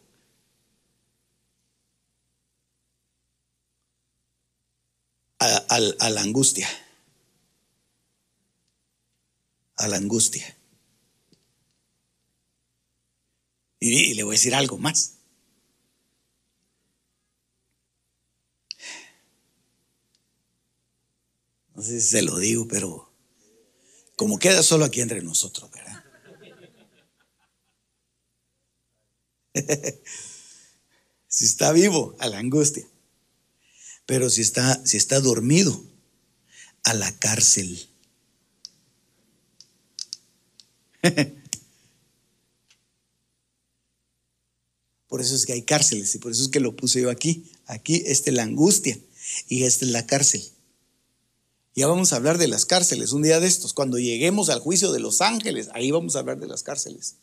a, 5.69 6.11
la 6.11 6.21
angustia. 6.21 6.69
A 9.77 9.89
la 9.89 9.97
angustia. 9.97 10.57
Y, 13.81 14.15
le 14.15 14.23
voy 14.23 14.35
a 14.35 14.39
decir 14.39 14.55
algo 14.55 14.79
más. 14.79 15.19
No 21.75 21.83
sé 21.83 22.01
si 22.01 22.07
se 22.07 22.23
lo 22.23 22.39
digo, 22.39 22.69
pero 22.69 23.04
como 24.17 24.39
queda 24.39 24.63
solo 24.63 24.85
aquí 24.85 25.01
entre 25.01 25.23
nosotros, 25.23 25.71
¿verdad? 25.71 26.05
si 31.29 31.45
está 31.45 31.73
vivo, 31.73 32.17
a 32.19 32.29
la 32.29 32.39
angustia. 32.39 32.87
Pero 34.07 34.31
si 34.31 34.43
está, 34.43 34.85
si 34.85 34.97
está 34.97 35.21
dormido, 35.21 35.85
a 36.83 36.95
la 36.95 37.11
cárcel. 37.19 37.89
Por 45.09 45.21
eso 45.21 45.35
es 45.37 45.47
que 45.47 45.53
hay 45.53 45.63
cárceles 45.63 46.13
y 46.17 46.19
por 46.19 46.33
eso 46.33 46.43
es 46.43 46.49
que 46.49 46.59
lo 46.59 46.75
puse 46.75 47.01
yo 47.01 47.09
aquí. 47.09 47.49
Aquí 47.67 48.03
esta 48.05 48.31
es 48.31 48.37
la 48.37 48.43
angustia 48.43 48.99
y 49.49 49.63
esta 49.63 49.85
es 49.85 49.93
la 49.93 50.07
cárcel. 50.07 50.43
Ya 51.75 51.87
vamos 51.87 52.13
a 52.13 52.17
hablar 52.17 52.39
de 52.39 52.49
las 52.49 52.67
cárceles 52.67 53.13
un 53.13 53.23
día 53.23 53.41
de 53.41 53.47
estos. 53.47 53.75
Cuando 53.75 53.99
lleguemos 53.99 54.49
al 54.49 54.61
juicio 54.61 54.93
de 54.93 55.01
los 55.01 55.21
ángeles, 55.21 55.69
ahí 55.73 55.91
vamos 55.91 56.17
a 56.17 56.21
hablar 56.21 56.39
de 56.39 56.47
las 56.47 56.63
cárceles. 56.63 57.17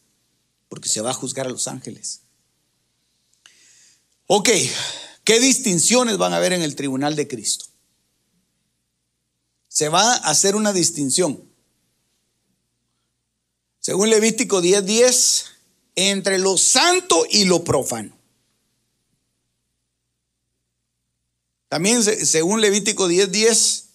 Porque 0.67 0.89
se 0.89 1.01
va 1.01 1.11
a 1.11 1.13
juzgar 1.13 1.47
a 1.47 1.49
los 1.49 1.67
ángeles. 1.67 2.21
Ok, 4.27 4.49
¿Qué 5.23 5.39
distinciones 5.39 6.17
van 6.17 6.33
a 6.33 6.37
haber 6.37 6.53
en 6.53 6.61
el 6.61 6.75
tribunal 6.75 7.15
de 7.15 7.27
Cristo? 7.27 7.65
Se 9.67 9.89
va 9.89 10.15
a 10.15 10.29
hacer 10.29 10.55
una 10.55 10.73
distinción. 10.73 11.49
Según 13.79 14.09
Levítico 14.09 14.61
10:10, 14.61 15.45
entre 15.95 16.39
lo 16.39 16.57
santo 16.57 17.25
y 17.29 17.45
lo 17.45 17.63
profano. 17.63 18.17
También 21.69 22.03
según 22.03 22.59
Levítico 22.59 23.07
10:10, 23.07 23.90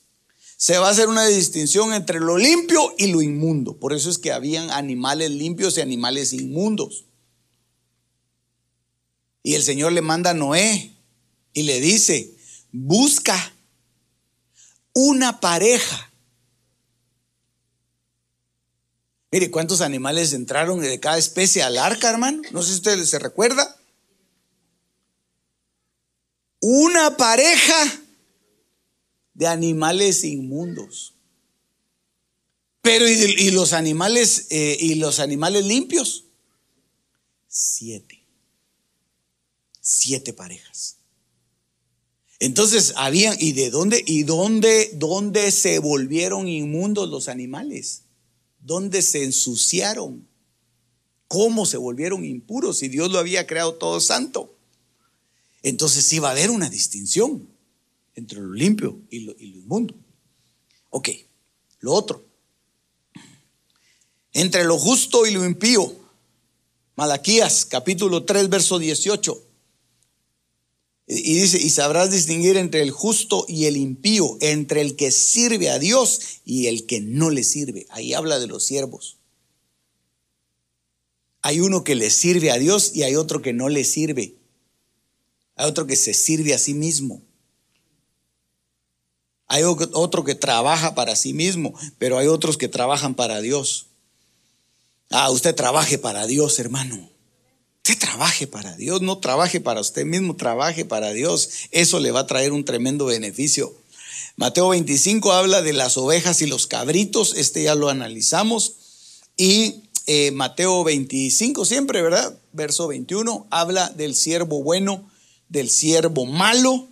se 0.57 0.79
va 0.79 0.89
a 0.89 0.91
hacer 0.91 1.09
una 1.09 1.27
distinción 1.27 1.93
entre 1.93 2.19
lo 2.19 2.39
limpio 2.39 2.95
y 2.97 3.09
lo 3.09 3.21
inmundo. 3.21 3.79
Por 3.79 3.93
eso 3.93 4.09
es 4.09 4.19
que 4.19 4.33
habían 4.33 4.71
animales 4.71 5.31
limpios 5.31 5.77
y 5.77 5.83
animales 5.83 6.33
inmundos. 6.33 7.05
Y 9.43 9.55
el 9.55 9.63
Señor 9.63 9.93
le 9.93 10.01
manda 10.01 10.31
a 10.31 10.35
Noé 10.35 10.93
y 11.53 11.63
le 11.63 11.81
dice, 11.81 12.35
busca 12.73 13.53
una 14.93 15.41
pareja. 15.41 16.11
Mire, 19.31 19.51
¿cuántos 19.51 19.83
animales 19.83 20.33
entraron 20.33 20.81
de 20.81 20.99
cada 20.99 21.19
especie 21.19 21.63
al 21.63 21.77
arca, 21.77 22.09
hermano? 22.09 22.41
No 22.51 22.63
sé 22.63 22.71
si 22.71 22.77
usted 22.77 23.05
se 23.05 23.19
recuerda. 23.19 23.77
Una 26.61 27.17
pareja 27.19 28.01
de 29.37 29.47
animales 29.47 30.25
inmundos. 30.25 31.15
Pero 32.81 33.07
¿y, 33.09 33.51
los 33.51 33.73
animales 33.73 34.47
eh, 34.51 34.77
y 34.81 34.95
los 34.95 35.21
animales 35.21 35.67
limpios? 35.67 36.25
Siete. 37.49 38.25
Siete 39.81 40.33
parejas. 40.33 40.97
Entonces, 42.39 42.95
habían, 42.97 43.37
¿y 43.39 43.53
de 43.53 43.71
dónde, 43.71 44.03
y 44.07 44.23
dónde, 44.23 44.91
dónde 44.95 45.51
se 45.51 45.79
volvieron 45.81 46.49
inmundos 46.49 47.09
los 47.09 47.29
animales? 47.29 48.03
¿Dónde 48.61 49.03
se 49.03 49.25
ensuciaron? 49.25 50.27
¿Cómo 51.29 51.67
se 51.67 51.77
volvieron 51.77 52.25
impuros 52.25 52.79
si 52.79 52.89
Dios 52.89 53.11
lo 53.11 53.19
había 53.19 53.47
creado 53.47 53.75
todo 53.75 54.01
santo? 54.01 54.57
Entonces 55.63 56.11
iba 56.13 56.29
a 56.29 56.33
haber 56.33 56.51
una 56.51 56.71
distinción 56.71 57.56
entre 58.17 58.41
lo 58.41 58.53
limpio 58.53 58.99
y 59.11 59.21
lo, 59.21 59.37
inmundo. 59.39 59.95
Ok, 60.91 61.11
lo 61.81 61.93
otro. 61.93 62.25
Entre 64.33 64.65
lo 64.65 64.79
justo 64.79 65.27
y 65.27 65.33
lo 65.33 65.45
impío. 65.45 65.95
Malaquías 66.97 67.67
capítulo 67.67 68.25
3, 68.25 68.49
verso 68.49 68.79
18. 68.79 69.43
Y 71.09 71.35
dice, 71.35 71.59
y 71.59 71.71
sabrás 71.71 72.11
distinguir 72.11 72.57
entre 72.57 72.83
el 72.83 72.91
justo 72.91 73.45
y 73.49 73.67
el 73.67 73.77
impío, 73.77 74.39
entre 74.41 74.81
el 74.81 74.97
que 74.97 75.13
sirve 75.13 75.71
a 75.71 75.79
Dios 75.79 76.41
y 76.45 76.67
el 76.67 76.87
que 76.87 77.01
no 77.01 77.31
le 77.31 77.45
sirve. 77.45 77.87
Ahí 77.91 78.13
habla 78.13 78.41
de 78.41 78.49
los 78.49 78.65
siervos. 78.65 79.19
Hay 81.43 81.61
uno 81.61 81.85
que 81.85 81.95
le 81.95 82.11
sirve 82.11 82.51
a 82.51 82.59
Dios 82.59 82.93
y 82.95 83.05
hay 83.05 83.15
otro 83.15 83.41
que 83.41 83.53
no 83.53 83.69
le 83.69 83.85
sirve. 83.85 84.35
Hay 85.55 85.69
otro 85.69 85.87
que 85.87 85.95
se 85.95 86.13
sirve 86.13 86.55
a 86.55 86.59
sí 86.59 86.75
mismo. 86.75 87.23
Hay 89.49 89.63
otro 89.63 90.25
que 90.25 90.35
trabaja 90.35 90.95
para 90.95 91.15
sí 91.15 91.33
mismo, 91.33 91.73
pero 91.99 92.19
hay 92.19 92.27
otros 92.27 92.57
que 92.57 92.69
trabajan 92.69 93.15
para 93.15 93.41
Dios. 93.41 93.87
Ah, 95.11 95.31
usted 95.31 95.55
trabaje 95.55 95.99
para 95.99 96.27
Dios, 96.27 96.59
hermano. 96.59 97.09
Usted 97.87 97.99
trabaje 98.01 98.49
para 98.49 98.75
Dios, 98.75 99.03
no 99.03 99.19
trabaje 99.19 99.61
para 99.61 99.81
usted 99.81 100.05
mismo, 100.05 100.35
trabaje 100.35 100.85
para 100.85 101.13
Dios. 101.13 101.49
Eso 101.71 102.01
le 102.01 102.11
va 102.11 102.21
a 102.21 102.27
traer 102.27 102.53
un 102.53 102.65
tremendo 102.65 103.07
beneficio. 103.07 103.73
Mateo 104.35 104.71
25 104.71 105.33
habla 105.33 105.63
de 105.63 105.73
las 105.73 105.97
ovejas 105.97 106.43
y 106.43 106.47
los 106.47 106.67
cabritos, 106.67 107.35
este 107.37 107.63
ya 107.63 107.77
lo 107.77 107.89
analizamos. 107.89 108.73
Y 109.37 109.85
eh, 110.07 110.33
Mateo 110.33 110.83
25 110.83 111.65
siempre, 111.65 112.03
¿verdad? 112.03 112.37
Verso 112.53 112.89
21 112.89 113.47
habla 113.51 113.89
del 113.91 114.17
siervo 114.17 114.65
bueno, 114.65 115.09
del 115.49 115.71
siervo 115.71 116.27
malo 116.27 116.89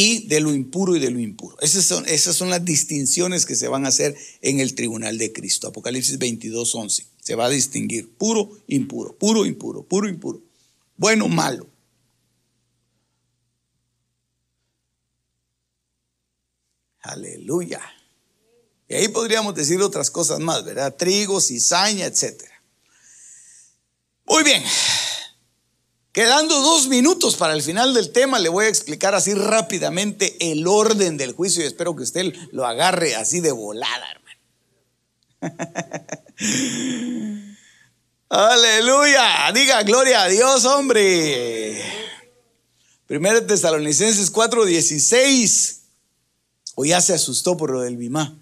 y 0.00 0.28
de 0.28 0.38
lo 0.38 0.54
impuro 0.54 0.94
y 0.94 1.00
de 1.00 1.10
lo 1.10 1.18
impuro. 1.18 1.56
Esas 1.60 1.84
son, 1.84 2.06
esas 2.06 2.36
son 2.36 2.50
las 2.50 2.64
distinciones 2.64 3.44
que 3.44 3.56
se 3.56 3.66
van 3.66 3.84
a 3.84 3.88
hacer 3.88 4.16
en 4.42 4.60
el 4.60 4.76
tribunal 4.76 5.18
de 5.18 5.32
Cristo. 5.32 5.66
Apocalipsis 5.66 6.18
22, 6.18 6.72
11. 6.72 7.06
Se 7.20 7.34
va 7.34 7.46
a 7.46 7.50
distinguir 7.50 8.08
puro, 8.14 8.48
impuro, 8.68 9.18
puro, 9.18 9.44
impuro, 9.44 9.82
puro, 9.82 10.08
impuro. 10.08 10.40
Bueno, 10.96 11.26
malo. 11.26 11.66
Aleluya. 17.00 17.80
Y 18.88 18.94
ahí 18.94 19.08
podríamos 19.08 19.56
decir 19.56 19.82
otras 19.82 20.12
cosas 20.12 20.38
más, 20.38 20.64
¿verdad? 20.64 20.94
Trigo, 20.94 21.40
cizaña, 21.40 22.06
etc. 22.06 22.44
Muy 24.26 24.44
bien. 24.44 24.62
Quedando 26.18 26.60
dos 26.62 26.88
minutos 26.88 27.36
para 27.36 27.54
el 27.54 27.62
final 27.62 27.94
del 27.94 28.10
tema, 28.10 28.40
le 28.40 28.48
voy 28.48 28.64
a 28.64 28.68
explicar 28.68 29.14
así 29.14 29.34
rápidamente 29.34 30.36
el 30.40 30.66
orden 30.66 31.16
del 31.16 31.30
juicio 31.30 31.62
y 31.62 31.66
espero 31.68 31.94
que 31.94 32.02
usted 32.02 32.34
lo 32.50 32.66
agarre 32.66 33.14
así 33.14 33.38
de 33.38 33.52
volada, 33.52 34.04
hermano. 35.40 35.56
Aleluya. 38.30 39.52
Diga 39.54 39.84
gloria 39.84 40.22
a 40.24 40.28
Dios, 40.28 40.64
hombre. 40.64 41.84
Primero 43.06 43.46
Tesalonicenses 43.46 44.32
4:16. 44.32 45.82
O 46.74 46.84
ya 46.84 47.00
se 47.00 47.14
asustó 47.14 47.56
por 47.56 47.70
lo 47.70 47.82
del 47.82 47.96
Bimá. 47.96 48.36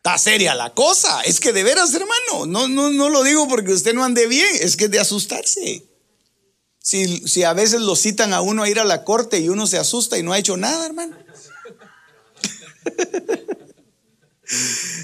Está 0.00 0.16
seria 0.16 0.54
la 0.54 0.72
cosa. 0.72 1.20
Es 1.20 1.40
que 1.40 1.52
de 1.52 1.62
veras, 1.62 1.92
hermano. 1.92 2.46
No, 2.46 2.68
no, 2.68 2.88
no 2.90 3.10
lo 3.10 3.22
digo 3.22 3.46
porque 3.48 3.74
usted 3.74 3.92
no 3.92 4.02
ande 4.02 4.26
bien. 4.26 4.48
Es 4.62 4.78
que 4.78 4.86
es 4.86 4.90
de 4.90 4.98
asustarse. 4.98 5.84
Si, 6.78 7.28
si 7.28 7.42
a 7.42 7.52
veces 7.52 7.82
lo 7.82 7.94
citan 7.94 8.32
a 8.32 8.40
uno 8.40 8.62
a 8.62 8.70
ir 8.70 8.80
a 8.80 8.84
la 8.84 9.04
corte 9.04 9.40
y 9.40 9.50
uno 9.50 9.66
se 9.66 9.76
asusta 9.76 10.16
y 10.16 10.22
no 10.22 10.32
ha 10.32 10.38
hecho 10.38 10.56
nada, 10.56 10.86
hermano. 10.86 11.18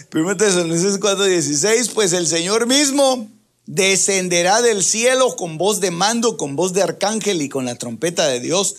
Primero 0.09 0.35
Tesalonicenses 0.39 0.99
4:16, 0.99 1.91
pues 1.93 2.15
el 2.15 2.27
Señor 2.27 2.67
mismo 2.67 3.31
descenderá 3.67 4.63
del 4.63 4.83
cielo 4.83 5.37
con 5.37 5.59
voz 5.59 5.81
de 5.81 5.91
mando, 5.91 6.39
con 6.39 6.57
voz 6.57 6.73
de 6.73 6.83
arcángel 6.83 7.43
y 7.43 7.51
con 7.51 7.67
la 7.67 7.77
trompeta 7.77 8.27
de 8.29 8.41
Dios, 8.41 8.77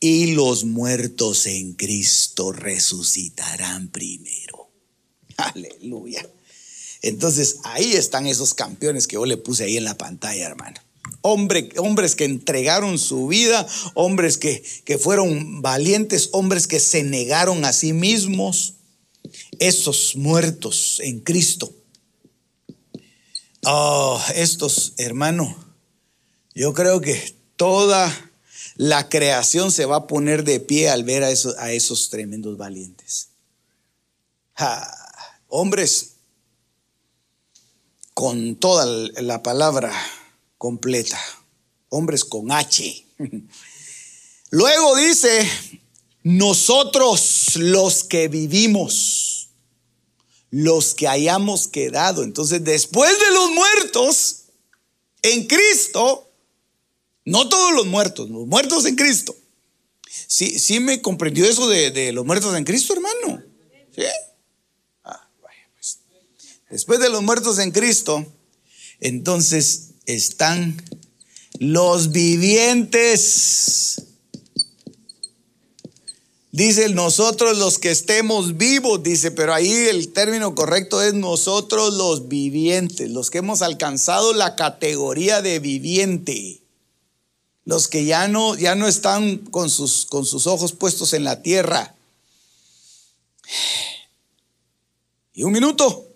y 0.00 0.32
los 0.32 0.64
muertos 0.64 1.44
en 1.44 1.74
Cristo 1.74 2.50
resucitarán 2.50 3.88
primero. 3.88 4.59
Aleluya. 5.42 6.26
Entonces 7.02 7.58
ahí 7.64 7.92
están 7.92 8.26
esos 8.26 8.54
campeones 8.54 9.06
que 9.06 9.14
yo 9.14 9.26
le 9.26 9.36
puse 9.36 9.64
ahí 9.64 9.76
en 9.76 9.84
la 9.84 9.96
pantalla, 9.96 10.46
hermano. 10.46 10.80
hombres 11.22 12.14
que 12.14 12.24
entregaron 12.24 12.98
su 12.98 13.26
vida, 13.26 13.66
hombres 13.94 14.38
que, 14.38 14.62
que 14.84 14.98
fueron 14.98 15.62
valientes, 15.62 16.28
hombres 16.32 16.66
que 16.66 16.80
se 16.80 17.02
negaron 17.02 17.64
a 17.64 17.72
sí 17.72 17.92
mismos, 17.92 18.74
esos 19.58 20.16
muertos 20.16 21.00
en 21.02 21.20
Cristo 21.20 21.74
Oh, 23.66 24.22
estos, 24.34 24.94
hermano, 24.96 25.54
yo 26.54 26.72
creo 26.72 27.00
que 27.02 27.36
toda 27.56 28.30
la 28.76 29.10
creación 29.10 29.70
se 29.70 29.84
va 29.84 29.96
a 29.96 30.06
poner 30.06 30.44
de 30.44 30.60
pie 30.60 30.88
al 30.88 31.04
ver 31.04 31.24
a 31.24 31.30
esos, 31.30 31.56
a 31.58 31.70
esos 31.70 32.08
tremendos 32.08 32.56
valientes. 32.56 33.28
Hombres 35.50 36.14
con 38.14 38.56
toda 38.56 38.86
la 39.20 39.42
palabra 39.42 39.92
completa, 40.58 41.20
hombres 41.88 42.24
con 42.24 42.50
H. 42.50 43.06
Luego 44.50 44.96
dice, 44.96 45.48
nosotros 46.22 47.56
los 47.56 48.04
que 48.04 48.28
vivimos 48.28 49.30
los 50.50 50.94
que 50.94 51.08
hayamos 51.08 51.68
quedado. 51.68 52.22
Entonces, 52.22 52.62
después 52.64 53.10
de 53.18 53.34
los 53.34 53.50
muertos, 53.52 54.44
en 55.22 55.46
Cristo, 55.46 56.30
no 57.24 57.48
todos 57.48 57.72
los 57.72 57.86
muertos, 57.86 58.28
los 58.28 58.46
muertos 58.46 58.84
en 58.86 58.96
Cristo. 58.96 59.34
¿Sí, 60.26 60.58
sí 60.58 60.80
me 60.80 61.00
comprendió 61.00 61.44
eso 61.44 61.68
de, 61.68 62.12
los 62.12 62.26
muertos 62.26 62.54
en 62.56 62.64
Cristo, 62.64 62.94
hermano? 62.94 63.42
¿Sí? 63.94 64.02
Después 66.70 67.00
de 67.00 67.10
los 67.10 67.22
muertos 67.22 67.58
en 67.58 67.72
Cristo, 67.72 68.24
entonces 69.00 69.90
están 70.06 70.82
los 71.58 72.12
vivientes 72.12 74.00
Dice 76.52 76.88
nosotros 76.88 77.58
los 77.58 77.78
que 77.78 77.92
estemos 77.92 78.56
vivos, 78.56 79.04
dice, 79.04 79.30
pero 79.30 79.54
ahí 79.54 79.70
el 79.70 80.12
término 80.12 80.54
correcto 80.56 81.00
es 81.00 81.14
nosotros 81.14 81.94
los 81.94 82.26
vivientes, 82.26 83.08
los 83.08 83.30
que 83.30 83.38
hemos 83.38 83.62
alcanzado 83.62 84.32
la 84.32 84.56
categoría 84.56 85.42
de 85.42 85.60
viviente, 85.60 86.60
los 87.64 87.86
que 87.86 88.04
ya 88.04 88.26
no, 88.26 88.56
ya 88.56 88.74
no 88.74 88.88
están 88.88 89.38
con 89.38 89.70
sus, 89.70 90.06
con 90.06 90.26
sus 90.26 90.48
ojos 90.48 90.72
puestos 90.72 91.12
en 91.12 91.22
la 91.22 91.40
tierra. 91.40 91.94
Y 95.32 95.44
un 95.44 95.52
minuto. 95.52 96.09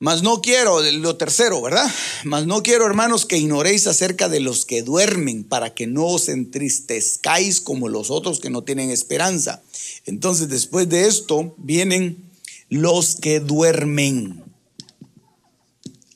Mas 0.00 0.22
no 0.22 0.40
quiero, 0.40 0.80
lo 0.80 1.16
tercero, 1.16 1.60
¿verdad? 1.60 1.92
Mas 2.22 2.46
no 2.46 2.62
quiero, 2.62 2.86
hermanos, 2.86 3.26
que 3.26 3.36
ignoréis 3.36 3.88
acerca 3.88 4.28
de 4.28 4.38
los 4.38 4.64
que 4.64 4.82
duermen, 4.82 5.42
para 5.42 5.74
que 5.74 5.88
no 5.88 6.06
os 6.06 6.28
entristezcáis 6.28 7.60
como 7.60 7.88
los 7.88 8.10
otros 8.10 8.38
que 8.38 8.48
no 8.48 8.62
tienen 8.62 8.90
esperanza. 8.90 9.60
Entonces, 10.06 10.48
después 10.48 10.88
de 10.88 11.08
esto, 11.08 11.54
vienen 11.58 12.30
los 12.68 13.16
que 13.16 13.40
duermen. 13.40 14.44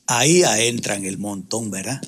Ahí 0.07 0.43
entran 0.43 1.03
el 1.03 1.17
montón, 1.17 1.69
¿verdad? 1.69 2.01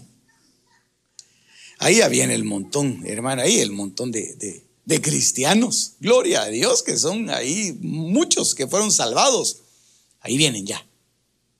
Ahí 1.79 1.99
viene 2.09 2.35
el 2.35 2.45
montón, 2.45 3.03
hermano, 3.05 3.41
ahí 3.41 3.59
el 3.59 3.71
montón 3.71 4.13
de, 4.13 4.63
de 4.85 5.01
cristianos. 5.01 5.95
Gloria 5.99 6.43
a 6.43 6.47
Dios, 6.47 6.83
que 6.83 6.97
son 6.97 7.29
ahí 7.29 7.77
muchos 7.81 8.55
que 8.55 8.65
fueron 8.65 8.93
salvados. 8.93 9.57
Ahí 10.21 10.37
vienen 10.37 10.65
ya 10.65 10.85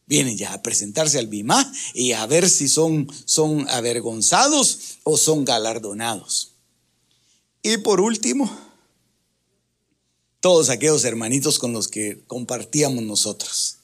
vienen 0.07 0.37
ya 0.37 0.53
a 0.53 0.61
presentarse 0.61 1.19
al 1.19 1.27
BIMA 1.27 1.71
y 1.93 2.11
a 2.11 2.25
ver 2.25 2.49
si 2.49 2.67
son, 2.67 3.11
son 3.25 3.67
avergonzados 3.69 4.97
o 5.03 5.17
son 5.17 5.45
galardonados. 5.45 6.53
Y 7.61 7.77
por 7.77 7.99
último, 8.01 8.55
todos 10.39 10.69
aquellos 10.69 11.03
hermanitos 11.03 11.57
con 11.57 11.73
los 11.73 11.87
que 11.87 12.23
compartíamos 12.27 13.03
nosotros. 13.03 13.77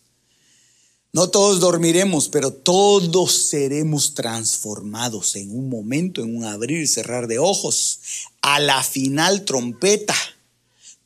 No 1.13 1.29
todos 1.29 1.59
dormiremos, 1.59 2.29
pero 2.29 2.53
todos 2.53 3.33
seremos 3.33 4.13
transformados 4.13 5.35
en 5.35 5.53
un 5.53 5.69
momento, 5.69 6.21
en 6.21 6.37
un 6.37 6.45
abrir 6.45 6.81
y 6.81 6.87
cerrar 6.87 7.27
de 7.27 7.39
ojos, 7.39 7.99
a 8.41 8.59
la 8.59 8.81
final 8.83 9.43
trompeta, 9.43 10.15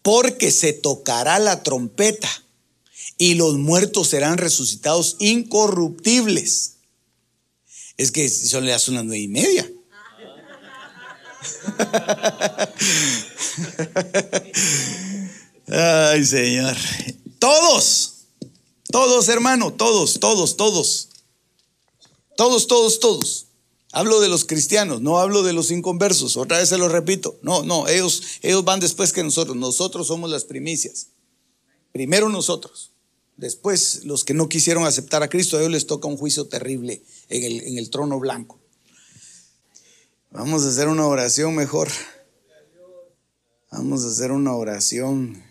porque 0.04 0.52
se 0.52 0.74
tocará 0.74 1.40
la 1.40 1.64
trompeta 1.64 2.30
y 3.18 3.36
los 3.36 3.58
muertos 3.58 4.10
serán 4.10 4.38
resucitados 4.38 5.16
incorruptibles. 5.20 6.74
Es 7.98 8.12
que 8.12 8.28
son 8.30 8.66
las 8.66 8.90
unas 8.90 9.06
nueve 9.06 9.22
y 9.22 9.28
media. 9.28 9.72
Ay, 15.68 16.26
Señor. 16.26 16.76
Todos, 17.40 18.26
todos, 18.92 19.30
hermano, 19.30 19.74
todos, 19.74 20.20
todos, 20.20 20.58
todos. 20.58 21.10
Todos, 22.36 22.68
todos, 22.68 23.00
todos. 23.00 23.46
Hablo 23.92 24.20
de 24.20 24.28
los 24.28 24.44
cristianos, 24.44 25.00
no 25.00 25.20
hablo 25.20 25.42
de 25.42 25.54
los 25.54 25.72
inconversos. 25.72 26.36
Otra 26.36 26.58
vez 26.58 26.68
se 26.68 26.78
lo 26.78 26.90
repito. 26.90 27.40
No, 27.42 27.64
no, 27.64 27.88
ellos, 27.88 28.24
ellos 28.42 28.66
van 28.66 28.82
después 28.82 29.14
que 29.14 29.24
nosotros. 29.24 29.56
Nosotros 29.56 30.08
somos 30.08 30.30
las 30.30 30.44
primicias. 30.44 31.08
Primero 31.94 32.28
nosotros. 32.28 32.92
Después, 33.38 34.06
los 34.06 34.24
que 34.24 34.34
no 34.34 34.48
quisieron 34.48 34.86
aceptar 34.86 35.22
a 35.22 35.30
Cristo, 35.30 35.58
a 35.58 35.60
ellos 35.60 35.72
les 35.72 35.88
toca 35.88 36.08
un 36.08 36.18
juicio 36.18 36.48
terrible 36.48 37.02
en 37.30 37.44
el, 37.44 37.62
en 37.64 37.78
el 37.78 37.90
trono 37.90 38.20
blanco. 38.20 38.60
Vamos 40.32 40.66
a 40.66 40.70
hacer 40.70 40.88
una 40.88 41.06
oración 41.08 41.56
mejor. 41.56 41.90
Vamos 43.72 44.06
a 44.06 44.08
hacer 44.08 44.32
una 44.32 44.54
oración. 44.54 45.44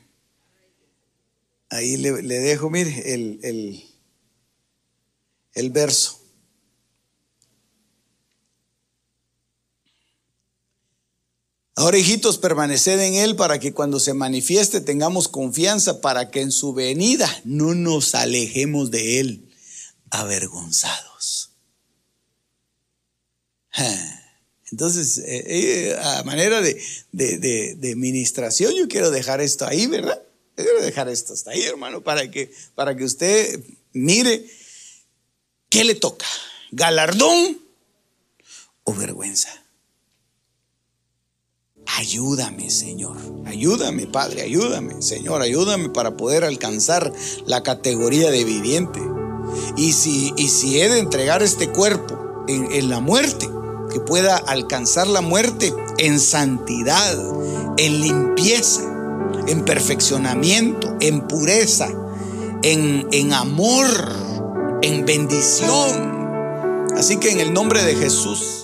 Ahí 1.69 1.97
le, 1.97 2.13
dejo, 2.13 2.71
mire, 2.71 3.15
el, 3.15 3.41
el, 3.43 3.85
el 5.53 5.71
verso. 5.71 6.24
Ahora, 11.77 11.99
hijitos, 11.99 12.39
permaneced 12.39 13.01
en 13.01 13.15
Él 13.15 13.35
para 13.35 13.59
que 13.59 13.73
cuando 13.73 13.99
se 13.99 14.15
manifieste 14.15 14.81
tengamos 14.81 15.27
confianza, 15.27 16.01
para 16.01 16.31
que 16.31 16.41
en 16.41 16.53
su 16.53 16.73
venida 16.73 17.29
no 17.45 17.75
nos 17.75 18.15
alejemos 18.15 18.91
de 18.93 19.21
Él 19.21 19.51
avergonzados. 20.11 21.51
Entonces, 24.71 25.19
eh, 25.19 25.45
eh, 25.47 25.97
a 26.01 26.23
manera 26.23 26.61
de, 26.61 26.81
de, 27.11 27.75
de, 27.77 27.97
ministración, 27.97 28.73
yo 28.75 28.87
quiero 28.87 29.11
dejar 29.11 29.41
esto 29.41 29.67
ahí, 29.67 29.87
¿verdad? 29.87 30.21
quiero 30.55 30.81
dejar 30.81 31.09
esto 31.09 31.33
hasta 31.33 31.51
ahí, 31.51 31.63
hermano, 31.63 32.03
para 32.03 32.31
que, 32.31 32.53
para 32.75 32.97
que 32.97 33.05
usted 33.05 33.61
mire 33.93 34.49
qué 35.69 35.85
le 35.85 35.97
toca, 35.97 36.27
galardón 36.71 37.61
o 38.85 38.95
vergüenza. 38.95 39.64
Ayúdame, 41.87 42.71
Señor. 42.71 43.17
Ayúdame, 43.47 44.07
Padre. 44.07 44.43
Ayúdame, 44.43 45.01
Señor. 45.03 45.43
Ayúdame 45.43 45.91
para 45.91 46.17
poder 46.17 46.45
alcanzar 46.45 47.13
la 47.47 47.63
categoría 47.63 48.31
de 48.31 48.45
viviente. 48.45 49.01
Y 49.77 49.93
si, 49.93 50.33
y 50.37 50.49
si 50.49 50.81
he 50.81 50.89
de 50.89 50.99
entregar 50.99 51.43
este 51.43 51.69
cuerpo 51.69 52.45
en, 52.49 52.91
la 52.91 53.01
muerte, 53.01 53.49
que 53.93 54.01
pueda 54.01 54.37
alcanzar 54.37 55.07
la 55.07 55.21
muerte 55.21 55.73
en 55.99 56.19
santidad, 56.19 57.17
en 57.77 58.01
limpieza, 58.01 58.83
en 59.47 59.65
perfeccionamiento, 59.65 60.97
en 61.01 61.27
pureza, 61.29 61.89
en, 62.63 63.07
en 63.13 63.33
amor, 63.33 63.87
en 64.83 65.05
bendición. 65.05 66.25
Así 66.97 67.19
que 67.19 67.31
en 67.31 67.41
el 67.41 67.53
nombre 67.53 67.83
de 67.85 67.95
Jesús. 67.95 68.64